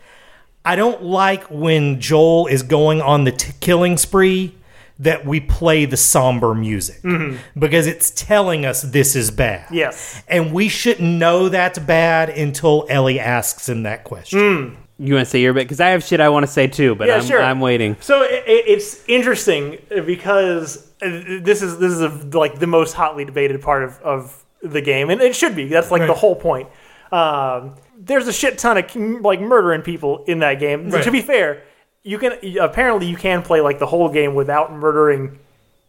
I 0.65 0.77
don't 0.77 1.03
like 1.03 1.45
when 1.51 2.01
Joel 2.01 2.47
is 2.47 2.63
going 2.63 3.03
on 3.03 3.25
the 3.25 3.33
t- 3.33 3.53
killing 3.61 3.99
spree 3.99 4.55
that 4.99 5.27
we 5.27 5.41
play 5.41 5.85
the 5.85 5.97
somber 5.97 6.55
music 6.55 7.03
mm-hmm. 7.03 7.37
because 7.59 7.87
it's 7.87 8.11
telling 8.11 8.65
us 8.65 8.81
this 8.83 9.17
is 9.17 9.31
bad. 9.31 9.67
Yes. 9.71 10.23
And 10.29 10.53
we 10.53 10.69
shouldn't 10.69 11.19
know 11.19 11.49
that's 11.49 11.79
bad 11.79 12.31
until 12.31 12.87
Ellie 12.89 13.21
asks 13.21 13.69
him 13.69 13.83
that 13.83 14.05
question. 14.05 14.39
Mm. 14.39 14.77
You 14.99 15.15
want 15.15 15.27
to 15.27 15.31
say 15.31 15.41
your 15.41 15.53
bit 15.53 15.65
because 15.65 15.81
I 15.81 15.89
have 15.89 16.05
shit 16.05 16.21
I 16.21 16.29
want 16.29 16.45
to 16.47 16.53
say 16.53 16.67
too, 16.69 16.95
but 16.95 17.09
Yeah, 17.09 17.17
I'm, 17.17 17.25
sure. 17.25 17.43
I'm 17.43 17.61
waiting. 17.61 17.97
So 18.01 18.23
it, 18.23 18.45
it, 18.47 18.65
it's 18.69 19.05
interesting 19.09 19.79
because 19.91 20.89
uh, 21.03 21.09
this 21.41 21.63
is 21.63 21.79
this 21.79 21.93
is 21.93 22.01
a, 22.01 22.09
like 22.39 22.61
the 22.61 22.69
most 22.69 22.93
hotly 22.93 23.25
debated 23.25 23.61
part 23.61 23.83
of, 23.83 24.01
of 24.03 24.45
the 24.63 24.81
game, 24.81 25.11
and 25.11 25.21
it 25.21 25.35
should 25.35 25.57
be. 25.57 25.67
That's 25.69 25.91
like 25.91 26.07
the 26.07 26.15
whole 26.15 26.37
point. 26.37 26.69
Um, 27.11 27.75
there's 27.99 28.29
a 28.29 28.33
shit 28.33 28.59
ton 28.59 28.79
of 28.79 28.95
like 29.23 29.41
murdering 29.41 29.83
people 29.83 30.25
in 30.25 30.39
that 30.41 30.55
game. 30.61 30.91
Right. 30.91 31.05
To 31.05 31.11
be 31.11 31.21
fair, 31.23 31.63
you 32.03 32.19
can 32.19 32.39
apparently 32.61 33.07
you 33.07 33.17
can 33.17 33.43
play 33.43 33.61
like 33.61 33.79
the 33.79 33.87
whole 33.87 34.09
game 34.09 34.35
without 34.35 34.73
murdering 34.73 35.39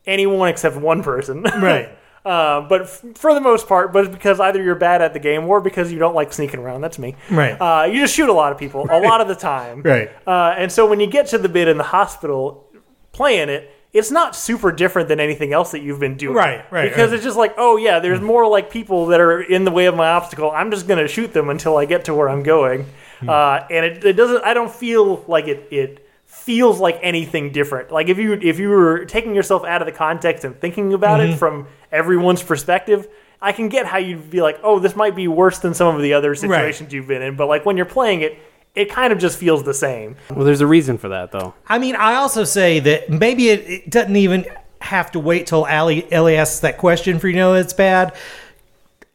anyone 0.05 0.49
except 0.49 0.75
one 0.75 1.03
person. 1.03 1.43
Right. 1.55 1.89
Uh, 2.25 2.61
but 2.61 2.81
f- 2.81 3.03
for 3.15 3.33
the 3.35 3.39
most 3.41 3.67
part, 3.67 3.93
but 3.93 4.05
it's 4.05 4.13
because 4.13 4.39
either 4.39 4.61
you're 4.63 4.73
bad 4.75 5.01
at 5.01 5.13
the 5.13 5.19
game 5.19 5.45
or 5.45 5.61
because 5.61 5.91
you 5.91 5.99
don't 5.99 6.15
like 6.15 6.33
sneaking 6.33 6.59
around. 6.59 6.81
That's 6.81 6.97
me. 6.97 7.15
Right. 7.29 7.51
Uh, 7.53 7.85
you 7.85 7.99
just 8.01 8.15
shoot 8.15 8.29
a 8.29 8.33
lot 8.33 8.51
of 8.51 8.57
people 8.57 8.87
a 8.89 8.99
lot 8.99 9.21
of 9.21 9.27
the 9.27 9.35
time. 9.35 9.83
Right. 9.83 10.09
Uh, 10.25 10.55
and 10.57 10.71
so 10.71 10.87
when 10.89 10.99
you 10.99 11.05
get 11.07 11.27
to 11.27 11.37
the 11.37 11.49
bit 11.49 11.67
in 11.67 11.77
the 11.77 11.83
hospital 11.83 12.65
playing 13.11 13.49
it, 13.49 13.71
it's 13.93 14.11
not 14.11 14.35
super 14.35 14.71
different 14.73 15.07
than 15.07 15.19
anything 15.21 15.53
else 15.53 15.71
that 15.71 15.81
you've 15.81 15.99
been 16.01 16.17
doing. 16.17 16.35
Right, 16.35 16.69
right, 16.69 16.89
Because 16.89 17.11
right. 17.11 17.15
it's 17.15 17.23
just 17.23 17.37
like, 17.37 17.53
oh 17.57 17.77
yeah, 17.77 17.99
there's 17.99 18.19
more 18.19 18.45
like 18.47 18.69
people 18.69 19.05
that 19.07 19.21
are 19.21 19.39
in 19.41 19.63
the 19.63 19.71
way 19.71 19.85
of 19.85 19.95
my 19.95 20.07
obstacle. 20.09 20.51
I'm 20.51 20.69
just 20.71 20.87
gonna 20.87 21.07
shoot 21.07 21.31
them 21.31 21.49
until 21.49 21.77
I 21.77 21.85
get 21.85 22.05
to 22.05 22.13
where 22.13 22.27
I'm 22.27 22.43
going. 22.43 22.87
Hmm. 23.21 23.29
Uh, 23.29 23.59
and 23.71 23.85
it, 23.85 24.03
it 24.03 24.13
doesn't. 24.13 24.43
I 24.43 24.53
don't 24.53 24.71
feel 24.71 25.23
like 25.29 25.47
it. 25.47 25.67
It 25.71 26.05
feels 26.25 26.79
like 26.81 26.99
anything 27.01 27.53
different. 27.53 27.89
Like 27.91 28.09
if 28.09 28.17
you 28.17 28.33
if 28.33 28.59
you 28.59 28.67
were 28.69 29.05
taking 29.05 29.33
yourself 29.33 29.63
out 29.63 29.81
of 29.81 29.85
the 29.85 29.93
context 29.93 30.43
and 30.43 30.59
thinking 30.59 30.91
about 30.93 31.21
Mm-hmm. 31.21 31.33
it 31.33 31.37
from 31.37 31.67
everyone's 31.95 32.43
perspective. 32.43 33.07
I 33.41 33.51
can 33.51 33.69
get 33.69 33.85
how 33.85 33.97
you'd 33.97 34.29
be 34.29 34.41
like, 34.41 34.59
oh, 34.61 34.79
this 34.79 34.95
might 34.95 35.15
be 35.15 35.27
worse 35.27 35.59
than 35.59 35.73
some 35.73 35.95
of 35.95 36.01
the 36.01 36.13
other 36.13 36.35
situations 36.35 36.93
you've 36.93 37.07
been 37.07 37.21
in, 37.21 37.35
but 37.35 37.47
like 37.47 37.65
when 37.65 37.77
you're 37.77 37.85
playing 37.85 38.21
it, 38.21 38.37
it 38.75 38.91
kind 38.91 39.13
of 39.13 39.19
just 39.19 39.37
feels 39.37 39.63
the 39.63 39.73
same. 39.73 40.15
Well, 40.29 40.45
there's 40.45 40.61
a 40.61 40.67
reason 40.67 40.97
for 40.97 41.09
that 41.09 41.31
though. 41.31 41.53
I 41.67 41.79
mean, 41.79 41.95
I 41.95 42.15
also 42.15 42.43
say 42.43 42.79
that 42.81 43.09
maybe 43.09 43.49
it, 43.49 43.59
it 43.69 43.89
doesn't 43.89 44.15
even. 44.15 44.45
have 44.81 45.09
to 45.09 45.19
wait 45.19 45.47
till 45.47 45.65
Ellie, 45.65 46.05
Ellie 46.11 46.37
asks 46.37 46.59
that 46.59 46.77
question 46.77 47.17
for 47.17 47.27
you 47.27 47.33
to 47.33 47.39
know 47.39 47.53
it's 47.55 47.73
bad. 47.73 48.15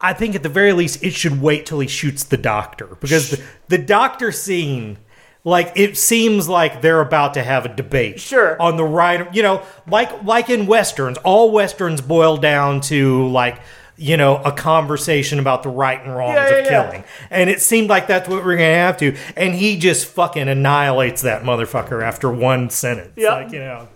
I 0.00 0.14
think 0.14 0.34
at 0.34 0.42
the 0.42 0.48
very 0.48 0.72
least 0.72 1.04
it 1.04 1.12
should 1.12 1.40
wait 1.40 1.64
till 1.64 1.78
he 1.78 1.86
shoots 1.86 2.24
the 2.24 2.38
doctor 2.38 2.96
because 3.00 3.30
the, 3.30 3.42
the 3.68 3.78
doctor 3.78 4.32
scene, 4.32 4.96
like 5.44 5.72
it 5.76 5.96
seems 5.96 6.48
like 6.48 6.82
they're 6.82 7.00
about 7.00 7.34
to 7.34 7.42
have 7.42 7.64
a 7.64 7.68
debate. 7.68 8.20
Sure. 8.20 8.60
On 8.60 8.76
the 8.76 8.84
right, 8.84 9.34
you 9.34 9.42
know, 9.42 9.62
like 9.88 10.22
like 10.22 10.50
in 10.50 10.66
westerns, 10.66 11.18
all 11.18 11.50
westerns 11.50 12.00
boil 12.00 12.36
down 12.36 12.80
to 12.82 13.26
like 13.28 13.60
you 13.96 14.16
know 14.16 14.36
a 14.44 14.52
conversation 14.52 15.38
about 15.38 15.62
the 15.62 15.68
right 15.68 16.02
and 16.02 16.14
wrongs 16.16 16.34
Yeah, 16.36 16.48
yeah, 16.50 16.54
of 16.56 16.64
yeah. 16.64 16.70
killing, 16.70 17.04
and 17.30 17.50
it 17.50 17.60
seemed 17.60 17.88
like 17.88 18.06
that's 18.06 18.28
what 18.28 18.44
we're 18.44 18.56
gonna 18.56 18.74
have 18.74 18.96
to. 18.98 19.16
And 19.36 19.54
he 19.54 19.78
just 19.78 20.06
fucking 20.06 20.48
annihilates 20.48 21.22
that 21.22 21.42
motherfucker 21.42 22.02
after 22.02 22.30
one 22.30 22.70
sentence. 22.70 23.12
Yeah. 23.16 23.34
Like 23.34 23.52
you 23.52 23.58
know. 23.60 23.88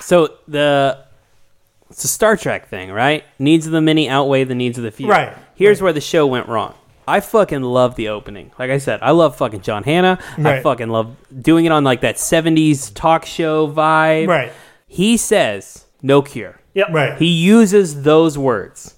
So 0.00 0.36
the 0.48 1.04
it's 1.90 2.04
a 2.04 2.08
Star 2.08 2.36
Trek 2.36 2.68
thing, 2.68 2.90
right? 2.90 3.24
Needs 3.38 3.66
of 3.66 3.72
the 3.72 3.80
many 3.80 4.08
outweigh 4.08 4.44
the 4.44 4.54
needs 4.54 4.78
of 4.78 4.84
the 4.84 4.90
few. 4.90 5.08
Right. 5.08 5.36
Here's 5.54 5.82
where 5.82 5.92
the 5.92 6.00
show 6.00 6.26
went 6.26 6.48
wrong. 6.48 6.74
I 7.06 7.20
fucking 7.20 7.62
love 7.62 7.96
the 7.96 8.08
opening. 8.08 8.52
Like 8.58 8.70
I 8.70 8.78
said, 8.78 9.00
I 9.02 9.10
love 9.10 9.36
fucking 9.36 9.62
John 9.62 9.82
Hannah. 9.82 10.18
I 10.38 10.60
fucking 10.60 10.88
love 10.88 11.16
doing 11.42 11.64
it 11.64 11.72
on 11.72 11.84
like 11.84 12.02
that 12.02 12.16
70s 12.16 12.92
talk 12.94 13.26
show 13.26 13.66
vibe. 13.68 14.28
Right. 14.28 14.52
He 14.86 15.16
says, 15.16 15.86
no 16.02 16.22
cure. 16.22 16.60
Yep. 16.74 16.88
Right. 16.90 17.18
He 17.18 17.26
uses 17.26 18.02
those 18.02 18.38
words. 18.38 18.96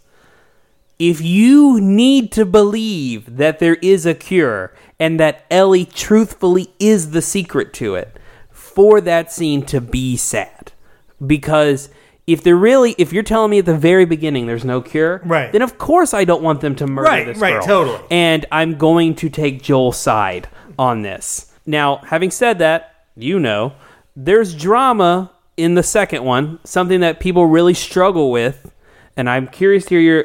If 0.99 1.21
you 1.21 1.81
need 1.81 2.31
to 2.33 2.45
believe 2.45 3.37
that 3.37 3.59
there 3.59 3.77
is 3.77 4.07
a 4.07 4.15
cure 4.15 4.75
and 5.01 5.19
that 5.19 5.45
Ellie 5.51 5.85
truthfully 5.85 6.73
is 6.79 7.11
the 7.11 7.23
secret 7.23 7.73
to 7.75 7.95
it, 7.95 8.19
for 8.51 9.01
that 9.01 9.33
scene 9.33 9.63
to 9.67 9.81
be 9.81 10.17
sad. 10.17 10.73
Because 11.25 11.89
if 12.27 12.43
they're 12.43 12.57
really, 12.57 12.95
if 12.99 13.13
you're 13.13 13.23
telling 13.23 13.51
me 13.51 13.59
at 13.59 13.67
the 13.67 13.77
very 13.77 14.05
beginning 14.05 14.47
there's 14.47 14.65
no 14.65 14.81
cure, 14.81 15.21
Right. 15.25 15.51
then 15.53 15.63
of 15.63 15.79
course 15.79 16.15
I 16.15 16.25
don't 16.25 16.43
want 16.43 16.61
them 16.61 16.75
to 16.77 16.87
murder 16.87 17.09
Right, 17.09 17.27
this 17.27 17.39
right, 17.39 17.55
girl. 17.55 17.63
totally. 17.63 17.99
And 18.11 18.47
I'm 18.53 18.77
going 18.79 19.15
to 19.17 19.29
take 19.29 19.63
Joel's 19.63 19.99
side 19.99 20.49
on 20.79 21.03
this. 21.03 21.53
Now, 21.67 21.97
having 21.99 22.31
said 22.31 22.59
that, 22.61 22.95
you 23.17 23.39
know, 23.39 23.73
there's 24.17 24.55
drama 24.55 25.31
in 25.57 25.75
the 25.75 25.83
second 25.83 26.25
one, 26.25 26.59
something 26.65 27.01
that 27.01 27.21
people 27.21 27.47
really 27.47 27.75
struggle 27.75 28.31
with, 28.31 28.73
and 29.17 29.29
I'm 29.29 29.47
curious 29.49 29.85
to 29.87 29.91
hear 29.91 30.01
your. 30.01 30.25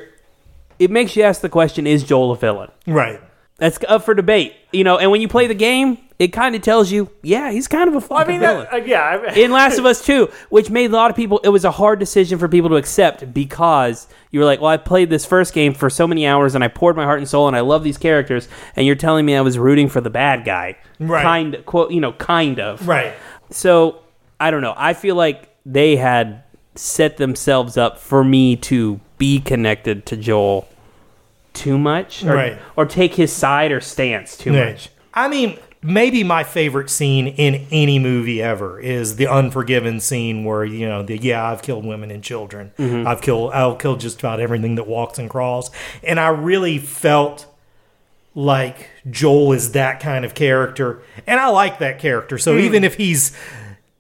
It 0.80 0.90
makes 0.92 1.16
you 1.16 1.24
ask 1.24 1.42
the 1.42 1.50
question: 1.50 1.86
Is 1.88 2.04
Joel 2.04 2.32
a 2.32 2.38
villain? 2.38 2.70
Right. 2.86 3.20
That's 3.58 3.78
up 3.88 4.04
for 4.06 4.14
debate, 4.14 4.54
you 4.72 4.84
know. 4.84 4.98
And 4.98 5.12
when 5.12 5.20
you 5.22 5.28
play 5.28 5.48
the 5.48 5.54
game, 5.56 5.98
it 6.20 6.30
kind 6.30 6.56
of 6.56 6.62
tells 6.64 6.92
you, 6.92 7.10
yeah, 7.22 7.52
he's 7.52 7.68
kind 7.68 7.88
of 7.88 7.94
a 7.96 8.02
fucking 8.02 8.18
I 8.26 8.28
mean, 8.28 8.40
villain. 8.40 8.68
that, 8.72 8.74
uh, 8.82 8.86
yeah. 8.86 9.24
I- 9.28 9.34
in 9.34 9.52
Last 9.52 9.78
of 9.78 9.86
Us 9.86 10.04
2, 10.04 10.28
which 10.50 10.70
made 10.72 10.90
a 10.92 10.96
lot 10.96 11.12
of 11.12 11.16
people, 11.16 11.40
it 11.44 11.50
was 11.50 11.64
a 11.64 11.70
hard 11.72 12.00
decision 12.00 12.40
for 12.40 12.48
people 12.48 12.70
to 12.72 12.76
accept 12.76 13.34
because 13.34 14.08
you 14.32 14.40
were 14.40 14.46
like, 14.46 14.60
well, 14.60 14.72
I 14.72 14.78
played 14.78 15.10
this 15.12 15.26
first 15.26 15.54
game 15.54 15.74
for 15.76 15.90
so 15.92 16.08
many 16.08 16.26
hours 16.26 16.56
and 16.56 16.64
I 16.64 16.70
poured 16.70 16.96
my 16.96 17.04
heart 17.04 17.20
and 17.20 17.28
soul 17.30 17.48
and 17.48 17.56
I 17.56 17.60
love 17.60 17.84
these 17.84 17.98
characters, 18.00 18.48
and 18.76 18.86
you're 18.88 18.96
telling 18.96 19.26
me 19.28 19.36
I 19.36 19.42
was 19.42 19.60
rooting 19.60 19.90
for 19.90 20.02
the 20.02 20.10
bad 20.10 20.44
guy. 20.44 20.78
Right. 21.00 21.22
Kind, 21.22 21.64
quote, 21.68 21.92
you 21.92 22.02
know, 22.02 22.14
kind 22.14 22.60
of. 22.60 22.88
Right. 22.88 23.14
So, 23.52 24.00
I 24.40 24.50
don't 24.50 24.62
know. 24.62 24.74
I 24.76 24.94
feel 24.94 25.16
like 25.16 25.50
they 25.66 25.98
had 25.98 26.42
set 26.74 27.18
themselves 27.18 27.78
up 27.78 28.00
for 28.00 28.24
me 28.24 28.56
to 28.56 29.00
be 29.20 29.40
connected 29.40 30.06
to 30.08 30.18
Joel 30.18 30.68
too 31.54 31.78
much 31.78 32.24
or, 32.24 32.34
Right. 32.36 32.58
or 32.76 32.86
take 32.86 33.16
his 33.16 33.32
side 33.32 33.72
or 33.72 33.82
stance 33.82 34.36
too 34.38 34.54
Yeah. 34.54 34.66
much. 34.72 34.90
I 35.14 35.28
mean, 35.28 35.58
maybe 35.82 36.24
my 36.24 36.44
favorite 36.44 36.90
scene 36.90 37.28
in 37.28 37.68
any 37.72 38.00
movie 38.00 38.42
ever 38.42 38.80
is 38.80 39.16
the 39.16 39.28
Unforgiven 39.28 40.00
scene 40.00 40.44
where 40.44 40.66
you 40.66 40.88
know 40.88 41.04
the 41.04 41.18
yeah 41.18 41.50
I've 41.50 41.62
killed 41.62 41.86
women 41.86 42.12
and 42.12 42.24
children. 42.24 42.72
Mm-hmm. 42.78 43.08
I've 43.08 43.22
killed 43.22 43.54
I'll 43.54 43.76
kill 43.76 43.96
just 43.96 44.20
about 44.20 44.40
everything 44.40 44.76
that 44.76 44.88
walks 44.88 45.20
and 45.20 45.30
crawls, 45.30 45.72
and 46.04 46.20
I 46.20 46.30
really 46.30 46.78
felt 46.78 47.46
like 48.36 48.90
Joel 49.10 49.54
is 49.54 49.72
that 49.72 50.00
kind 50.00 50.24
of 50.24 50.34
character, 50.34 51.02
and 51.26 51.40
I 51.40 51.50
like 51.50 51.80
that 51.80 52.00
character. 52.00 52.38
So 52.38 52.54
hmm. 52.54 52.60
even 52.60 52.84
if 52.84 52.96
he's 52.96 53.36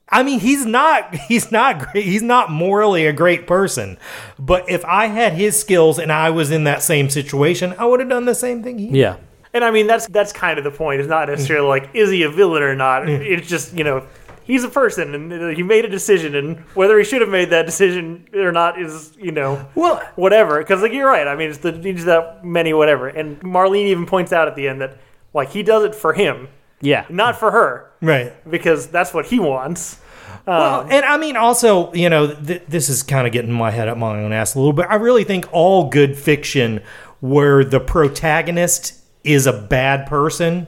I 0.10 0.24
mean, 0.24 0.40
he's 0.40 0.66
not 0.66 1.14
he's 1.28 1.52
not 1.52 1.80
great. 1.80 2.06
He's 2.06 2.22
not 2.22 2.52
morally 2.52 3.06
a 3.06 3.14
great 3.14 3.48
person. 3.48 3.98
But 4.40 4.70
if 4.70 4.84
I 4.86 5.08
had 5.08 5.34
his 5.34 5.60
skills 5.60 6.00
and 6.00 6.12
I 6.12 6.30
was 6.30 6.52
in 6.52 6.64
that 6.64 6.82
same 6.82 7.10
situation, 7.10 7.76
I 7.78 7.86
would 7.86 8.00
have 8.00 8.10
done 8.10 8.26
the 8.26 8.36
same 8.36 8.64
thing 8.64 8.80
he 8.80 8.88
Yeah. 8.88 9.18
And 9.54 9.64
I 9.64 9.72
mean, 9.72 9.88
that's 9.88 10.08
that's 10.08 10.34
kind 10.34 10.58
of 10.58 10.64
the 10.64 10.72
point. 10.72 11.00
It's 11.00 11.10
not 11.10 11.28
mm. 11.28 11.32
necessarily 11.32 11.68
like 11.68 11.89
is 11.93 12.10
he 12.10 12.24
a 12.24 12.30
villain 12.30 12.64
or 12.64 12.76
not. 12.76 13.04
Mm. 13.04 13.20
It's 13.26 13.48
just 13.48 13.74
you 13.74 13.84
know 13.84 14.06
he's 14.43 14.64
a 14.64 14.70
person 14.70 15.14
and 15.14 15.34
uh, 15.34 15.48
he 15.50 15.62
made 15.64 15.86
a 15.86 15.89
decision, 15.89 16.36
and 16.36 16.60
whether 16.74 16.98
he 16.98 17.04
should 17.04 17.22
have 17.22 17.30
made 17.30 17.50
that 17.52 17.66
decision 17.66 18.28
or 18.34 18.52
not 18.52 18.80
is 18.82 19.16
you 19.20 19.32
know 19.32 19.68
Well- 19.76 20.02
whatever. 20.16 20.60
Because 20.60 20.82
like 20.82 20.93
you're 20.93 21.08
right. 21.08 21.28
I 21.28 21.36
mean, 21.36 21.50
it's 21.50 21.60
the 21.60 21.74
needs 21.74 22.06
that 22.06 22.43
many 22.43 22.74
whatever. 22.74 23.08
And 23.08 23.39
Marlene 23.41 23.88
even 23.88 24.06
points 24.06 24.34
out 24.34 24.48
at 24.48 24.56
the 24.56 24.68
end 24.68 24.82
that 24.82 24.98
like 25.34 25.50
he 25.50 25.64
does 25.64 25.84
it 25.84 25.93
for 25.93 26.14
him, 26.14 26.48
Yeah. 26.82 27.06
not 27.10 27.38
for 27.38 27.52
her, 27.52 27.91
Right. 28.02 28.34
because 28.50 28.88
that's 28.88 29.14
what 29.14 29.28
he 29.28 29.39
wants. 29.39 30.00
Well, 30.45 30.82
um, 30.82 30.88
and 30.89 31.06
I 31.06 31.18
mean, 31.18 31.36
also, 31.36 31.93
you 31.93 32.10
know, 32.10 32.34
th- 32.34 32.64
this 32.68 32.88
is 32.89 33.04
kind 33.04 33.28
of 33.28 33.34
getting 33.34 33.52
my 33.52 33.70
head 33.70 33.88
up 33.89 33.98
my 33.98 34.18
own 34.18 34.32
ass 34.32 34.56
a 34.56 34.60
little 34.60 34.74
bit. 34.74 34.88
I 34.89 34.95
really 34.95 35.26
think 35.26 35.45
all 35.52 35.89
good 35.89 36.18
fiction 36.18 36.82
where 37.20 37.64
the 37.66 37.80
protagonist 37.80 38.97
is 39.24 39.45
a 39.47 39.53
bad 39.53 40.07
person, 40.07 40.68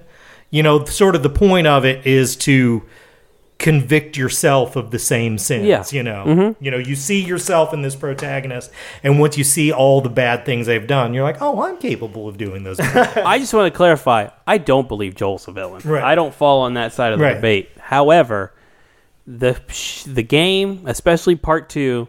you 0.49 0.63
know, 0.63 0.83
sort 0.85 1.15
of 1.15 1.23
the 1.23 1.29
point 1.29 1.67
of 1.67 1.85
it 1.85 2.05
is 2.05 2.35
to 2.37 2.83
convict 3.57 4.15
yourself 4.15 4.77
of 4.77 4.89
the 4.91 4.99
same 4.99 5.37
sins. 5.37 5.65
Yeah. 5.65 5.83
You 5.91 6.01
know, 6.03 6.55
you 6.61 6.71
know, 6.71 6.77
you 6.77 6.95
see 6.95 7.21
yourself 7.21 7.73
in 7.73 7.81
this 7.81 7.95
protagonist, 7.95 8.71
and 9.03 9.19
once 9.19 9.37
you 9.37 9.43
see 9.43 9.71
all 9.73 9.99
the 9.99 10.09
bad 10.09 10.45
things 10.45 10.65
they've 10.65 10.87
done, 10.87 11.13
you're 11.13 11.23
like, 11.25 11.41
oh, 11.41 11.61
I'm 11.63 11.77
capable 11.77 12.27
of 12.29 12.37
doing 12.37 12.63
those. 12.63 12.79
I 12.79 13.37
just 13.37 13.53
want 13.53 13.71
to 13.71 13.75
clarify. 13.75 14.29
I 14.47 14.59
don't 14.59 14.87
believe 14.87 15.15
Joel's 15.15 15.47
a 15.47 15.51
villain. 15.51 15.81
Right. 15.83 16.03
I 16.03 16.15
don't 16.15 16.33
fall 16.33 16.61
on 16.61 16.75
that 16.75 16.93
side 16.93 17.11
of 17.11 17.19
the 17.19 17.25
Right. 17.25 17.33
debate. 17.35 17.69
However, 17.79 18.53
the 19.27 19.59
the 20.07 20.23
game, 20.23 20.83
especially 20.85 21.35
part 21.35 21.69
two, 21.69 22.07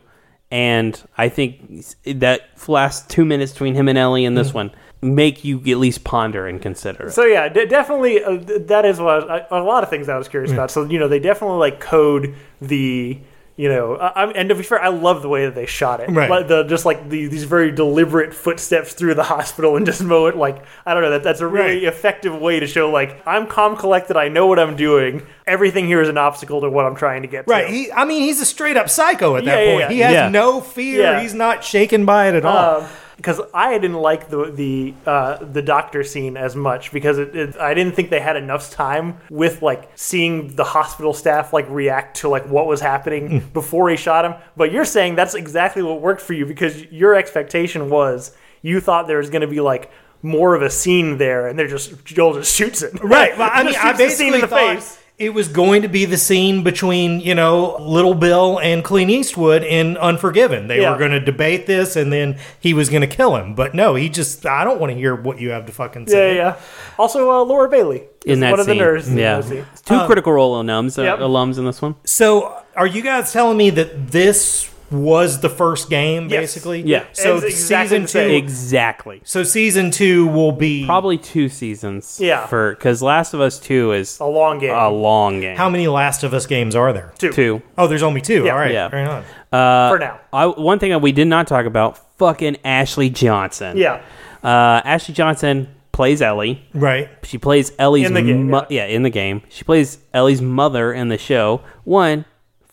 and 0.53 1.01
I 1.19 1.29
think 1.29 1.85
that 2.07 2.43
last 2.69 3.11
two 3.11 3.25
minutes 3.25 3.53
between 3.53 3.75
him 3.75 3.89
and 3.89 3.99
Ellie 3.99 4.25
in 4.25 4.35
Mm. 4.35 4.37
this 4.37 4.55
one 4.55 4.71
make 5.03 5.45
you 5.45 5.59
at 5.61 5.79
least 5.79 6.05
ponder 6.05 6.47
and 6.47 6.61
consider 6.61 7.07
it. 7.07 7.13
So 7.13 7.25
yeah, 7.25 7.49
de- 7.49 7.67
definitely 7.67 8.23
uh, 8.23 8.37
th- 8.39 8.67
that 8.69 8.85
is 8.85 9.01
what 9.01 9.31
I, 9.31 9.47
a 9.51 9.63
lot 9.63 9.83
of 9.83 9.89
things 9.91 10.09
I 10.09 10.19
was 10.19 10.29
curious 10.29 10.53
about. 10.53 10.71
So 10.71 10.85
you 10.85 10.99
know, 10.99 11.09
they 11.09 11.19
definitely 11.21 11.59
like 11.59 11.81
code 11.81 12.35
the 12.61 13.19
you 13.57 13.69
know, 13.69 13.97
I, 13.97 14.25
I- 14.25 14.31
and 14.33 14.49
to 14.49 14.55
be 14.55 14.63
fair, 14.63 14.81
I 14.83 14.89
love 14.89 15.21
the 15.21 15.29
way 15.29 15.45
that 15.45 15.55
they 15.55 15.67
shot 15.67 16.01
it. 16.01 16.09
Right. 16.11 16.31
Like 16.31 16.49
the 16.49 16.63
just 16.65 16.85
like 16.87 17.09
the, 17.11 17.27
these 17.27 17.45
very 17.45 17.71
deliberate 17.73 18.33
footsteps 18.35 18.95
through 18.95 19.15
the 19.15 19.23
hospital 19.23 19.77
and 19.77 19.85
just 19.85 20.03
mow 20.03 20.27
it. 20.27 20.37
Like 20.37 20.65
I 20.87 20.93
don't 20.95 21.03
know 21.03 21.11
that 21.11 21.23
that's 21.23 21.41
a 21.41 21.47
really 21.47 21.75
Right. 21.77 21.85
effective 21.85 22.39
way 22.39 22.61
to 22.61 22.67
show 22.67 22.91
like 22.91 23.23
I'm 23.27 23.47
calm, 23.47 23.77
collected. 23.77 24.17
I 24.19 24.29
know 24.29 24.47
what 24.47 24.59
I'm 24.59 24.77
doing. 24.77 25.27
Everything 25.47 25.87
here 25.87 26.01
is 26.01 26.09
an 26.09 26.17
obstacle 26.19 26.61
to 26.63 26.71
what 26.71 26.85
I'm 26.87 26.95
trying 26.95 27.23
to 27.23 27.29
get. 27.29 27.47
Right. 27.49 27.67
To. 27.67 27.73
He, 27.73 27.93
I 27.93 28.05
mean, 28.05 28.23
he's 28.23 28.41
a 28.41 28.47
straight 28.47 28.77
up 28.77 28.89
psycho 28.89 29.37
at 29.37 29.45
that 29.47 29.59
Yeah, 29.59 29.65
yeah, 29.65 29.71
point. 29.73 29.81
yeah. 29.83 29.89
He 29.95 29.99
has 30.01 30.13
Yeah. 30.13 30.29
no 30.29 30.61
fear. 30.61 31.01
Yeah. 31.03 31.21
He's 31.21 31.35
not 31.35 31.65
shaken 31.65 32.05
by 32.07 32.29
it 32.29 32.35
at 32.35 32.45
all. 32.45 32.87
Because 33.21 33.41
I 33.53 33.77
didn't 33.79 33.99
like 33.99 34.31
the 34.31 34.51
the 34.51 34.95
uh, 35.05 35.45
the 35.45 35.61
doctor 35.61 36.03
scene 36.03 36.39
as 36.39 36.57
much 36.57 36.91
because 36.91 37.19
it, 37.19 37.37
it, 37.37 37.57
I 37.59 37.75
didn't 37.75 37.95
think 37.95 38.09
they 38.09 38.21
had 38.21 38.37
enough 38.37 38.71
time 38.71 39.19
with 39.29 39.61
like 39.61 39.91
seeing 39.95 40.57
the 40.57 40.65
hospital 40.65 41.13
staff 41.13 41.53
like 41.53 41.69
react 41.69 42.17
to 42.19 42.29
like 42.29 42.47
what 42.47 42.67
was 42.67 42.81
happening 42.81 43.41
before 43.53 43.91
he 43.91 43.97
shot 43.97 44.25
him. 44.25 44.35
But 44.57 44.73
you're 44.73 44.87
saying 44.87 45.17
that's 45.17 45.35
exactly 45.35 45.83
what 45.83 46.01
worked 46.01 46.23
for 46.23 46.33
you 46.33 46.47
because 46.47 46.83
your 46.87 47.15
expectation 47.15 47.91
was 47.91 48.35
you 48.63 48.81
thought 48.81 49.07
there 49.07 49.19
was 49.19 49.29
going 49.29 49.43
to 49.43 49.49
be 49.49 49.61
like 49.61 49.91
more 50.23 50.55
of 50.55 50.63
a 50.63 50.71
scene 50.71 51.19
there, 51.19 51.47
and 51.47 51.59
they're 51.59 51.69
just 51.69 52.05
Joel 52.05 52.35
just 52.35 52.55
shoots 52.55 52.83
it 52.83 53.03
Right. 53.03 53.37
Well, 53.37 53.51
I 53.53 53.63
mean, 53.65 53.75
I 53.77 53.93
basically 53.93 54.09
scene 54.09 54.35
in 54.35 54.41
the 54.41 54.49
thought 54.49 54.77
face. 54.77 55.00
It 55.21 55.35
was 55.35 55.49
going 55.49 55.83
to 55.83 55.89
be 55.89 56.07
the 56.07 56.17
scene 56.17 56.63
between 56.65 57.21
you 57.21 57.35
know 57.35 57.77
Little 57.79 58.15
Bill 58.15 58.59
and 58.59 58.83
Clint 58.83 59.11
Eastwood 59.11 59.63
in 59.63 59.97
Unforgiven. 59.99 60.67
They 60.67 60.81
Yeah. 60.81 60.91
were 60.93 60.99
going 60.99 61.11
to 61.13 61.21
debate 61.21 61.67
this, 61.67 61.95
and 61.95 62.11
then 62.13 62.39
he 62.59 62.73
was 62.75 62.89
going 62.89 63.03
to 63.03 63.07
kill 63.07 63.37
him. 63.37 63.55
But 63.55 63.75
no, 63.75 63.95
he 63.95 64.09
just 64.09 64.45
I 64.47 64.65
don't 64.65 64.81
want 64.81 64.93
to 64.93 64.99
hear 64.99 65.15
what 65.15 65.39
you 65.39 65.51
have 65.51 65.67
to 65.67 65.73
fucking 65.73 66.07
say. 66.09 66.37
yeah, 66.37 66.43
yeah. 66.43 66.57
Also, 66.99 67.31
uh, 67.31 67.45
Laura 67.45 67.69
Bailey 67.69 68.03
is 68.25 68.33
in 68.35 68.41
that 68.41 68.51
one 68.53 68.61
of 68.61 68.67
the 68.67 68.73
scene. 68.73 68.79
nurses. 68.83 69.15
yeah. 69.15 69.41
that 69.41 69.45
scene. 69.49 69.67
Two 69.85 70.07
critical 70.07 70.33
role 70.33 70.63
alums, 70.63 70.99
uh, 70.99 71.03
Yep. 71.03 71.19
alums 71.19 71.59
in 71.59 71.67
this 71.67 71.83
one. 71.83 71.97
So, 72.05 72.57
are 72.75 72.87
you 72.87 73.03
guys 73.03 73.31
telling 73.33 73.59
me 73.59 73.69
that 73.71 74.11
this 74.11 74.70
was 74.91 75.41
the 75.41 75.49
first 75.49 75.89
game, 75.91 76.29
Yes. 76.29 76.41
basically? 76.41 76.83
Yeah. 76.83 77.05
So 77.13 77.37
It's 77.37 77.45
exactly 77.47 77.99
season 77.99 78.07
two. 78.07 78.35
Exactly. 78.37 79.21
So 79.25 79.43
season 79.43 79.91
two 79.91 80.27
will 80.27 80.53
be 80.53 80.85
Probably 80.87 81.17
two 81.19 81.49
seasons. 81.49 82.19
Yeah. 82.21 82.47
For 82.47 82.75
because 82.75 83.03
Last 83.03 83.35
of 83.35 83.41
Us 83.41 83.59
Two 83.59 83.93
is 83.93 84.19
A 84.21 84.25
long 84.27 84.59
game. 84.59 84.75
a 84.75 84.89
long 84.91 85.41
game. 85.41 85.57
How 85.57 85.69
many 85.69 85.87
Last 85.89 86.23
of 86.25 86.35
Us 86.35 86.47
games 86.47 86.75
are 86.75 86.93
there? 86.93 87.13
Two. 87.19 87.33
Two. 87.33 87.63
Oh, 87.79 87.87
there's 87.87 88.03
only 88.03 88.21
two. 88.21 88.45
Yeah. 88.45 88.53
All 88.53 88.59
right. 88.59 88.73
Yeah. 88.73 88.89
Right 88.93 89.07
on. 89.09 89.25
Uh, 89.53 89.91
for 89.93 89.99
now. 89.99 90.21
I, 90.33 90.47
one 90.47 90.79
thing 90.79 90.91
that 90.91 91.01
we 91.03 91.13
did 91.13 91.27
not 91.29 91.47
talk 91.47 91.67
about: 91.67 91.99
fucking 92.19 92.57
Ashley 92.65 93.11
Johnson. 93.11 93.77
Yeah. 93.77 94.01
Uh, 94.43 94.81
Ashley 94.85 95.15
Johnson 95.15 95.69
plays 95.93 96.23
Ellie. 96.23 96.63
Right. 96.73 97.09
She 97.25 97.37
plays 97.37 97.73
Ellie's 97.79 98.07
In 98.07 98.15
the 98.15 98.23
game, 98.23 98.49
mo- 98.51 98.67
yeah. 98.71 98.87
in 98.87 99.03
the 99.03 99.11
game. 99.11 99.43
She 99.49 99.65
plays 99.65 99.99
Ellie's 100.15 100.41
mother 100.41 100.93
in 100.93 101.09
the 101.09 101.19
show. 101.19 101.61
One, 101.85 102.25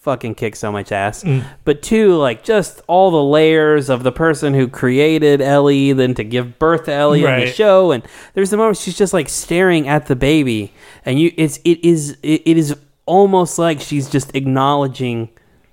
fucking 0.08 0.36
kick 0.36 0.55
so 0.55 0.72
much 0.72 0.93
ass. 0.93 1.22
Mm. 1.26 1.43
But 1.66 1.82
two, 1.82 2.16
like 2.16 2.41
just 2.41 2.82
all 2.88 3.12
the 3.12 3.22
layers 3.22 3.89
of 3.89 4.03
the 4.03 4.12
person 4.14 4.53
who 4.53 4.70
created 4.70 5.41
Ellie, 5.41 5.91
then 5.91 6.14
to 6.14 6.24
give 6.24 6.58
birth 6.58 6.86
to 6.86 6.93
Ellie 6.93 7.26
in 7.26 7.41
the 7.41 7.51
show, 7.51 7.91
and 7.91 8.01
there's 8.34 8.49
the 8.49 8.55
moment 8.55 8.78
she's 8.78 8.97
just 8.97 9.12
like 9.12 9.28
staring 9.28 9.86
at 9.89 10.05
the 10.05 10.16
baby, 10.16 10.72
and 11.03 11.20
you, 11.20 11.34
it's 11.36 11.58
it 11.66 11.84
is 11.84 12.18
it, 12.24 12.41
it 12.45 12.58
is 12.58 12.74
almost 13.05 13.60
like 13.60 13.82
she's 13.82 14.10
just 14.10 14.34
acknowledging 14.34 15.28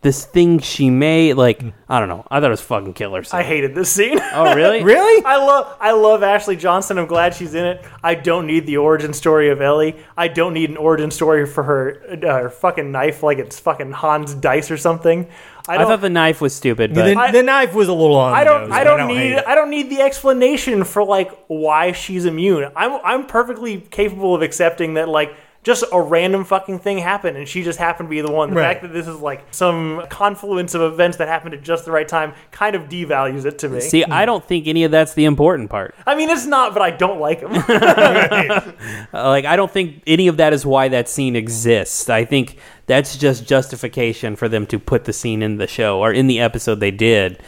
this 0.04 0.24
thing 0.24 0.60
she 0.60 0.90
made. 0.90 1.32
Like 1.34 1.60
I 1.88 1.98
don't 1.98 2.08
know, 2.08 2.24
I 2.30 2.38
thought 2.38 2.46
it 2.46 2.50
was 2.50 2.60
fucking 2.60 2.92
killer. 2.92 3.24
So. 3.24 3.36
I 3.36 3.42
hated 3.42 3.74
this 3.74 3.90
scene. 3.90 4.20
oh 4.20 4.54
really? 4.54 4.84
Really? 4.84 5.24
I 5.24 5.36
love 5.38 5.76
I 5.80 5.90
love 5.92 6.22
Ashley 6.22 6.54
Johnson. 6.54 6.98
I'm 6.98 7.06
glad 7.06 7.34
she's 7.34 7.54
in 7.54 7.64
it. 7.64 7.84
I 8.04 8.14
don't 8.14 8.46
need 8.46 8.66
the 8.66 8.76
origin 8.76 9.12
story 9.12 9.50
of 9.50 9.60
Ellie. 9.60 9.96
I 10.16 10.28
don't 10.28 10.54
need 10.54 10.70
an 10.70 10.76
origin 10.76 11.10
story 11.10 11.46
for 11.46 11.64
her 11.64 12.02
uh, 12.22 12.42
her 12.42 12.50
fucking 12.50 12.92
knife 12.92 13.24
like 13.24 13.38
it's 13.38 13.58
fucking 13.58 13.90
Han's 13.92 14.34
Dice 14.34 14.70
or 14.70 14.76
something. 14.76 15.26
I 15.66 15.74
I 15.74 15.78
don't 15.78 15.86
thought 15.86 16.02
the 16.02 16.10
knife 16.10 16.42
was 16.42 16.54
stupid, 16.54 16.94
but 16.94 17.06
The, 17.06 17.18
I- 17.18 17.30
the 17.32 17.42
knife 17.42 17.72
was 17.72 17.88
a 17.88 17.94
little 17.94 18.16
on. 18.16 18.34
I 18.34 18.44
the 18.44 18.50
don't. 18.50 18.72
I 18.72 18.84
don't 18.84 19.08
need. 19.08 19.34
I 19.36 19.54
don't 19.54 19.70
need 19.70 19.88
the 19.88 20.02
explanation 20.02 20.84
for 20.84 21.02
like 21.02 21.32
why 21.46 21.92
she's 21.92 22.26
immune. 22.26 22.70
I'm. 22.76 23.00
I'm 23.02 23.26
perfectly 23.26 23.80
capable 23.80 24.34
of 24.34 24.42
accepting 24.42 24.94
that 24.94 25.08
like 25.08 25.34
just 25.64 25.82
a 25.92 26.00
random 26.00 26.44
fucking 26.44 26.78
thing 26.78 26.98
happened 26.98 27.36
and 27.36 27.48
she 27.48 27.62
just 27.64 27.78
happened 27.78 28.08
to 28.08 28.10
be 28.10 28.20
the 28.20 28.30
one. 28.30 28.50
The 28.50 28.56
Right. 28.56 28.74
fact 28.74 28.82
that 28.82 28.92
this 28.92 29.08
is 29.08 29.18
like 29.20 29.42
some 29.50 30.04
confluence 30.10 30.74
of 30.74 30.82
events 30.82 31.16
that 31.16 31.26
happened 31.26 31.54
at 31.54 31.62
just 31.62 31.84
the 31.86 31.90
right 31.90 32.06
time 32.06 32.34
kind 32.52 32.76
of 32.76 32.82
devalues 32.82 33.44
it 33.46 33.58
to 33.58 33.68
me. 33.68 33.80
see, 33.80 34.04
I 34.04 34.26
don't 34.26 34.44
think 34.44 34.66
any 34.68 34.84
of 34.84 34.90
that's 34.90 35.14
the 35.14 35.24
important 35.24 35.70
part. 35.70 35.94
I 36.06 36.14
mean, 36.14 36.28
it's 36.30 36.46
not, 36.46 36.74
but 36.74 36.82
I 36.82 36.90
don't 36.90 37.18
like 37.18 37.40
him. 37.40 37.52
Like 39.12 39.44
I 39.44 39.56
don't 39.56 39.70
think 39.70 40.02
any 40.06 40.28
of 40.28 40.36
that 40.36 40.52
is 40.52 40.64
why 40.66 40.88
that 40.88 41.08
scene 41.08 41.34
exists. 41.36 42.08
I 42.10 42.24
think 42.24 42.58
that's 42.86 43.16
just 43.16 43.46
justification 43.46 44.36
for 44.36 44.48
them 44.48 44.66
to 44.66 44.78
put 44.78 45.04
the 45.04 45.12
scene 45.12 45.42
in 45.42 45.56
the 45.56 45.66
show 45.66 46.00
or 46.00 46.12
in 46.12 46.26
the 46.26 46.40
episode 46.40 46.80
they 46.80 46.90
did. 46.90 47.42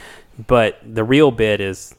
But 0.47 0.79
the 0.83 1.05
real 1.05 1.31
bit 1.31 1.61
is 1.61 1.95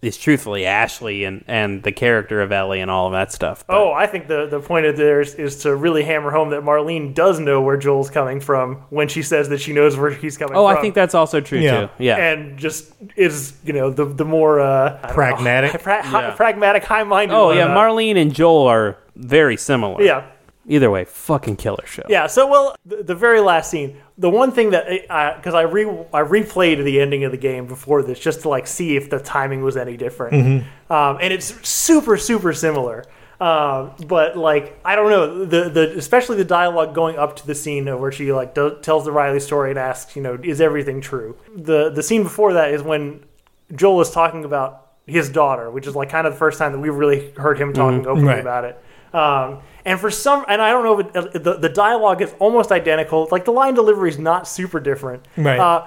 is 0.00 0.16
truthfully 0.16 0.64
Ashley 0.64 1.24
and 1.24 1.44
and 1.48 1.82
the 1.82 1.90
character 1.90 2.40
of 2.40 2.52
Ellie 2.52 2.80
and 2.80 2.88
all 2.90 3.06
of 3.06 3.12
that 3.12 3.32
stuff. 3.32 3.64
But- 3.66 3.76
Oh, 3.76 3.92
I 3.92 4.06
think 4.06 4.28
the, 4.28 4.46
the 4.46 4.60
point 4.60 4.86
of 4.86 4.96
theirs 4.96 5.34
is 5.34 5.62
to 5.62 5.74
really 5.74 6.04
hammer 6.04 6.30
home 6.30 6.50
that 6.50 6.62
Marlene 6.62 7.14
does 7.14 7.40
know 7.40 7.60
where 7.60 7.76
Joel's 7.76 8.08
coming 8.10 8.38
from 8.40 8.76
when 8.90 9.08
she 9.08 9.22
says 9.22 9.48
that 9.48 9.60
she 9.60 9.72
knows 9.72 9.96
where 9.96 10.10
he's 10.10 10.36
coming 10.38 10.54
from. 10.54 10.62
oh, 10.64 10.68
from. 10.68 10.78
I 10.78 10.80
think 10.80 10.94
that's 10.94 11.14
also 11.14 11.40
true 11.40 11.58
Yeah. 11.58 11.86
too. 11.86 11.92
Yeah. 11.98 12.16
and 12.16 12.56
just 12.58 12.92
is 13.16 13.54
you 13.64 13.72
know 13.72 13.90
the 13.90 14.04
the 14.04 14.24
more 14.24 14.60
uh, 14.60 14.66
I 14.68 14.90
don't 15.00 15.02
know, 15.08 15.14
Pragmatic? 15.14 15.82
pra- 15.82 16.02
hi- 16.02 16.28
Yeah. 16.28 16.34
pragmatic, 16.34 16.84
high 16.84 17.02
minded. 17.02 17.34
oh 17.34 17.50
yeah, 17.52 17.66
Marlene 17.68 18.16
and 18.20 18.32
Joel 18.34 18.66
are 18.68 18.96
very 19.16 19.56
similar. 19.56 20.00
Yeah, 20.02 20.24
Either 20.68 20.90
way, 20.90 21.04
fucking 21.06 21.56
killer 21.56 21.84
show. 21.86 22.02
yeah. 22.08 22.26
So 22.28 22.46
well, 22.46 22.76
the, 22.86 23.02
the 23.02 23.14
very 23.14 23.40
last 23.40 23.70
scene, 23.70 23.96
the 24.18 24.28
one 24.30 24.50
thing 24.52 24.70
that 24.70 24.86
I, 25.10 25.34
because 25.36 25.54
I 25.54 25.62
re 25.62 25.84
I 26.12 26.22
replayed 26.22 26.82
the 26.84 27.00
ending 27.00 27.24
of 27.24 27.30
the 27.30 27.38
game 27.38 27.66
before 27.66 28.02
this 28.02 28.18
just 28.18 28.40
to 28.42 28.48
like 28.48 28.66
see 28.66 28.96
if 28.96 29.08
the 29.10 29.18
timing 29.20 29.62
was 29.62 29.76
any 29.76 29.96
different, 29.96 30.34
Mm-hmm. 30.34 30.92
um, 30.92 31.18
and 31.20 31.32
it's 31.32 31.46
super 31.68 32.16
super 32.16 32.52
similar. 32.52 33.04
Um, 33.40 33.92
but 34.08 34.36
like 34.36 34.80
I 34.84 34.96
don't 34.96 35.10
know 35.10 35.44
the 35.44 35.68
the 35.70 35.96
especially 35.96 36.36
the 36.38 36.44
dialogue 36.44 36.92
going 36.94 37.16
up 37.16 37.36
to 37.36 37.46
the 37.46 37.54
scene 37.54 37.86
where 38.00 38.10
she 38.10 38.32
like 38.32 38.52
do, 38.54 38.76
tells 38.82 39.04
the 39.04 39.12
Riley 39.12 39.38
story 39.38 39.70
and 39.70 39.78
asks 39.78 40.16
you 40.16 40.22
know 40.22 40.36
is 40.42 40.60
everything 40.60 41.00
true. 41.00 41.36
The 41.54 41.90
the 41.90 42.02
scene 42.02 42.24
before 42.24 42.54
that 42.54 42.72
is 42.72 42.82
when 42.82 43.24
Joel 43.76 44.00
is 44.00 44.10
talking 44.10 44.44
about 44.44 44.86
his 45.06 45.28
daughter, 45.30 45.70
which 45.70 45.86
is 45.86 45.94
like 45.94 46.10
kind 46.10 46.26
of 46.26 46.32
the 46.32 46.38
first 46.38 46.58
time 46.58 46.72
that 46.72 46.80
we've 46.80 46.92
really 46.94 47.30
heard 47.36 47.58
him 47.60 47.72
talking 47.72 48.06
openly 48.08 48.28
Right. 48.28 48.40
about 48.40 48.64
it. 48.64 48.82
Um, 49.12 49.60
and 49.84 49.98
for 49.98 50.10
some, 50.10 50.44
and 50.48 50.60
I 50.60 50.70
don't 50.70 50.84
know 50.84 51.00
if 51.00 51.34
it, 51.34 51.42
the 51.42 51.54
the 51.54 51.68
dialogue 51.68 52.20
is 52.20 52.34
almost 52.38 52.72
identical. 52.72 53.28
Like 53.30 53.44
the 53.44 53.52
line 53.52 53.74
delivery 53.74 54.10
is 54.10 54.18
not 54.18 54.46
super 54.46 54.80
different. 54.80 55.24
Right. 55.36 55.58
Uh, 55.58 55.86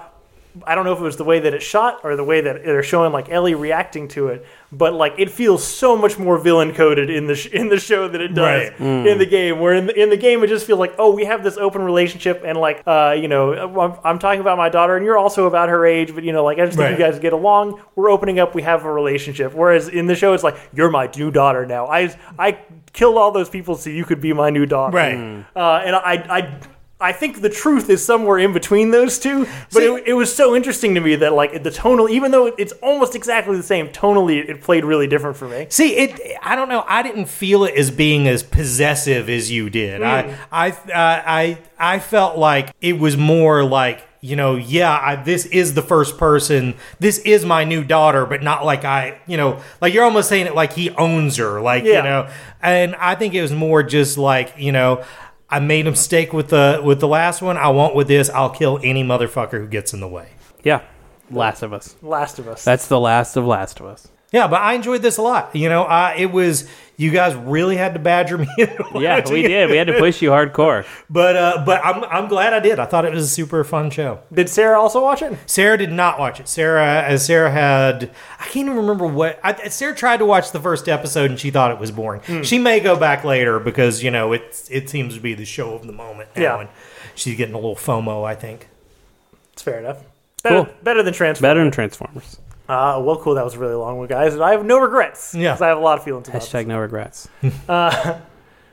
I 0.66 0.74
don't 0.74 0.84
know 0.84 0.92
if 0.92 0.98
it 0.98 1.04
was 1.04 1.16
the 1.16 1.24
way 1.24 1.40
that 1.40 1.54
it 1.54 1.62
shot 1.62 2.00
or 2.04 2.16
the 2.16 2.24
way 2.24 2.40
that 2.42 2.64
they're 2.64 2.82
showing 2.82 3.12
like 3.12 3.30
Ellie 3.30 3.54
reacting 3.54 4.08
to 4.08 4.28
it, 4.28 4.46
but 4.74 4.94
like 4.94 5.14
it 5.18 5.30
feels 5.30 5.62
so 5.62 5.94
much 5.96 6.18
more 6.18 6.38
villain 6.38 6.72
coded 6.72 7.10
in 7.10 7.26
the 7.26 7.34
sh- 7.34 7.48
in 7.48 7.68
the 7.68 7.78
show 7.78 8.08
than 8.08 8.20
it 8.22 8.28
does 8.34 8.70
Right. 8.70 8.80
in 8.80 9.18
the 9.18 9.26
game. 9.26 9.60
Where 9.60 9.74
in 9.74 9.86
the, 9.86 10.02
in 10.02 10.08
the 10.08 10.16
game 10.16 10.42
it 10.42 10.46
just 10.48 10.66
feels 10.66 10.78
like 10.78 10.94
oh 10.98 11.14
we 11.14 11.24
have 11.26 11.44
this 11.44 11.56
open 11.58 11.82
relationship 11.82 12.42
and 12.44 12.56
like 12.58 12.82
uh, 12.86 13.14
you 13.18 13.28
know 13.28 13.52
I'm, 13.52 13.98
I'm 14.02 14.18
talking 14.18 14.40
about 14.40 14.56
my 14.56 14.70
daughter 14.70 14.96
and 14.96 15.04
you're 15.04 15.18
also 15.18 15.46
about 15.46 15.68
her 15.68 15.84
age, 15.84 16.14
but 16.14 16.24
you 16.24 16.32
know 16.32 16.42
like 16.42 16.58
I 16.58 16.64
just 16.64 16.78
think 16.78 16.90
Right. 16.90 16.98
you 16.98 17.04
guys 17.12 17.18
get 17.18 17.32
along. 17.34 17.80
We're 17.96 18.10
opening 18.10 18.40
up. 18.40 18.54
We 18.54 18.62
have 18.62 18.84
a 18.84 18.92
relationship. 18.92 19.52
Whereas 19.54 19.88
in 19.88 20.06
the 20.06 20.14
show 20.14 20.32
it's 20.32 20.42
like 20.44 20.56
you're 20.72 20.90
my 20.90 21.08
new 21.16 21.30
daughter 21.30 21.66
now. 21.66 21.86
I 21.86 22.16
I 22.38 22.58
killed 22.94 23.16
all 23.18 23.30
those 23.30 23.48
people 23.50 23.74
so 23.76 23.90
you 23.90 24.04
could 24.04 24.20
be 24.20 24.32
my 24.32 24.48
new 24.50 24.64
daughter. 24.66 24.96
Right. 24.96 25.44
Uh, 25.54 25.82
and 25.84 25.96
I, 25.96 26.12
I, 26.28 26.60
I 27.02 27.12
think 27.12 27.42
the 27.42 27.50
truth 27.50 27.90
is 27.90 28.04
somewhere 28.04 28.38
in 28.38 28.52
between 28.52 28.90
those 28.90 29.18
two. 29.18 29.44
But 29.72 29.80
See- 29.80 29.84
it, 29.86 30.04
it 30.08 30.12
was 30.14 30.34
so 30.34 30.54
interesting 30.54 30.94
to 30.94 31.00
me 31.00 31.16
that 31.16 31.32
like 31.32 31.62
the 31.62 31.70
tonal, 31.70 32.08
even 32.08 32.30
though 32.30 32.46
it's 32.46 32.72
almost 32.82 33.14
exactly 33.14 33.56
the 33.56 33.62
same, 33.62 33.88
tonally 33.88 34.48
it 34.48 34.60
played 34.62 34.84
really 34.84 35.06
different 35.06 35.36
for 35.36 35.48
me. 35.48 35.66
See, 35.68 35.96
it. 35.96 36.20
I 36.42 36.56
don't 36.56 36.68
know. 36.68 36.84
I 36.86 37.02
didn't 37.02 37.26
feel 37.26 37.64
it 37.64 37.74
as 37.74 37.90
being 37.90 38.28
as 38.28 38.42
possessive 38.42 39.28
as 39.28 39.50
you 39.50 39.68
did. 39.68 40.02
I, 40.02 40.36
I, 40.50 40.70
uh, 40.70 40.74
I, 40.94 41.58
I 41.78 41.98
felt 41.98 42.38
like 42.38 42.70
it 42.80 42.98
was 42.98 43.16
more 43.16 43.64
like 43.64 44.06
you 44.24 44.36
know, 44.36 44.54
yeah, 44.54 44.96
I, 44.96 45.16
this 45.16 45.46
is 45.46 45.74
the 45.74 45.82
first 45.82 46.16
person. 46.16 46.74
This 47.00 47.18
is 47.18 47.44
my 47.44 47.64
new 47.64 47.82
daughter, 47.82 48.24
but 48.24 48.40
not 48.40 48.64
like 48.64 48.84
I, 48.84 49.18
you 49.26 49.36
know, 49.36 49.60
like 49.80 49.92
you're 49.92 50.04
almost 50.04 50.28
saying 50.28 50.46
it 50.46 50.54
like 50.54 50.74
he 50.74 50.90
owns 50.90 51.38
her, 51.38 51.60
like 51.60 51.82
Yeah. 51.82 51.96
you 51.96 52.02
know. 52.04 52.30
And 52.62 52.94
I 52.94 53.16
think 53.16 53.34
it 53.34 53.42
was 53.42 53.50
more 53.52 53.82
just 53.82 54.16
like 54.18 54.54
you 54.56 54.70
know. 54.70 55.02
I 55.52 55.60
made 55.60 55.86
a 55.86 55.90
mistake 55.90 56.32
with 56.32 56.48
the 56.48 56.80
with 56.82 57.00
the 57.00 57.06
last 57.06 57.42
one. 57.42 57.58
I 57.58 57.68
won't 57.68 57.94
with 57.94 58.08
this. 58.08 58.30
I'll 58.30 58.48
kill 58.48 58.80
any 58.82 59.04
motherfucker 59.04 59.60
who 59.60 59.68
gets 59.68 59.92
in 59.92 60.00
the 60.00 60.08
way. 60.08 60.30
Yeah. 60.64 60.80
Last 61.30 61.62
of 61.62 61.74
Us. 61.74 61.94
Last 62.00 62.38
of 62.38 62.48
Us. 62.48 62.64
That's 62.64 62.88
the 62.88 62.98
last 62.98 63.36
of 63.36 63.44
Last 63.44 63.78
of 63.78 63.84
Us. 63.84 64.08
Yeah, 64.32 64.48
but 64.48 64.60
I 64.62 64.72
enjoyed 64.74 65.02
this 65.02 65.18
a 65.18 65.22
lot. 65.22 65.54
You 65.54 65.68
know, 65.68 65.82
uh, 65.84 66.14
it 66.16 66.26
was 66.32 66.66
you 66.96 67.10
guys 67.10 67.34
really 67.34 67.76
had 67.76 67.92
to 67.94 68.00
badger 68.00 68.38
me. 68.38 68.46
Yeah, 68.56 69.28
we 69.28 69.42
did. 69.42 69.70
We 69.70 69.76
had 69.76 69.88
to 69.88 69.98
push 69.98 70.22
you 70.22 70.30
hardcore. 70.30 70.86
But 71.10 71.36
uh, 71.36 71.62
but 71.66 71.84
I'm 71.84 72.02
I'm 72.04 72.28
glad 72.28 72.52
I 72.54 72.60
did. 72.60 72.78
I 72.78 72.86
thought 72.86 73.04
it 73.04 73.12
was 73.12 73.24
a 73.24 73.28
super 73.28 73.62
fun 73.62 73.90
show. 73.90 74.20
Did 74.32 74.48
Sarah 74.48 74.80
also 74.80 75.02
watch 75.02 75.20
it? 75.20 75.36
Sarah 75.46 75.76
did 75.76 75.92
not 75.92 76.18
watch 76.18 76.40
it. 76.40 76.48
Sarah, 76.48 77.02
as 77.02 77.26
Sarah 77.26 77.50
had, 77.50 78.10
I 78.40 78.44
can't 78.44 78.66
even 78.66 78.76
remember 78.76 79.06
what. 79.06 79.38
I, 79.44 79.68
Sarah 79.68 79.94
tried 79.94 80.18
to 80.18 80.26
watch 80.26 80.52
the 80.52 80.60
first 80.60 80.88
episode 80.88 81.30
and 81.30 81.38
she 81.38 81.50
thought 81.50 81.70
it 81.70 81.78
was 81.78 81.90
boring. 81.90 82.22
Hmm. 82.22 82.42
She 82.42 82.58
may 82.58 82.80
go 82.80 82.96
back 82.96 83.24
later 83.24 83.58
because 83.60 84.02
you 84.02 84.10
know 84.10 84.32
it 84.32 84.66
it 84.70 84.88
seems 84.88 85.14
to 85.14 85.20
be 85.20 85.34
the 85.34 85.44
show 85.44 85.74
of 85.74 85.86
the 85.86 85.92
moment 85.92 86.30
now, 86.36 86.42
Yeah. 86.42 86.60
and 86.60 86.68
she's 87.14 87.36
getting 87.36 87.54
a 87.54 87.58
little 87.58 87.76
FOMO. 87.76 88.24
I 88.26 88.34
think. 88.34 88.68
It's 89.52 89.60
fair 89.62 89.78
enough. 89.78 89.98
Better, 90.42 90.64
Cool. 90.64 90.74
better 90.82 91.02
than 91.02 91.12
Transformers. 91.12 91.50
Better 91.50 91.60
than 91.62 91.70
Transformers. 91.70 92.38
Uh, 92.68 93.00
well, 93.04 93.16
cool. 93.16 93.34
That 93.34 93.44
was 93.44 93.54
a 93.54 93.58
really 93.58 93.74
long 93.74 93.98
one, 93.98 94.06
guys. 94.08 94.34
And 94.34 94.42
I 94.42 94.52
have 94.52 94.64
no 94.64 94.78
regrets. 94.78 95.34
Yeah. 95.34 95.52
'cause 95.52 95.62
I 95.62 95.68
have 95.68 95.78
a 95.78 95.80
lot 95.80 95.98
of 95.98 96.04
feelings 96.04 96.28
about 96.28 96.42
Hashtag 96.42 96.66
no 96.66 96.78
regrets. 96.78 97.28
it. 97.42 97.52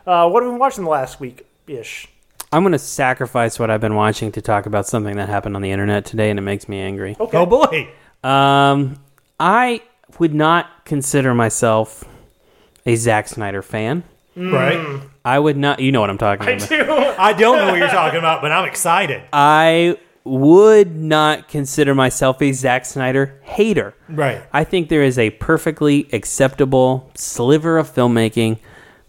Uh, 0.07 0.27
what 0.27 0.41
have 0.41 0.49
we 0.49 0.53
been 0.55 0.59
watching 0.59 0.83
the 0.85 0.89
last 0.89 1.19
week 1.19 1.45
ish? 1.67 2.07
I'm 2.51 2.63
going 2.63 2.71
to 2.71 2.79
sacrifice 2.79 3.59
what 3.59 3.69
I've 3.69 3.81
been 3.81 3.93
watching 3.93 4.31
to 4.31 4.41
talk 4.41 4.65
about 4.65 4.87
something 4.87 5.17
that 5.17 5.29
happened 5.29 5.55
on 5.55 5.61
the 5.61 5.69
internet 5.69 6.03
today, 6.05 6.31
and 6.31 6.39
it 6.39 6.41
makes 6.41 6.67
me 6.67 6.79
angry. 6.81 7.15
Okay. 7.19 7.37
Oh 7.37 7.45
boy, 7.45 7.89
Um, 8.23 8.95
I 9.39 9.81
would 10.17 10.33
not 10.33 10.83
consider 10.85 11.35
myself 11.35 12.03
a 12.87 12.95
Zack 12.95 13.27
Snyder 13.27 13.61
fan. 13.61 14.03
right? 14.35 14.99
I 15.23 15.37
would 15.37 15.57
not. 15.57 15.79
You 15.79 15.91
know 15.91 16.01
what 16.01 16.09
I'm 16.09 16.17
talking 16.17 16.47
I 16.47 16.51
about. 16.53 16.69
do. 16.69 16.91
I 17.19 17.33
don't 17.33 17.57
know 17.59 17.67
what 17.67 17.77
you're 17.77 17.87
talking 17.89 18.17
about, 18.17 18.41
but 18.41 18.51
I'm 18.51 18.65
excited. 18.65 19.21
I 19.31 19.97
would 20.29 20.95
not 20.95 21.47
consider 21.47 21.95
myself 21.95 22.41
a 22.41 22.51
Zack 22.51 22.85
Snyder 22.85 23.39
hater. 23.43 23.95
Right. 24.07 24.43
I 24.53 24.63
think 24.63 24.89
there 24.89 25.03
is 25.03 25.17
a 25.17 25.31
perfectly 25.31 26.07
acceptable 26.13 27.11
sliver 27.15 27.77
of 27.77 27.93
filmmaking 27.93 28.59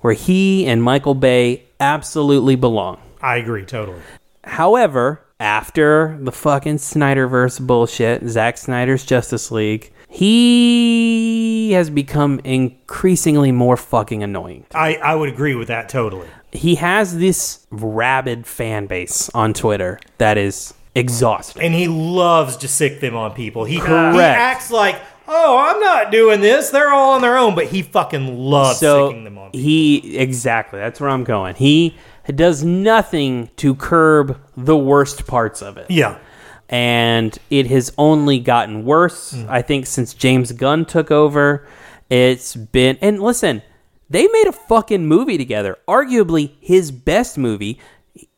where 0.01 0.15
he 0.15 0.67
and 0.67 0.83
Michael 0.83 1.15
Bay 1.15 1.65
absolutely 1.79 2.57
belong. 2.57 3.01
I 3.21 3.37
agree 3.37 3.65
totally. 3.65 4.01
However, 4.45 5.23
after 5.39 6.19
the 6.21 6.33
fucking 6.33 6.77
Snyderverse 6.77 7.65
bullshit, 7.67 8.27
Zack 8.29 8.59
Snyder's 8.59 9.05
Justice 9.05 9.51
League, 9.51 9.93
he 10.09 11.73
has 11.73 11.89
become 11.89 12.41
increasingly 12.45 13.53
more 13.53 13.77
fucking 13.77 14.23
annoying. 14.23 14.67
I, 14.75 14.97
I 14.97 15.15
would 15.15 15.29
agree 15.29 15.55
with 15.55 15.69
that 15.69 15.89
totally. 15.89 16.29
He 16.53 16.75
has 16.77 17.19
this 17.19 17.67
rabid 17.71 18.47
fan 18.47 18.87
base 18.87 19.31
on 19.35 19.55
Twitter 19.55 20.01
that 20.19 20.37
is 20.37 20.75
exhausting. 20.95 21.63
and 21.63 21.75
he 21.75 21.89
loves 21.89 22.57
to 22.59 22.69
sick 22.69 23.01
them 23.01 23.15
on 23.17 23.33
people. 23.33 23.65
He, 23.65 23.77
he 23.77 23.81
acts 23.81 24.71
like, 24.71 25.01
oh, 25.29 25.59
I'm 25.59 25.81
not 25.81 26.11
doing 26.11 26.41
this. 26.41 26.71
They're 26.71 26.93
all 26.93 27.13
on 27.13 27.23
their 27.23 27.37
own, 27.39 27.55
but 27.55 27.67
he 27.67 27.83
fucking 27.83 28.37
loves 28.37 28.79
so 28.81 29.09
sicking 29.09 29.25
them 29.25 29.39
on 29.39 29.51
people. 29.53 29.61
he 29.61 30.17
exactly 30.17 30.79
that's 30.81 31.01
where 31.01 31.11
I'm 31.11 31.25
going. 31.25 31.55
He 31.55 31.97
does 32.35 32.63
nothing 32.65 33.51
to 33.57 33.75
curb 33.75 34.41
the 34.57 34.77
worst 34.77 35.27
parts 35.27 35.63
of 35.63 35.77
it. 35.77 35.87
Yeah. 35.91 36.19
and 36.69 37.37
it 37.51 37.67
has 37.69 37.93
only 37.99 38.39
gotten 38.39 38.85
worse. 38.85 39.33
Mm. 39.33 39.49
I 39.49 39.63
think 39.63 39.87
since 39.87 40.15
James 40.15 40.53
Gunn 40.53 40.85
took 40.85 41.11
over, 41.11 41.67
it's 42.09 42.55
been 42.57 42.99
and 43.01 43.21
listen, 43.23 43.63
they 44.09 44.27
made 44.27 44.47
a 44.47 44.53
fucking 44.53 45.07
movie 45.07 45.39
together, 45.39 45.77
arguably 45.89 46.53
his 46.61 46.91
best 46.91 47.39
movie. 47.39 47.79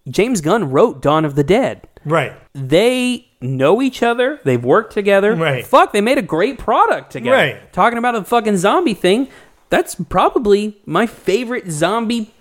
James 0.09 0.41
Gunn 0.41 0.71
wrote 0.71 1.01
Dawn 1.01 1.25
of 1.25 1.35
the 1.35 1.45
Dead. 1.45 1.87
Right. 2.05 2.33
They 2.55 3.29
know 3.41 3.81
each 3.83 4.03
other. 4.03 4.41
They've 4.45 4.63
worked 4.65 4.93
together. 4.93 5.35
Right. 5.35 5.67
Fuck, 5.67 5.93
they 5.93 6.01
made 6.01 6.19
a 6.19 6.23
great 6.23 6.59
product 6.59 7.13
together. 7.13 7.37
Right. 7.37 7.73
Talking 7.73 7.99
about 7.99 8.15
a 8.15 8.25
fucking 8.25 8.57
zombie 8.57 8.95
thing, 8.95 9.29
that's 9.71 9.95
probably 9.95 10.81
my 10.87 11.07
favorite 11.07 11.71
zombie 11.71 12.33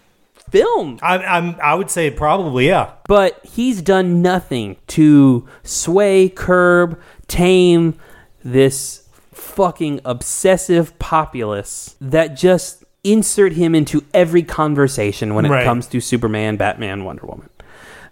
film. 0.49 0.99
I, 1.01 1.17
I'm. 1.19 1.55
I 1.63 1.75
would 1.75 1.89
say 1.89 2.11
probably 2.11 2.67
yeah. 2.67 2.91
But 3.07 3.39
he's 3.45 3.81
done 3.81 4.21
nothing 4.21 4.75
to 4.87 5.47
sway, 5.63 6.27
curb, 6.29 6.99
tame 7.27 7.97
this 8.43 9.07
fucking 9.31 10.01
obsessive 10.05 10.97
populace 10.99 11.95
that 12.01 12.35
just 12.35 12.83
insert 13.03 13.53
him 13.53 13.73
into 13.73 14.03
every 14.13 14.43
conversation 14.43 15.33
when 15.33 15.45
it 15.45 15.49
Right. 15.49 15.63
comes 15.63 15.87
to 15.87 15.99
Superman, 15.99 16.57
Batman, 16.57 17.03
Wonder 17.03 17.25
Woman. 17.25 17.49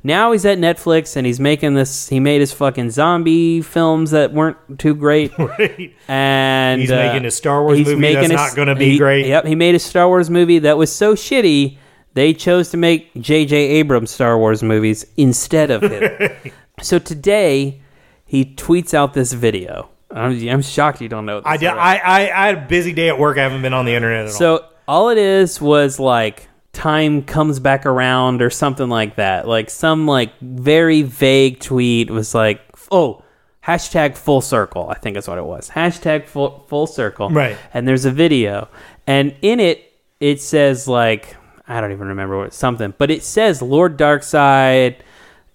Now 0.02 0.32
he's 0.32 0.45
at 0.45 0.58
Netflix 0.58 1.18
and 1.18 1.26
he's 1.28 1.39
making 1.39 1.74
this. 1.74 2.08
He 2.08 2.20
made 2.20 2.39
his 2.39 2.54
fucking 2.54 2.91
zombie 2.91 3.62
films 3.62 4.12
that 4.12 4.32
weren't 4.34 4.58
too 4.80 4.95
great. 4.95 5.32
Right. 5.39 5.93
And 6.08 6.80
He's 6.82 6.91
uh, 6.91 6.95
making 6.95 7.26
a 7.26 7.32
Star 7.32 7.64
Wars 7.64 7.80
movie 7.86 8.14
that's 8.14 8.30
a- 8.30 8.34
not 8.34 8.56
gonna 8.56 8.76
be 8.76 8.91
he- 8.91 8.97
great. 8.97 9.26
Yep, 9.28 9.45
he 9.45 9.56
made 9.56 9.76
a 9.76 9.80
Star 9.80 10.08
Wars 10.08 10.30
movie 10.30 10.60
that 10.60 10.78
was 10.78 10.91
so 10.91 11.16
shitty 11.16 11.78
they 12.14 12.34
chose 12.34 12.70
to 12.72 12.78
make 12.78 13.14
J.J. 13.20 13.56
Abrams 13.56 14.12
Star 14.12 14.38
Wars 14.38 14.64
movies 14.64 15.06
instead 15.18 15.70
of 15.70 15.82
him. 15.84 16.32
so 16.82 16.97
today 16.97 17.82
he 18.26 18.45
tweets 18.56 18.93
out 18.93 19.14
this 19.14 19.34
video. 19.34 19.89
I'm, 20.12 20.50
I'm 20.50 20.62
shocked 20.62 21.02
you 21.02 21.10
don't 21.10 21.26
know. 21.26 21.39
This 21.41 21.47
I, 21.47 21.58
did. 21.58 21.68
I, 21.70 21.95
I 21.97 22.20
I 22.22 22.45
had 22.47 22.58
a 22.58 22.68
busy 22.68 22.93
day 22.93 23.10
at 23.10 23.20
work. 23.20 23.38
I 23.38 23.43
haven't 23.43 23.62
been 23.62 23.74
on 23.74 23.86
the 23.86 23.93
internet 23.93 24.22
at 24.22 24.26
all. 24.28 24.32
So 24.34 24.66
all 24.88 25.10
it 25.10 25.18
is 25.20 25.62
was 25.62 26.00
like 26.00 26.49
time 26.80 27.23
comes 27.23 27.59
back 27.59 27.86
around 27.86 28.41
or 28.41 28.49
something 28.49 28.88
like 28.88 29.17
that. 29.17 29.47
Like 29.47 29.69
some 29.69 30.07
like 30.07 30.38
very 30.39 31.01
vague 31.01 31.59
tweet 31.59 32.09
was 32.09 32.34
like, 32.34 32.61
oh, 32.89 33.21
hashtag 33.65 34.15
full 34.15 34.39
circle. 34.39 34.89
I 34.89 34.95
think 34.95 35.17
is 35.17 35.27
what 35.27 35.38
it 35.38 35.43
was. 35.43 35.69
Hashtag 35.69 36.27
full 36.27 36.65
full 36.69 36.88
circle. 36.88 37.30
Right. 37.30 37.57
And 37.73 37.86
there's 37.86 38.05
a 38.05 38.11
video, 38.11 38.69
and 39.05 39.36
in 39.41 39.59
it 39.59 39.91
it 40.21 40.41
says 40.41 40.88
like 40.88 41.36
I 41.67 41.82
don't 41.82 41.91
even 41.91 42.07
remember 42.07 42.38
what 42.38 42.53
something, 42.53 42.93
but 42.97 43.11
it 43.11 43.23
says 43.23 43.61
Lord 43.61 43.97
Darkseid. 43.97 44.95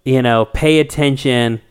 You 0.04 0.20
know, 0.20 0.44
pay 0.44 0.80
attention. 0.80 1.62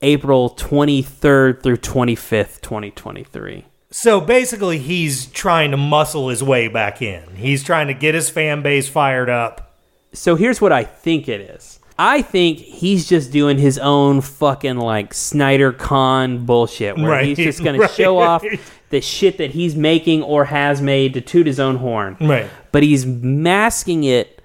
April 0.00 0.50
23rd 0.50 1.62
through 1.62 1.76
25th, 1.76 2.60
2023. 2.60 3.64
So 3.90 4.20
basically, 4.20 4.78
he's 4.78 5.26
trying 5.26 5.70
to 5.70 5.76
muscle 5.78 6.28
his 6.28 6.42
way 6.42 6.68
back 6.68 7.00
in. 7.00 7.36
He's 7.36 7.62
trying 7.64 7.86
to 7.86 7.94
get 7.94 8.14
his 8.14 8.28
fan 8.28 8.62
base 8.62 8.88
fired 8.88 9.30
up. 9.30 9.76
so 10.12 10.36
here's 10.36 10.60
what 10.60 10.72
I 10.72 10.84
think 10.84 11.28
it 11.28 11.40
is. 11.40 11.80
I 12.00 12.22
think 12.22 12.58
he's 12.58 13.08
just 13.08 13.32
doing 13.32 13.58
his 13.58 13.76
own 13.78 14.20
fucking 14.20 14.76
like 14.76 15.12
Snyder 15.14 15.72
Con 15.72 16.44
bullshit 16.46 16.96
where 16.96 17.10
Right, 17.10 17.26
he's 17.26 17.38
just 17.38 17.64
going 17.64 17.80
right. 17.80 17.90
to 17.90 17.96
show 17.96 18.18
off 18.18 18.44
the 18.90 19.00
shit 19.00 19.38
that 19.38 19.50
he's 19.50 19.74
making 19.74 20.22
or 20.22 20.44
has 20.44 20.80
made 20.80 21.14
to 21.14 21.20
toot 21.20 21.46
his 21.48 21.58
own 21.58 21.76
horn. 21.78 22.16
Right. 22.20 22.48
But 22.70 22.84
he's 22.84 23.04
masking 23.04 24.04
it 24.04 24.40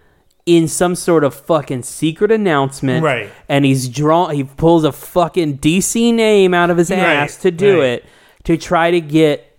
in 0.48 0.68
some 0.68 0.96
sort 0.96 1.24
of 1.24 1.36
fucking 1.36 1.84
secret 1.84 2.32
announcement. 2.32 3.04
Right. 3.04 3.30
And 3.48 3.66
he's 3.66 3.88
drawn 3.88 4.34
he 4.34 4.44
pulls 4.46 4.84
a 4.84 4.92
fucking 4.92 5.60
DC 5.60 6.12
name 6.14 6.54
out 6.56 6.70
of 6.72 6.78
his 6.78 6.90
ass 6.90 7.36
Right, 7.38 7.42
to 7.44 7.52
do 7.52 7.80
right. 7.82 7.86
it 7.90 8.06
to 8.46 8.58
try 8.58 8.92
to 8.92 9.02
get 9.02 9.50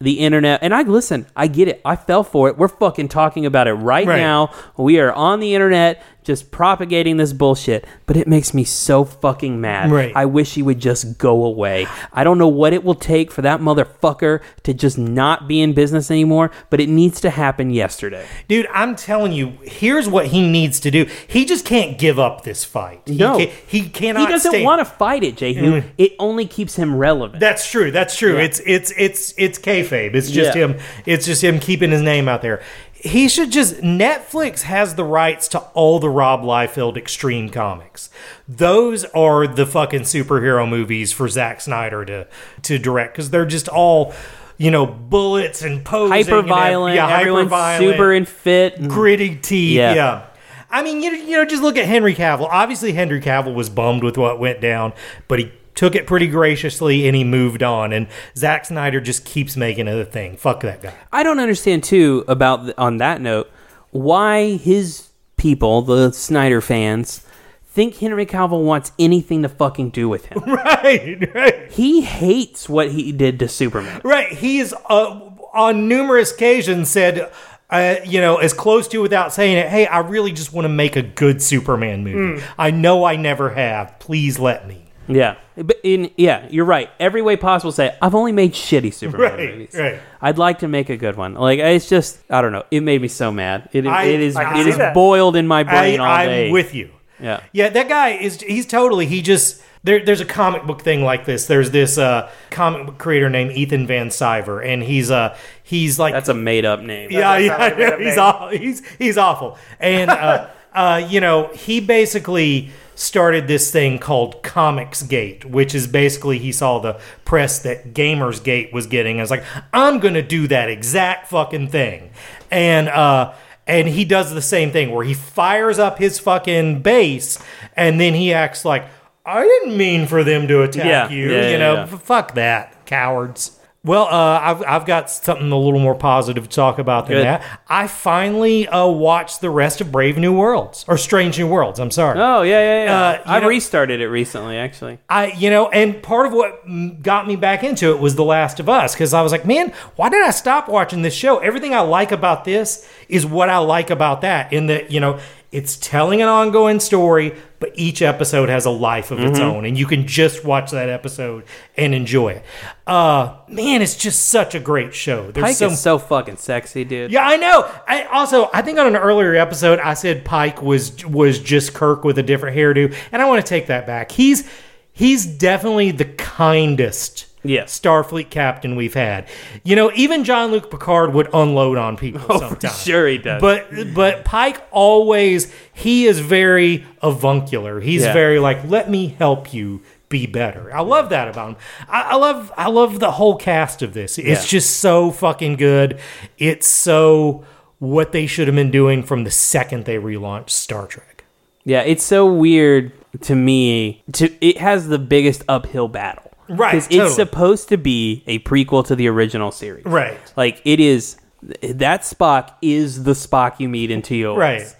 the 0.00 0.20
internet 0.20 0.60
and 0.62 0.72
I 0.72 0.82
listen, 0.82 1.26
I 1.34 1.48
get 1.48 1.66
it. 1.66 1.80
I 1.84 1.96
fell 1.96 2.22
for 2.22 2.48
it. 2.48 2.56
We're 2.56 2.68
fucking 2.68 3.08
talking 3.08 3.44
about 3.46 3.66
it 3.66 3.72
right, 3.72 4.06
Right. 4.06 4.18
now. 4.18 4.52
We 4.76 5.00
are 5.00 5.12
on 5.12 5.40
the 5.40 5.54
internet 5.56 6.00
just 6.28 6.50
propagating 6.50 7.16
this 7.16 7.32
bullshit, 7.32 7.86
but 8.06 8.14
it 8.16 8.28
makes 8.28 8.52
me 8.52 8.62
so 8.62 9.02
fucking 9.02 9.60
mad. 9.60 9.90
Right. 9.90 10.12
I 10.14 10.26
wish 10.26 10.54
he 10.54 10.62
would 10.62 10.78
just 10.78 11.16
go 11.16 11.42
away. 11.44 11.86
I 12.12 12.22
don't 12.22 12.36
know 12.36 12.46
what 12.48 12.74
it 12.74 12.84
will 12.84 12.94
take 12.94 13.32
for 13.32 13.40
that 13.42 13.60
motherfucker 13.60 14.40
to 14.64 14.74
just 14.74 14.98
not 14.98 15.48
be 15.48 15.60
in 15.62 15.72
business 15.72 16.10
anymore, 16.10 16.50
but 16.68 16.80
it 16.80 16.88
needs 16.90 17.20
to 17.22 17.30
happen 17.30 17.70
yesterday. 17.70 18.26
Dude, 18.46 18.68
I'm 18.74 18.94
telling 18.94 19.32
you, 19.32 19.54
here's 19.62 20.06
what 20.06 20.26
he 20.26 20.46
needs 20.46 20.78
to 20.80 20.90
do. 20.90 21.06
He 21.26 21.46
just 21.46 21.64
can't 21.64 21.98
give 21.98 22.18
up 22.18 22.44
this 22.44 22.62
fight. 22.62 23.00
He 23.06 23.16
No. 23.16 23.38
can't- 23.38 23.50
he 23.66 23.88
cannot. 23.88 24.26
He 24.28 24.32
doesn't 24.34 24.52
stay- 24.52 24.62
want 24.64 24.80
to 24.80 24.84
fight 24.84 25.24
it, 25.24 25.36
Jehu. 25.38 25.80
Mm. 25.80 25.84
It 25.96 26.12
only 26.18 26.44
keeps 26.44 26.76
him 26.76 26.94
relevant. 26.94 27.40
That's 27.40 27.68
true. 27.70 27.90
That's 27.90 28.14
true. 28.14 28.36
It's 28.36 28.60
it's 28.66 28.92
it's 28.98 29.32
it's 29.38 29.58
kayfabe. 29.58 30.14
It's 30.14 30.30
just 30.30 30.54
Yeah. 30.54 30.64
him. 30.66 30.76
It's 31.06 31.24
just 31.24 31.42
him 31.42 31.58
keeping 31.58 31.90
his 31.90 32.02
name 32.02 32.28
out 32.28 32.42
there. 32.42 32.60
He 33.00 33.28
should 33.28 33.52
just 33.52 33.76
Netflix 33.76 34.62
has 34.62 34.96
the 34.96 35.04
rights 35.04 35.46
to 35.48 35.60
all 35.74 36.00
the 36.00 36.10
Rob 36.10 36.42
Liefeld 36.42 36.96
extreme 36.96 37.48
comics. 37.48 38.10
Those 38.48 39.04
are 39.06 39.46
the 39.46 39.66
fucking 39.66 40.00
superhero 40.02 40.68
movies 40.68 41.12
for 41.12 41.28
Zack 41.28 41.60
Snyder 41.60 42.04
to 42.04 42.26
to 42.62 42.78
direct 42.78 43.14
because 43.14 43.30
they're 43.30 43.46
just 43.46 43.68
all 43.68 44.14
you 44.56 44.72
know 44.72 44.84
bullets 44.84 45.62
and 45.62 45.84
posing 45.84 46.10
hyper 46.10 46.42
violent. 46.42 46.96
yeah, 46.96 47.08
everyone's 47.20 47.50
hyper-violent, 47.50 47.94
super 47.94 48.12
and 48.12 48.28
fit. 48.28 48.78
and- 48.78 48.90
gritty 48.90 49.36
teeth. 49.36 49.76
Yeah. 49.76 49.94
Yeah. 49.94 50.24
I 50.70 50.82
mean, 50.82 51.02
you, 51.02 51.12
you 51.12 51.36
know, 51.38 51.46
just 51.46 51.62
look 51.62 51.78
at 51.78 51.86
Henry 51.86 52.14
Cavill. 52.14 52.46
Obviously, 52.50 52.92
Henry 52.92 53.22
Cavill 53.22 53.54
was 53.54 53.70
bummed 53.70 54.04
with 54.04 54.18
what 54.18 54.38
went 54.38 54.60
down, 54.60 54.92
but 55.26 55.38
he 55.38 55.50
took 55.78 55.94
it 55.94 56.08
pretty 56.08 56.26
graciously 56.26 57.06
and 57.06 57.14
he 57.14 57.22
moved 57.22 57.62
on. 57.62 57.92
And 57.92 58.08
Zack 58.36 58.64
Snyder 58.64 59.00
just 59.00 59.24
keeps 59.24 59.56
making 59.56 59.86
it 59.86 59.96
a 59.96 60.04
thing. 60.04 60.36
Fuck 60.36 60.62
that 60.62 60.82
guy. 60.82 60.92
I 61.12 61.22
don't 61.22 61.38
understand 61.38 61.84
too 61.84 62.24
about 62.26 62.64
th- 62.64 62.74
on 62.76 62.96
that 62.96 63.20
note 63.20 63.48
why 63.92 64.56
his 64.56 65.06
people, 65.36 65.82
the 65.82 66.10
Snyder 66.10 66.60
fans, 66.60 67.24
think 67.64 67.96
Henry 67.98 68.26
Cavill 68.26 68.64
wants 68.64 68.90
anything 68.98 69.42
to 69.42 69.48
fucking 69.48 69.90
do 69.90 70.08
with 70.08 70.26
him. 70.26 70.42
Right, 70.48 71.32
right, 71.34 71.70
he 71.70 72.00
hates 72.00 72.68
what 72.68 72.90
he 72.90 73.12
did 73.12 73.38
to 73.38 73.48
Superman. 73.48 74.00
right. 74.02 74.32
He's 74.32 74.72
uh, 74.90 75.20
on 75.54 75.86
numerous 75.88 76.32
occasions 76.32 76.90
said. 76.90 77.30
Uh, 77.70 77.96
you 78.02 78.18
know, 78.18 78.38
as 78.38 78.54
close 78.54 78.88
to 78.88 79.02
without 79.02 79.30
saying 79.30 79.58
it. 79.58 79.68
Hey, 79.68 79.86
I 79.86 79.98
really 79.98 80.32
just 80.32 80.54
want 80.54 80.64
to 80.64 80.70
make 80.70 80.96
a 80.96 81.02
good 81.02 81.42
Superman 81.42 82.02
movie. 82.02 82.42
I 82.56 82.70
know 82.70 83.04
I 83.04 83.16
never 83.16 83.50
have. 83.50 83.98
Please 83.98 84.38
let 84.38 84.66
me. 84.66 84.87
Yeah, 85.08 85.36
but 85.56 85.78
in 85.82 86.10
yeah, 86.16 86.46
you're 86.50 86.64
right. 86.64 86.90
Every 87.00 87.22
way 87.22 87.36
possible, 87.36 87.72
say 87.72 87.96
I've 88.02 88.14
only 88.14 88.32
made 88.32 88.52
shitty 88.52 88.92
Superman 88.92 89.30
Right, 89.32 89.50
movies. 89.52 89.74
right. 89.78 90.00
I'd 90.20 90.38
like 90.38 90.58
to 90.60 90.68
make 90.68 90.90
a 90.90 90.96
good 90.96 91.16
one. 91.16 91.34
Like 91.34 91.58
it's 91.58 91.88
just 91.88 92.18
I 92.30 92.42
don't 92.42 92.52
know. 92.52 92.64
It 92.70 92.80
made 92.82 93.00
me 93.02 93.08
so 93.08 93.32
mad. 93.32 93.68
It, 93.72 93.86
I- 93.86 94.04
it 94.04 94.20
is 94.20 94.36
I 94.36 94.44
can 94.44 94.56
it 94.60 94.64
see 94.64 94.70
is 94.70 94.76
that. 94.78 94.94
boiled 94.94 95.34
in 95.36 95.46
my 95.46 95.62
brain 95.64 96.00
all 96.00 96.06
I, 96.06 96.26
day. 96.26 96.46
I'm 96.46 96.52
with 96.52 96.74
you. 96.74 96.90
Yeah. 97.20 97.40
Yeah, 97.52 97.68
that 97.70 97.88
guy 97.88 98.10
is 98.10 98.40
he's 98.42 98.66
totally 98.66 99.06
he 99.06 99.22
just 99.22 99.62
there, 99.84 100.04
there's 100.04 100.20
a 100.20 100.24
comic 100.24 100.64
book 100.64 100.82
thing 100.82 101.02
like 101.04 101.24
this. 101.24 101.46
There's 101.46 101.70
this 101.70 101.98
uh, 101.98 102.28
comic 102.50 102.84
book 102.86 102.98
creator 102.98 103.30
named 103.30 103.52
Ethan 103.52 103.86
Van 103.86 104.08
Sciver, 104.08 104.64
and 104.64 104.82
he's 104.82 105.10
uh 105.10 105.36
he's 105.62 105.98
like 105.98 106.12
That's 106.14 106.28
a 106.28 106.34
made 106.34 106.64
up 106.64 106.80
name. 106.80 107.10
yeah, 107.10 107.20
That 107.20 107.42
yeah, 107.42 107.48
sounds 107.48 107.60
like 107.60 107.72
a 107.72 107.80
yeah, 107.80 107.86
made-up 107.88 107.98
he's 108.00 108.16
name. 108.16 108.18
awful. 108.24 108.48
He's 108.48 108.88
he's 108.98 109.18
awful. 109.18 109.58
And 109.80 110.10
uh, 110.10 110.48
uh, 110.74 111.06
you 111.08 111.20
know, 111.20 111.48
he 111.54 111.80
basically 111.80 112.70
started 112.98 113.46
this 113.46 113.70
thing 113.70 113.98
called 113.98 114.42
Comics 114.42 115.02
Gate, 115.02 115.44
which 115.44 115.74
is 115.74 115.86
basically 115.86 116.38
he 116.38 116.50
saw 116.50 116.78
the 116.80 117.00
press 117.24 117.60
that 117.60 117.94
Gamers 117.94 118.42
Gate 118.42 118.72
was 118.72 118.86
getting. 118.86 119.12
and 119.12 119.20
was 119.20 119.30
like, 119.30 119.44
I'm 119.72 120.00
gonna 120.00 120.22
do 120.22 120.48
that 120.48 120.68
exact 120.68 121.28
fucking 121.28 121.68
thing. 121.68 122.10
And 122.50 122.88
uh 122.88 123.32
and 123.66 123.86
he 123.86 124.04
does 124.04 124.32
the 124.34 124.42
same 124.42 124.72
thing 124.72 124.90
where 124.90 125.04
he 125.04 125.14
fires 125.14 125.78
up 125.78 125.98
his 125.98 126.18
fucking 126.18 126.80
base 126.82 127.38
and 127.76 128.00
then 128.00 128.14
he 128.14 128.32
acts 128.32 128.64
like 128.64 128.84
I 129.24 129.42
didn't 129.44 129.76
mean 129.76 130.06
for 130.06 130.24
them 130.24 130.48
to 130.48 130.62
attack 130.62 130.86
Yeah, 130.86 131.08
you. 131.10 131.30
yeah, 131.30 131.42
you 131.46 131.50
yeah, 131.52 131.58
know. 131.58 131.86
Fuck 131.86 132.34
that, 132.34 132.84
cowards. 132.86 133.57
Well, 133.88 134.04
uh, 134.04 134.40
I've, 134.42 134.62
I've 134.64 134.86
got 134.86 135.10
something 135.10 135.50
a 135.50 135.58
little 135.58 135.80
more 135.80 135.94
positive 135.94 136.44
to 136.46 136.54
talk 136.54 136.78
about 136.78 137.06
than 137.06 137.16
Good. 137.16 137.24
that. 137.24 137.42
I 137.68 137.86
finally 137.86 138.68
uh, 138.68 138.86
watched 138.86 139.40
the 139.40 139.48
rest 139.48 139.80
of 139.80 139.90
Brave 139.90 140.18
New 140.18 140.36
Worlds 140.36 140.84
or 140.86 140.98
Strange 140.98 141.38
New 141.38 141.48
Worlds. 141.48 141.80
I'm 141.80 141.90
sorry. 141.90 142.20
Oh 142.20 142.42
yeah, 142.42 142.60
yeah, 142.60 142.84
yeah. 142.84 143.00
Uh, 143.00 143.22
I 143.24 143.40
know- 143.40 143.48
restarted 143.48 144.02
it 144.02 144.08
recently, 144.08 144.58
actually. 144.58 144.98
I, 145.08 145.32
you 145.32 145.48
know, 145.48 145.70
and 145.70 146.02
part 146.02 146.26
of 146.26 146.34
what 146.34 147.02
got 147.02 147.26
me 147.26 147.36
back 147.36 147.64
into 147.64 147.90
it 147.90 147.98
was 147.98 148.14
The 148.14 148.24
Last 148.24 148.60
of 148.60 148.68
Us 148.68 148.92
because 148.92 149.14
I 149.14 149.22
was 149.22 149.32
like, 149.32 149.46
man, 149.46 149.72
why 149.96 150.10
did 150.10 150.22
I 150.22 150.32
stop 150.32 150.68
watching 150.68 151.00
this 151.00 151.14
show? 151.14 151.38
Everything 151.38 151.74
I 151.74 151.80
like 151.80 152.12
about 152.12 152.44
this 152.44 152.86
is 153.08 153.24
what 153.24 153.48
I 153.48 153.56
like 153.56 153.88
about 153.88 154.20
that. 154.20 154.52
In 154.52 154.66
that, 154.66 154.90
you 154.90 155.00
know, 155.00 155.18
it's 155.50 155.76
telling 155.78 156.20
an 156.20 156.28
ongoing 156.28 156.78
story, 156.78 157.34
but 157.58 157.72
each 157.74 158.02
episode 158.02 158.50
has 158.50 158.66
a 158.66 158.70
life 158.70 159.10
of 159.10 159.18
its 159.20 159.38
own, 159.38 159.64
and 159.64 159.78
you 159.78 159.86
can 159.86 160.06
just 160.06 160.44
watch 160.44 160.72
that 160.72 160.90
episode 160.90 161.44
and 161.76 161.94
enjoy 161.94 162.32
it. 162.32 162.44
Uh, 162.86 163.38
man, 163.48 163.80
it's 163.80 163.96
just 163.96 164.28
such 164.28 164.54
a 164.54 164.60
great 164.60 164.94
show. 164.94 165.30
There's 165.30 165.44
Pike 165.44 165.56
some 165.56 165.72
is 165.72 165.80
so 165.80 165.98
fucking 165.98 166.36
sexy, 166.36 166.84
dude. 166.84 167.10
yeah, 167.10 167.26
I 167.26 167.36
know. 167.36 167.70
I 167.86 168.04
also 168.04 168.50
I 168.52 168.60
think 168.60 168.78
on 168.78 168.86
an 168.88 168.96
earlier 168.96 169.34
episode 169.36 169.78
I 169.78 169.94
said 169.94 170.24
Pike 170.24 170.60
was 170.60 171.04
was 171.06 171.38
just 171.38 171.72
Kirk 171.72 172.04
with 172.04 172.18
a 172.18 172.22
different 172.22 172.54
hairdo, 172.56 172.94
and 173.10 173.22
I 173.22 173.24
want 173.24 173.44
to 173.44 173.48
take 173.48 173.68
that 173.68 173.86
back. 173.86 174.12
He's 174.12 174.46
he's 174.92 175.24
definitely 175.24 175.92
the 175.92 176.04
kindest 176.04 177.27
Yes. 177.44 177.78
Starfleet 177.78 178.30
captain 178.30 178.74
we've 178.76 178.94
had. 178.94 179.26
You 179.64 179.76
know, 179.76 179.92
even 179.94 180.24
Jean-Luc 180.24 180.70
Picard 180.70 181.14
would 181.14 181.28
unload 181.32 181.78
on 181.78 181.96
people 181.96 182.20
Oh, 182.28 182.38
sometimes. 182.40 182.82
sure 182.82 183.06
he 183.06 183.18
does. 183.18 183.40
But 183.40 183.94
but 183.94 184.24
Pike 184.24 184.60
always 184.70 185.52
he 185.72 186.06
is 186.06 186.18
very 186.20 186.84
avuncular. 187.02 187.80
He's 187.80 188.02
Yeah. 188.02 188.12
very 188.12 188.38
like, 188.38 188.68
let 188.68 188.90
me 188.90 189.14
help 189.18 189.52
you 189.54 189.82
be 190.08 190.26
better. 190.26 190.74
I 190.74 190.80
love 190.80 191.10
that 191.10 191.28
about 191.28 191.50
him. 191.50 191.56
I, 191.88 192.02
I 192.02 192.14
love 192.16 192.52
I 192.56 192.68
love 192.68 192.98
the 192.98 193.12
whole 193.12 193.36
cast 193.36 193.82
of 193.82 193.94
this. 193.94 194.18
It's 194.18 194.26
Yeah. 194.44 194.48
just 194.48 194.78
so 194.78 195.10
fucking 195.10 195.56
good. 195.56 195.98
It's 196.38 196.66
so 196.66 197.44
what 197.78 198.12
they 198.12 198.26
should 198.26 198.48
have 198.48 198.56
been 198.56 198.70
doing 198.72 199.02
from 199.02 199.24
the 199.24 199.30
second 199.30 199.84
they 199.84 199.96
relaunched 199.96 200.50
Star 200.50 200.86
Trek. 200.86 201.24
Yeah, 201.64 201.82
it's 201.82 202.02
so 202.02 202.26
weird 202.26 202.90
to 203.20 203.34
me. 203.34 204.02
To 204.14 204.30
it 204.44 204.58
has 204.58 204.88
the 204.88 204.98
biggest 204.98 205.44
uphill 205.48 205.86
battle, 205.88 206.27
Right, 206.48 206.72
Because 206.72 206.88
totally. 206.88 207.06
it's 207.06 207.14
supposed 207.16 207.68
to 207.68 207.76
be 207.78 208.22
a 208.26 208.38
prequel 208.40 208.84
to 208.86 208.96
the 208.96 209.08
original 209.08 209.50
series, 209.50 209.84
Right. 209.84 210.18
Like 210.36 210.60
it 210.64 210.80
is. 210.80 211.16
That 211.62 212.00
Spock 212.02 212.54
is 212.62 213.04
the 213.04 213.12
Spock 213.12 213.60
you 213.60 213.68
meet 213.68 213.90
in 213.90 214.02
TOS, 214.02 214.36
Right. 214.36 214.74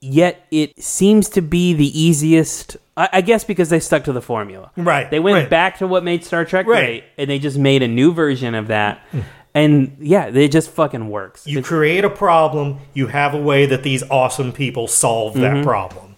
Yet 0.00 0.44
it 0.50 0.82
seems 0.82 1.28
to 1.30 1.40
be 1.42 1.72
the 1.74 1.98
easiest. 1.98 2.76
I, 2.96 3.08
I 3.14 3.20
guess 3.22 3.44
because 3.44 3.70
they 3.70 3.80
stuck 3.80 4.04
to 4.04 4.12
the 4.12 4.20
formula, 4.20 4.70
Right, 4.76 5.10
They 5.10 5.20
went 5.20 5.36
right. 5.36 5.48
back 5.50 5.78
to 5.78 5.86
what 5.86 6.04
made 6.04 6.24
Star 6.24 6.44
Trek 6.44 6.66
Right. 6.66 6.80
great, 6.80 7.04
and 7.16 7.30
they 7.30 7.38
just 7.38 7.56
made 7.56 7.82
a 7.82 7.88
new 7.88 8.12
version 8.12 8.54
of 8.54 8.66
that. 8.68 9.00
And 9.54 9.96
yeah, 10.00 10.26
it 10.26 10.48
just 10.48 10.70
fucking 10.70 11.08
works. 11.08 11.46
You 11.46 11.62
create 11.62 12.04
a 12.04 12.10
problem, 12.10 12.78
you 12.94 13.06
have 13.08 13.32
a 13.34 13.38
way 13.40 13.64
that 13.66 13.82
these 13.82 14.02
awesome 14.10 14.52
people 14.52 14.88
solve 14.88 15.34
Mm-hmm. 15.34 15.42
that 15.42 15.64
problem. 15.64 16.11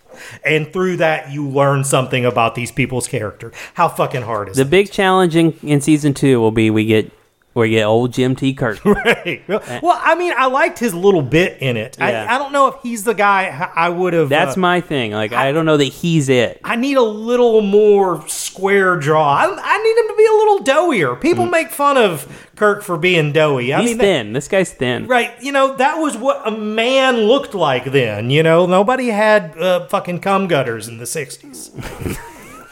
And 0.45 0.72
through 0.72 0.99
that 0.99 1.33
you 1.33 1.49
learn 1.49 1.85
something 1.85 2.25
about 2.25 2.55
these 2.55 2.70
people's 2.72 3.09
character. 3.09 3.53
How 3.75 3.89
fucking 3.89 4.22
hard 4.22 4.49
is 4.49 4.57
the 4.57 4.62
it? 4.62 4.70
big 4.70 4.91
challenge 4.91 5.37
in, 5.37 5.53
in 5.62 5.81
season 5.81 6.14
two 6.14 6.41
will 6.41 6.51
be 6.51 6.70
we 6.70 6.85
get 6.85 7.11
we 7.55 7.70
get 7.70 7.84
old 7.84 8.12
Jim 8.12 8.34
T. 8.36 8.52
Kirk. 8.55 8.80
Right. 8.84 9.42
Well, 9.48 9.98
I 10.02 10.14
mean, 10.16 10.32
I 10.36 10.46
liked 10.46 10.78
his 10.78 10.92
little 10.94 11.22
bit 11.22 11.61
in 11.62 11.76
it. 11.76 11.96
Yeah. 11.98 12.26
I, 12.28 12.34
I 12.34 12.38
don't 12.38 12.52
know 12.52 12.68
if 12.68 12.74
he's 12.82 13.05
the 13.05 13.14
guy 13.14 13.70
I 13.74 13.88
would 13.88 14.12
have. 14.12 14.28
That's 14.28 14.57
uh, 14.57 14.61
my 14.61 14.80
thing. 14.80 15.12
Like 15.12 15.32
I 15.32 15.52
don't 15.52 15.64
know 15.66 15.76
that 15.76 15.84
he's 15.84 16.28
it. 16.28 16.61
I 16.64 16.76
need 16.76 16.96
a 16.96 17.02
little 17.02 17.61
more 17.61 18.26
square 18.28 18.98
jaw. 18.98 19.34
I, 19.36 19.44
I 19.44 19.82
need 19.82 19.98
him 19.98 20.09
to 20.09 20.14
be 20.16 20.26
a 20.26 20.32
little 20.32 20.59
doughier. 20.64 21.20
People 21.20 21.46
make 21.46 21.70
fun 21.70 21.96
of 21.96 22.48
Kirk 22.57 22.82
for 22.82 22.96
being 22.96 23.32
doughy. 23.32 23.72
I 23.74 23.78
Mm. 23.78 23.80
He's 23.82 23.90
mean, 23.90 23.98
that- 23.98 24.05
thin. 24.05 24.32
this 24.32 24.48
guy's 24.48 24.72
thin. 24.72 25.07
Right, 25.07 25.32
you 25.42 25.52
know 25.52 25.76
that 25.76 25.96
was 25.98 26.16
what 26.16 26.46
a 26.46 26.50
man 26.50 27.16
looked 27.18 27.55
like 27.55 27.84
then. 27.86 28.30
You 28.30 28.42
know, 28.42 28.66
nobody 28.66 29.09
had 29.09 29.57
uh, 29.59 29.86
fucking 29.88 30.20
cum 30.20 30.46
gutters 30.48 30.88
in 30.88 30.98
the 30.98 31.05
'60s. 31.05 31.70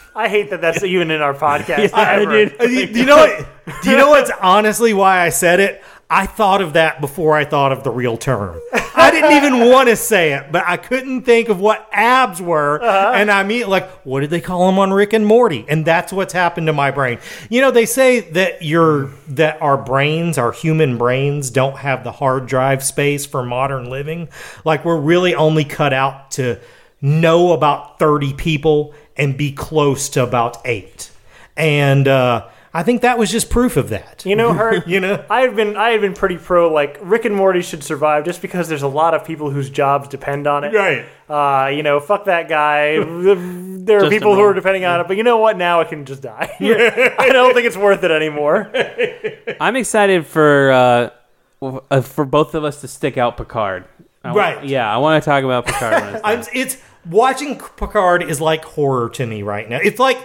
I 0.15 0.29
hate 0.29 0.51
that 0.51 0.61
that's 0.61 0.83
even 0.83 1.11
in 1.11 1.21
our 1.23 1.35
podcast. 1.49 1.93
I 1.95 2.21
ever. 2.21 2.31
did. 2.33 2.61
Uh, 2.61 2.65
you, 2.65 2.81
you 2.87 3.07
know 3.07 3.17
what? 3.17 3.47
Do 3.83 3.91
you 3.91 3.97
know 3.97 4.11
what's 4.11 4.31
honestly 4.41 4.93
why 4.93 5.21
I 5.21 5.29
said 5.29 5.61
it? 5.61 5.83
I 6.11 6.27
thought 6.27 6.61
of 6.61 6.75
that 6.75 7.01
before 7.01 7.35
I 7.35 7.47
thought 7.47 7.73
of 7.73 7.85
the 7.85 7.91
real 7.91 8.19
term. 8.19 8.61
I 8.95 9.11
didn't 9.11 9.33
even 9.33 9.71
want 9.71 9.89
to 9.89 9.97
say 9.97 10.35
it, 10.35 10.53
but 10.53 10.63
I 10.67 10.77
couldn't 10.77 11.23
think 11.23 11.49
of 11.49 11.59
what 11.59 11.89
abs 11.91 12.41
were, 12.43 12.83
and 12.83 13.31
I 13.31 13.45
mean, 13.45 13.67
like, 13.67 13.89
what 14.05 14.21
did 14.21 14.29
they 14.29 14.43
call 14.43 14.67
them 14.67 14.79
on 14.79 14.93
Rick 14.93 15.15
and 15.15 15.25
Morty? 15.25 15.65
And 15.69 15.87
that's 15.87 16.13
what's 16.13 16.35
happened 16.35 16.67
to 16.67 16.75
my 16.75 16.91
brain. 16.91 17.19
You 17.49 17.63
know, 17.63 17.71
they 17.71 17.87
say 17.87 18.21
that 18.33 18.61
your 18.61 19.07
that 19.29 19.63
our 19.63 19.79
brains, 19.79 20.37
our 20.37 20.53
human 20.53 20.99
brains, 20.99 21.49
don't 21.49 21.79
have 21.79 22.05
the 22.05 22.13
hard 22.13 22.47
drive 22.47 22.85
space 22.85 23.25
for 23.25 23.43
modern 23.43 23.89
living. 23.89 24.29
Like, 24.67 24.85
we're 24.85 25.01
really 25.01 25.35
only 25.35 25.65
cut 25.65 25.95
out 25.95 26.33
to 26.33 26.61
know 27.01 27.53
about 27.53 27.99
thirty 27.99 28.35
people 28.35 28.93
and 29.17 29.35
be 29.35 29.53
close 29.53 30.11
to 30.11 30.23
about 30.23 30.59
eight, 30.67 31.11
and. 31.57 32.07
uh 32.07 32.49
I 32.75 32.83
think 32.83 33.03
that 33.03 33.19
was 33.19 33.31
just 33.31 33.51
proof 33.51 33.77
of 33.77 33.91
that. 33.91 34.25
You 34.25 34.35
know, 34.35 34.55
her. 34.55 34.83
You 34.87 34.99
know? 35.01 35.25
I 35.29 35.43
have 35.43 35.55
been 35.55 35.77
I 35.77 35.91
have 35.91 36.01
been 36.01 36.15
pretty 36.15 36.39
pro 36.39 36.73
like 36.73 36.99
Rick 37.03 37.25
and 37.27 37.35
Morty 37.35 37.61
should 37.63 37.85
survive 37.85 38.25
just 38.25 38.41
because 38.41 38.69
there's 38.69 38.83
a 38.83 38.89
lot 38.89 39.13
of 39.15 39.25
people 39.25 39.51
whose 39.51 39.69
jobs 39.71 40.09
depend 40.09 40.47
on 40.47 40.65
it. 40.65 40.73
Right. 40.75 41.05
Uh, 41.29 41.69
you 41.69 41.83
know, 41.83 42.01
fuck 42.01 42.25
that 42.27 42.49
guy. 42.49 42.97
there 43.85 43.99
are 43.99 44.01
Just 44.01 44.11
people 44.13 44.35
who 44.35 44.41
are 44.41 44.47
moment. 44.49 44.57
depending 44.57 44.85
on 44.85 45.01
it, 45.01 45.09
but 45.09 45.17
you 45.17 45.23
know 45.23 45.39
what? 45.39 45.57
Now 45.59 45.81
it 45.81 45.89
can 45.89 46.05
just 46.05 46.23
die. 46.23 46.55
I 47.19 47.29
don't 47.33 47.53
think 47.55 47.67
it's 47.67 47.77
worth 47.77 48.05
it 48.05 48.11
anymore. 48.11 48.71
I'm 49.61 49.77
excited 49.77 50.27
for 50.27 50.71
uh, 50.73 51.11
uh, 51.91 52.01
for 52.01 52.25
both 52.25 52.55
of 52.55 52.65
us 52.65 52.81
to 52.81 52.89
stick 52.89 53.17
out 53.19 53.37
Picard. 53.37 53.85
I 54.25 54.33
wa- 54.33 54.39
Right. 54.39 54.65
Yeah, 54.65 54.93
I 54.93 54.99
want 54.99 55.23
to 55.23 55.29
talk 55.29 55.45
about 55.45 55.67
Picard. 55.67 55.93
when 56.03 56.15
it's 56.15 56.23
done. 56.23 56.39
I'm, 56.39 56.45
it's 56.55 56.77
watching 57.09 57.59
Picard 57.59 58.23
is 58.23 58.41
like 58.41 58.65
horror 58.65 59.11
to 59.11 59.27
me 59.27 59.43
right 59.43 59.69
now. 59.69 59.79
It's 59.83 59.99
like 59.99 60.19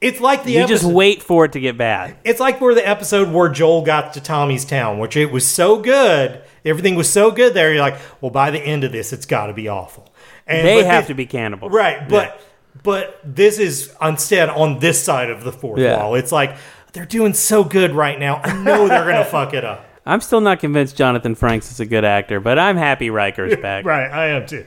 it's 0.00 0.20
like 0.20 0.44
the 0.44 0.52
you 0.52 0.60
episode, 0.60 0.74
just 0.74 0.84
wait 0.84 1.22
for 1.22 1.44
it 1.44 1.52
to 1.52 1.60
get 1.60 1.76
bad. 1.76 2.16
it's 2.24 2.40
like 2.40 2.60
where 2.60 2.74
the 2.74 2.86
episode 2.86 3.30
where 3.32 3.48
Joel 3.48 3.82
got 3.82 4.14
to 4.14 4.20
Tommy's 4.20 4.64
town, 4.64 4.98
which 4.98 5.16
it 5.16 5.30
was 5.30 5.46
so 5.46 5.80
good, 5.80 6.42
everything 6.64 6.94
was 6.94 7.08
so 7.10 7.30
good 7.30 7.54
there. 7.54 7.72
You're 7.72 7.82
like, 7.82 7.98
well, 8.20 8.30
by 8.30 8.50
the 8.50 8.58
end 8.60 8.84
of 8.84 8.92
this, 8.92 9.12
it's 9.12 9.26
got 9.26 9.46
to 9.48 9.52
be 9.52 9.68
awful. 9.68 10.12
And 10.46 10.66
They 10.66 10.82
have 10.84 11.06
to 11.08 11.14
be 11.14 11.26
cannibals, 11.26 11.72
right, 11.72 12.08
but 12.08 12.40
but 12.82 13.20
this 13.24 13.58
is 13.58 13.94
instead 14.00 14.48
on 14.48 14.78
this 14.78 15.02
side 15.02 15.28
of 15.30 15.44
the 15.44 15.52
fourth 15.52 15.80
Yeah. 15.80 15.98
wall. 15.98 16.14
It's 16.14 16.32
like 16.32 16.56
they're 16.92 17.04
doing 17.06 17.34
so 17.34 17.62
good 17.62 17.92
right 17.92 18.18
now. 18.18 18.40
I 18.42 18.52
know 18.54 18.88
they're 18.88 19.04
gonna 19.04 19.24
fuck 19.38 19.54
it 19.54 19.64
up. 19.64 19.86
I'm 20.06 20.20
still 20.22 20.40
not 20.40 20.60
convinced 20.60 20.96
Jonathan 20.96 21.36
Frakes 21.36 21.70
is 21.70 21.78
a 21.78 21.84
good 21.86 22.04
actor, 22.04 22.40
but 22.40 22.58
I'm 22.58 22.76
happy 22.76 23.10
Riker's 23.10 23.54
back. 23.62 23.84
Right, 23.84 24.10
I 24.10 24.28
am 24.28 24.46
too. 24.46 24.64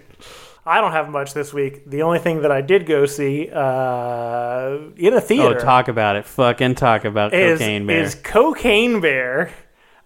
I 0.65 0.79
don't 0.79 0.93
have 0.93 1.09
much 1.09 1.33
this 1.33 1.53
week. 1.53 1.89
The 1.89 2.03
only 2.03 2.19
thing 2.19 2.41
that 2.43 2.51
I 2.51 2.61
did 2.61 2.85
go 2.85 3.05
see 3.05 3.49
uh, 3.51 4.77
in 4.95 5.13
a 5.13 5.19
theater. 5.19 5.43
Oh, 5.43 5.49
theater 5.49 5.59
talk 5.59 5.89
about 5.89 6.15
it. 6.15 6.25
Fucking 6.25 6.75
talk 6.75 7.03
about 7.03 7.33
is, 7.33 7.59
Cocaine 7.59 7.85
Bear. 7.85 8.01
is 8.01 8.15
Cocaine 8.15 9.01
Bear, 9.01 9.51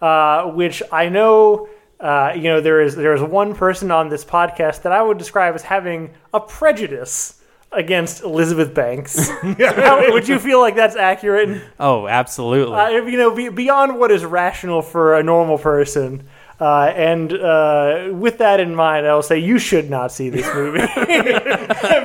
uh, 0.02 0.46
which 0.46 0.82
I 0.92 1.10
know. 1.10 1.70
Uh, 2.00 2.34
you 2.36 2.44
know, 2.44 2.62
there 2.62 2.82
is 2.82 2.96
there 2.96 3.14
is 3.14 3.22
one 3.22 3.56
person 3.56 3.92
on 3.92 4.10
this 4.10 4.26
podcast 4.26 4.84
that 4.84 4.92
I 4.92 5.02
would 5.02 5.18
describe 5.18 5.54
as 5.56 5.64
having 5.64 6.12
a 6.34 6.40
prejudice 6.40 7.42
against 7.72 8.24
Elizabeth 8.24 8.74
Banks. 8.74 9.30
How- 9.60 10.12
would 10.12 10.28
you 10.28 10.40
feel 10.40 10.60
like 10.60 10.76
that's 10.76 10.96
accurate? 10.96 11.62
oh, 11.80 12.08
absolutely. 12.08 12.76
Uh, 12.76 12.90
you 12.90 13.18
know, 13.18 13.36
be, 13.36 13.50
beyond 13.50 14.00
what 14.00 14.12
is 14.12 14.24
rational 14.26 14.82
for 14.82 15.16
a 15.16 15.24
normal 15.24 15.58
person. 15.58 16.28
Uh, 16.60 16.92
and 16.96 17.34
uh, 17.34 18.10
with 18.14 18.40
that 18.40 18.60
in 18.60 18.74
mind, 18.74 19.06
I 19.06 19.14
will 19.14 19.22
say 19.22 19.38
you 19.38 19.60
should 19.60 19.90
not 19.92 20.12
see 20.12 20.30
this 20.30 20.46
movie 20.56 20.80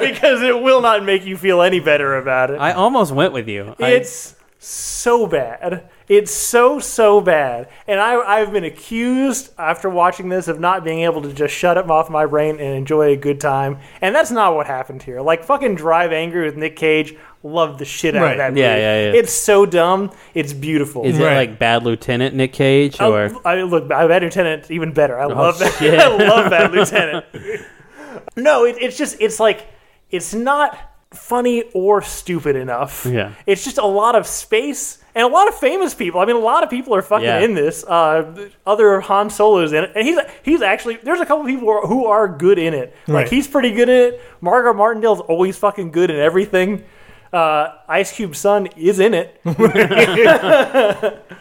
because 0.00 0.42
it 0.42 0.60
will 0.62 0.80
not 0.82 1.04
make 1.04 1.24
you 1.24 1.36
feel 1.36 1.62
any 1.62 1.80
better 1.80 2.16
about 2.18 2.50
it. 2.50 2.56
I 2.60 2.72
almost 2.72 3.12
went 3.12 3.32
with 3.32 3.48
you. 3.48 3.74
I- 3.80 3.90
It's 3.92 4.34
so 4.58 5.26
bad. 5.26 5.88
It's 6.08 6.30
so 6.32 6.78
so 6.78 7.20
bad. 7.20 7.68
And 7.86 7.98
I 7.98 8.14
I've 8.16 8.52
been 8.52 8.64
accused 8.64 9.52
after 9.58 9.88
watching 9.88 10.28
this 10.28 10.46
of 10.46 10.60
not 10.60 10.84
being 10.84 11.00
able 11.00 11.22
to 11.22 11.32
just 11.32 11.54
shut 11.54 11.76
it 11.78 11.90
off 11.90 12.10
my 12.10 12.26
brain 12.26 12.60
and 12.60 12.76
enjoy 12.76 13.12
a 13.12 13.16
good 13.16 13.40
time. 13.40 13.78
And 14.00 14.14
that's 14.14 14.30
not 14.30 14.54
what 14.54 14.66
happened 14.66 15.02
here. 15.02 15.20
Like 15.22 15.42
fucking 15.44 15.76
Drive 15.76 16.12
Angry 16.12 16.44
with 16.44 16.56
Nick 16.56 16.76
Cage, 16.76 17.14
loved 17.44 17.78
the 17.80 17.84
shit 17.84 18.14
out 18.16 18.22
Right. 18.22 18.32
of 18.32 18.38
that 18.38 18.50
movie. 18.52 18.60
Yeah, 18.60 18.76
yeah, 18.76 19.12
yeah. 19.12 19.18
It's 19.18 19.32
so 19.32 19.66
dumb. 19.66 20.10
It's 20.34 20.52
beautiful. 20.52 21.04
is 21.04 21.18
Right. 21.18 21.32
it 21.32 21.36
like 21.36 21.58
Bad 21.58 21.82
Lieutenant 21.84 22.34
Nick 22.34 22.52
Cage 22.52 22.96
Oh, 23.00 23.12
or 23.12 23.30
I 23.44 23.62
look, 23.62 23.90
I- 23.90 24.06
Bad 24.06 24.22
Lieutenant 24.22 24.70
even 24.70 24.92
better. 24.92 25.18
I 25.18 25.26
love 25.26 25.58
that. 25.58 25.72
shit. 25.74 25.98
I 26.00 26.08
love 26.08 26.50
Bad 26.50 26.72
Lieutenant. 26.72 27.26
no, 28.36 28.64
it, 28.64 28.76
it's 28.80 28.96
just 28.96 29.16
it's 29.20 29.40
like 29.40 29.66
it's 30.10 30.34
not 30.34 30.78
funny 31.12 31.64
or 31.74 32.00
stupid 32.02 32.56
enough. 32.56 33.04
Yeah. 33.06 33.32
it's 33.46 33.64
just 33.64 33.78
a 33.78 33.86
lot 33.86 34.14
of 34.14 34.26
space 34.26 34.98
and 35.14 35.24
a 35.24 35.28
lot 35.28 35.46
of 35.46 35.54
famous 35.54 35.92
people. 35.94 36.20
I 36.20 36.24
mean, 36.24 36.36
a 36.36 36.40
lot 36.40 36.62
of 36.64 36.70
people 36.70 36.94
are 36.94 37.02
fucking 37.02 37.26
Yeah. 37.26 37.40
in 37.40 37.52
this. 37.54 37.84
Uh, 37.84 38.48
other 38.66 39.00
Han 39.00 39.28
Solos 39.28 39.72
in 39.74 39.84
it, 39.84 39.92
and 39.94 40.06
he's 40.06 40.18
he's 40.42 40.62
actually 40.62 40.96
there's 41.02 41.20
a 41.20 41.26
couple 41.26 41.44
people 41.44 41.66
who 41.66 41.70
are, 41.70 41.86
who 41.86 42.06
are 42.06 42.28
good 42.28 42.58
in 42.58 42.72
it. 42.72 42.94
Like 43.06 43.14
Right. 43.24 43.28
he's 43.28 43.46
pretty 43.46 43.72
good 43.72 43.88
in 43.88 44.14
it. 44.14 44.20
Margaret 44.40 44.74
Martindale's 44.74 45.20
always 45.20 45.58
fucking 45.58 45.90
good 45.90 46.10
in 46.10 46.16
everything. 46.18 46.84
Uh, 47.32 47.76
Ice 47.88 48.12
Cube 48.12 48.36
son 48.36 48.66
is 48.76 48.98
in 49.00 49.14
it. 49.14 49.40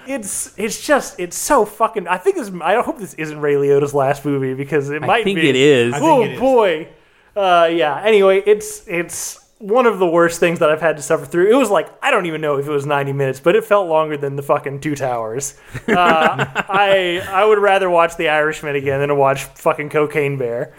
it's 0.08 0.58
it's 0.58 0.86
just 0.86 1.20
it's 1.20 1.38
so 1.38 1.66
fucking. 1.66 2.08
I 2.08 2.18
think 2.18 2.38
this. 2.38 2.52
I 2.62 2.82
hope 2.82 2.98
this 2.98 3.14
isn't 3.16 3.40
Ray 3.40 3.56
Liotta's 3.56 3.94
last 3.94 4.24
movie 4.26 4.54
because 4.54 4.90
it 4.90 5.02
might 5.02 5.26
be 5.26 5.32
I 5.32 5.36
think 5.36 5.42
be. 5.42 5.50
it 5.50 5.56
is. 5.56 5.94
Oh 5.98 6.24
it 6.24 6.32
is. 6.32 6.40
boy. 6.40 6.88
Uh, 7.36 7.70
yeah. 7.72 8.02
Anyway, 8.04 8.42
it's 8.46 8.88
it's 8.88 9.40
one 9.60 9.86
of 9.86 10.00
the 10.00 10.08
worst 10.08 10.40
things 10.40 10.60
that 10.60 10.70
I've 10.72 10.82
had 10.82 10.96
to 10.98 11.04
suffer 11.04 11.26
through. 11.26 11.52
It 11.52 11.56
was 11.56 11.70
like 11.70 11.88
I 12.02 12.10
don't 12.10 12.26
even 12.26 12.42
know 12.42 12.58
if 12.58 12.66
it 12.68 12.72
was 12.72 12.86
90 12.86 13.14
minutes, 13.14 13.40
but 13.40 13.56
it 13.56 13.64
felt 13.64 13.88
longer 13.88 14.18
than 14.18 14.36
the 14.36 14.44
fucking 14.44 14.80
Two 14.80 14.96
Towers. 14.96 15.56
Uh, 15.88 16.46
I 16.70 17.22
I 17.28 17.44
would 17.46 17.60
rather 17.60 17.90
watch 17.90 18.16
The 18.16 18.30
Irishman 18.30 18.76
again 18.76 19.00
than 19.00 19.10
to 19.10 19.16
watch 19.16 19.44
fucking 19.44 19.90
Cocaine 19.90 20.38
Bear. 20.38 20.74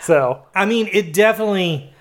So 0.00 0.42
I 0.54 0.66
mean, 0.66 0.88
it 0.92 1.12
definitely. 1.12 1.92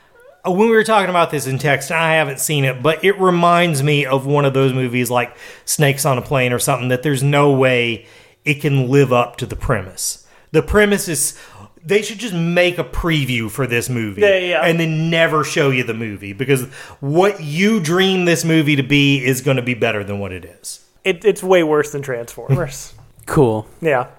Uh, 0.46 0.52
When 0.52 0.70
we 0.70 0.76
were 0.76 0.84
talking 0.84 1.10
about 1.10 1.32
this 1.32 1.48
in 1.48 1.58
text, 1.58 1.92
I 1.92 2.16
haven't 2.16 2.40
seen 2.40 2.66
it, 2.66 2.82
but 2.84 3.04
it 3.04 3.20
reminds 3.20 3.82
me 3.84 4.06
of 4.06 4.26
one 4.26 4.46
of 4.46 4.54
those 4.54 4.74
movies 4.74 5.10
like 5.12 5.36
Snakes 5.66 6.06
on 6.06 6.18
a 6.18 6.22
Plane 6.22 6.54
or 6.54 6.60
something 6.60 6.90
that 6.90 7.04
there's 7.04 7.24
no 7.24 7.52
way 7.52 8.06
it 8.44 8.56
can 8.56 8.90
live 8.90 9.12
up 9.12 9.38
to 9.38 9.46
the 9.46 9.56
premise. 9.56 10.28
The 10.52 10.62
premise 10.62 11.08
is 11.08 11.38
they 11.84 12.02
should 12.02 12.18
just 12.20 12.34
make 12.34 12.78
a 12.80 12.84
preview 12.84 13.50
for 13.52 13.68
this 13.68 13.90
movie 13.90 14.22
Yeah, 14.22 14.38
yeah. 14.38 14.62
and 14.66 14.80
then 14.80 15.10
never 15.10 15.44
show 15.44 15.70
you 15.70 15.84
the 15.84 15.94
movie 15.94 16.34
because 16.34 16.64
what 17.00 17.42
you 17.44 17.80
dream 17.80 18.26
this 18.26 18.44
movie 18.44 18.76
to 18.76 18.84
be 18.84 19.24
is 19.24 19.42
going 19.42 19.58
to 19.58 19.64
be 19.64 19.74
better 19.76 20.04
than 20.04 20.18
what 20.20 20.32
it 20.32 20.46
is. 20.46 20.84
it, 21.04 21.24
it's 21.26 21.44
way 21.44 21.64
worse 21.64 21.92
than 21.92 22.02
Transformers. 22.02 22.94
Cool. 23.28 23.68
yeah. 23.82 24.10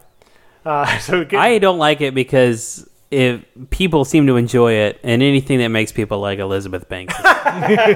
Uh, 0.65 0.99
so 1.01 1.25
good. 1.25 1.39
I 1.39 1.59
don't 1.59 1.79
like 1.79 2.01
it 2.01 2.13
because 2.13 2.89
if 3.11 3.45
people 3.71 4.05
seem 4.05 4.27
to 4.27 4.37
enjoy 4.37 4.73
it, 4.73 4.99
and 5.05 5.23
anything 5.23 5.59
that 5.61 5.69
makes 5.69 5.93
people 5.93 6.19
like 6.19 6.41
Elizabeth 6.41 6.89
Banks 6.89 7.15
is, 7.19 7.89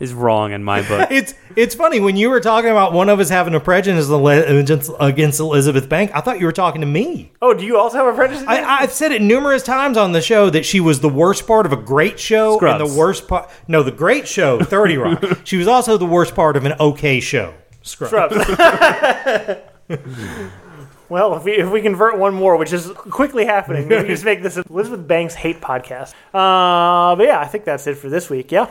is 0.10 0.12
wrong 0.14 0.52
in 0.52 0.64
my 0.64 0.82
book. 0.86 1.08
It's 1.10 1.34
it's 1.54 1.74
funny 1.74 2.00
when 2.00 2.16
you 2.16 2.30
were 2.30 2.40
talking 2.40 2.70
about 2.70 2.92
one 2.92 3.08
of 3.08 3.20
us 3.20 3.28
having 3.28 3.54
a 3.54 3.60
prejudice 3.60 4.10
against, 4.10 4.90
against 4.98 5.38
Elizabeth 5.40 5.88
Banks. 5.88 6.12
I 6.14 6.20
thought 6.20 6.40
you 6.40 6.46
were 6.46 6.52
talking 6.52 6.80
to 6.80 6.86
me. 6.86 7.32
oh, 7.40 7.54
do 7.54 7.64
you 7.64 7.78
also 7.78 7.98
have 7.98 8.06
a 8.06 8.16
prejudice? 8.16 8.44
I, 8.46 8.62
I've 8.62 8.92
said 8.92 9.12
it 9.12 9.22
numerous 9.22 9.62
times 9.62 9.96
on 9.96 10.12
the 10.12 10.20
show 10.20 10.50
that 10.50 10.64
she 10.64 10.80
was 10.80 11.00
the 11.00 11.08
worst 11.08 11.46
part 11.46 11.64
of 11.64 11.72
a 11.72 11.76
great 11.76 12.18
show 12.18 12.58
and 12.58 12.80
the 12.80 12.98
worst 12.98 13.28
part. 13.28 13.48
No, 13.68 13.82
the 13.82 13.92
great 13.92 14.26
show, 14.26 14.58
Thirty 14.62 14.96
Rock. 14.96 15.22
she 15.44 15.56
was 15.56 15.68
also 15.68 15.96
the 15.96 16.06
worst 16.06 16.34
part 16.34 16.56
of 16.56 16.64
an 16.64 16.74
okay 16.80 17.20
show. 17.20 17.54
Scrubs. 17.82 18.34
Scrubs. 18.34 19.60
well, 21.08 21.36
if 21.36 21.44
we, 21.44 21.52
if 21.52 21.70
we 21.70 21.82
convert 21.82 22.18
one 22.18 22.34
more, 22.34 22.56
which 22.56 22.72
is 22.72 22.88
quickly 22.94 23.44
happening, 23.44 23.88
we 23.88 23.96
can 23.96 24.06
just 24.06 24.24
make 24.24 24.42
this 24.42 24.56
Elizabeth 24.56 25.06
Banks 25.06 25.34
hate 25.34 25.60
podcast. 25.60 26.12
Uh, 26.34 27.14
but 27.16 27.26
yeah, 27.26 27.40
I 27.40 27.46
think 27.46 27.64
that's 27.64 27.86
it 27.86 27.96
for 27.96 28.08
this 28.08 28.28
week. 28.30 28.50
Yeah, 28.52 28.70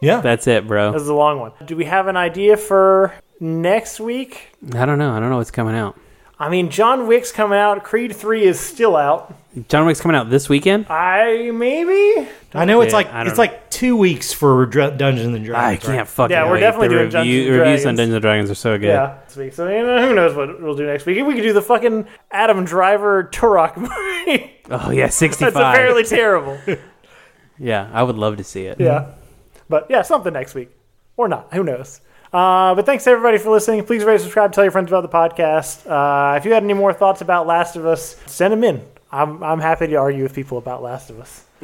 Yeah. 0.00 0.20
That's 0.20 0.46
it, 0.46 0.66
bro. 0.66 0.92
this 0.92 1.02
is 1.02 1.08
a 1.08 1.14
long 1.14 1.40
one. 1.40 1.52
Do 1.64 1.76
we 1.76 1.84
have 1.84 2.06
an 2.08 2.16
idea 2.16 2.56
for 2.56 3.14
next 3.40 4.00
week? 4.00 4.56
I 4.74 4.86
don't 4.86 4.98
know. 4.98 5.12
I 5.12 5.20
don't 5.20 5.30
know 5.30 5.36
what's 5.38 5.50
coming 5.50 5.74
out. 5.74 5.98
I 6.38 6.50
mean, 6.50 6.68
John 6.70 7.06
Wick's 7.06 7.32
coming 7.32 7.58
out. 7.58 7.82
Creed 7.82 8.14
Three 8.14 8.42
is 8.44 8.60
still 8.60 8.94
out. 8.96 9.34
John 9.68 9.86
Wick's 9.86 10.02
coming 10.02 10.14
out 10.16 10.28
this 10.28 10.50
weekend. 10.50 10.84
I 10.90 11.50
maybe. 11.50 12.28
I 12.52 12.66
know 12.66 12.82
it's 12.82 12.90
Yeah, 12.92 12.96
like 12.98 13.06
I 13.08 13.18
don't 13.20 13.28
it's 13.28 13.38
know. 13.38 13.42
like 13.44 13.70
two 13.70 13.96
weeks 13.96 14.30
for 14.34 14.66
Dr- 14.66 14.98
Dungeons 14.98 15.34
and 15.34 15.42
Dragons. 15.46 15.56
I 15.56 15.68
Dragons. 15.70 15.84
can't 15.86 15.98
right? 15.98 16.08
fucking. 16.08 16.34
Yeah, 16.34 16.44
we're 16.44 16.52
wait. 16.54 16.60
definitely 16.60 16.88
the 16.88 16.94
doing 16.94 17.04
review, 17.06 17.10
Dungeons 17.10 17.46
and 17.48 17.58
reviews 17.60 17.86
on 17.86 17.94
Dragons. 17.94 17.96
Dungeons 17.96 18.14
and 18.14 18.22
Dragons 18.22 18.50
are 18.50 18.54
so 18.54 18.78
good. 18.78 18.86
Yeah, 18.88 19.18
this 19.26 19.36
week. 19.36 19.52
So 19.54 19.68
you 19.68 19.82
know, 19.82 20.06
who 20.08 20.14
knows 20.14 20.34
what 20.34 20.60
we'll 20.62 20.76
do 20.76 20.84
next 20.86 21.06
week? 21.06 21.24
We 21.26 21.34
could 21.34 21.42
do 21.42 21.54
the 21.54 21.62
fucking 21.62 22.06
Adam 22.30 22.64
Driver 22.66 23.30
Turok 23.32 23.76
movie. 24.26 24.52
Oh 24.70 24.90
yeah, 24.90 25.08
sixty 25.08 25.44
That's 25.46 25.54
five. 25.56 25.74
apparently 25.74 26.04
terrible. 26.04 26.58
Yeah, 27.58 27.88
I 27.94 28.02
would 28.02 28.16
love 28.18 28.36
to 28.36 28.44
see 28.44 28.66
it. 28.66 28.78
Yeah. 28.78 29.12
But 29.66 29.86
yeah, 29.88 30.02
something 30.02 30.34
next 30.34 30.54
week. 30.54 30.68
Or 31.16 31.26
not. 31.26 31.54
Who 31.54 31.64
knows? 31.64 32.02
Uh, 32.36 32.74
but 32.74 32.84
thanks 32.84 33.06
everybody 33.06 33.38
for 33.38 33.50
listening. 33.50 33.82
Please 33.82 34.04
rate, 34.04 34.20
subscribe, 34.20 34.52
tell 34.52 34.62
your 34.62 34.70
friends 34.70 34.90
about 34.90 35.00
the 35.00 35.08
podcast. 35.08 35.86
Uh, 35.90 36.36
if 36.36 36.44
you 36.44 36.52
had 36.52 36.62
any 36.62 36.74
more 36.74 36.92
thoughts 36.92 37.22
about 37.22 37.46
Last 37.46 37.76
of 37.76 37.86
Us, 37.86 38.14
send 38.26 38.52
them 38.52 38.62
in. 38.62 38.84
I'm, 39.10 39.42
I'm 39.42 39.58
happy 39.58 39.86
to 39.86 39.94
argue 39.96 40.22
with 40.22 40.34
people 40.34 40.58
about 40.58 40.82
Last 40.82 41.08
of 41.08 41.18
Us. 41.18 41.44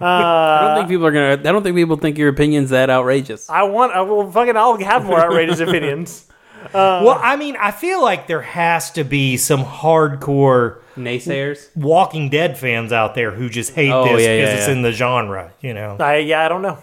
I 0.00 0.60
don't 0.66 0.76
think 0.76 0.88
people 0.90 1.06
are 1.06 1.10
gonna. 1.10 1.32
I 1.32 1.52
don't 1.52 1.62
think 1.62 1.74
people 1.74 1.96
think 1.96 2.18
your 2.18 2.28
opinion's 2.28 2.68
that 2.68 2.90
outrageous. 2.90 3.48
I 3.48 3.62
want, 3.62 3.92
I 3.92 4.02
will 4.02 4.30
fucking, 4.30 4.58
I'll 4.58 4.76
have 4.76 5.06
more 5.06 5.20
outrageous 5.20 5.60
opinions. 5.68 6.26
Well, 6.74 7.18
I 7.22 7.36
mean, 7.36 7.56
I 7.58 7.70
feel 7.70 8.02
like 8.02 8.26
there 8.26 8.42
has 8.42 8.90
to 8.92 9.04
be 9.04 9.38
some 9.38 9.64
hardcore 9.64 10.80
Naysayers. 10.96 11.74
Walking 11.74 12.28
Dead 12.28 12.58
fans 12.58 12.92
out 12.92 13.14
there 13.14 13.30
who 13.30 13.48
just 13.48 13.72
hate 13.72 13.90
Oh, 13.90 14.04
this 14.04 14.10
because 14.12 14.22
yeah, 14.24 14.34
yeah, 14.36 14.54
it's 14.56 14.66
yeah. 14.66 14.72
in 14.74 14.82
the 14.82 14.92
genre. 14.92 15.52
You 15.62 15.72
know. 15.72 15.96
I, 15.98 16.18
yeah, 16.18 16.44
I 16.44 16.48
don't 16.48 16.62
know. 16.62 16.76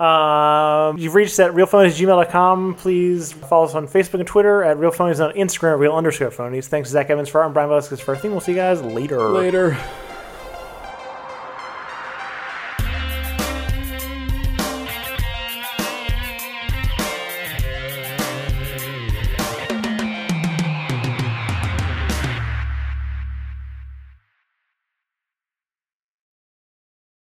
Um, 0.00 0.98
you've 0.98 1.14
reached 1.14 1.38
at 1.38 1.52
realphonies@gmail.com. 1.52 2.74
Please 2.74 3.32
follow 3.32 3.64
us 3.64 3.74
on 3.74 3.86
Facebook 3.86 4.20
and 4.20 4.26
Twitter 4.26 4.64
at 4.64 4.76
realphonies 4.76 5.24
on 5.24 5.34
Instagram 5.34 5.78
real 5.78 5.92
underscore 5.92 6.30
phonies. 6.30 6.66
Thanks 6.66 6.88
to 6.88 6.92
Zach 6.94 7.10
Evans 7.10 7.28
for 7.28 7.38
art 7.38 7.46
and 7.46 7.54
Brian 7.54 7.68
Velasquez 7.68 8.00
for 8.00 8.14
our 8.14 8.20
theme. 8.20 8.32
We'll 8.32 8.40
see 8.40 8.52
you 8.52 8.58
guys 8.58 8.82
later. 8.82 9.20
Later. 9.30 9.76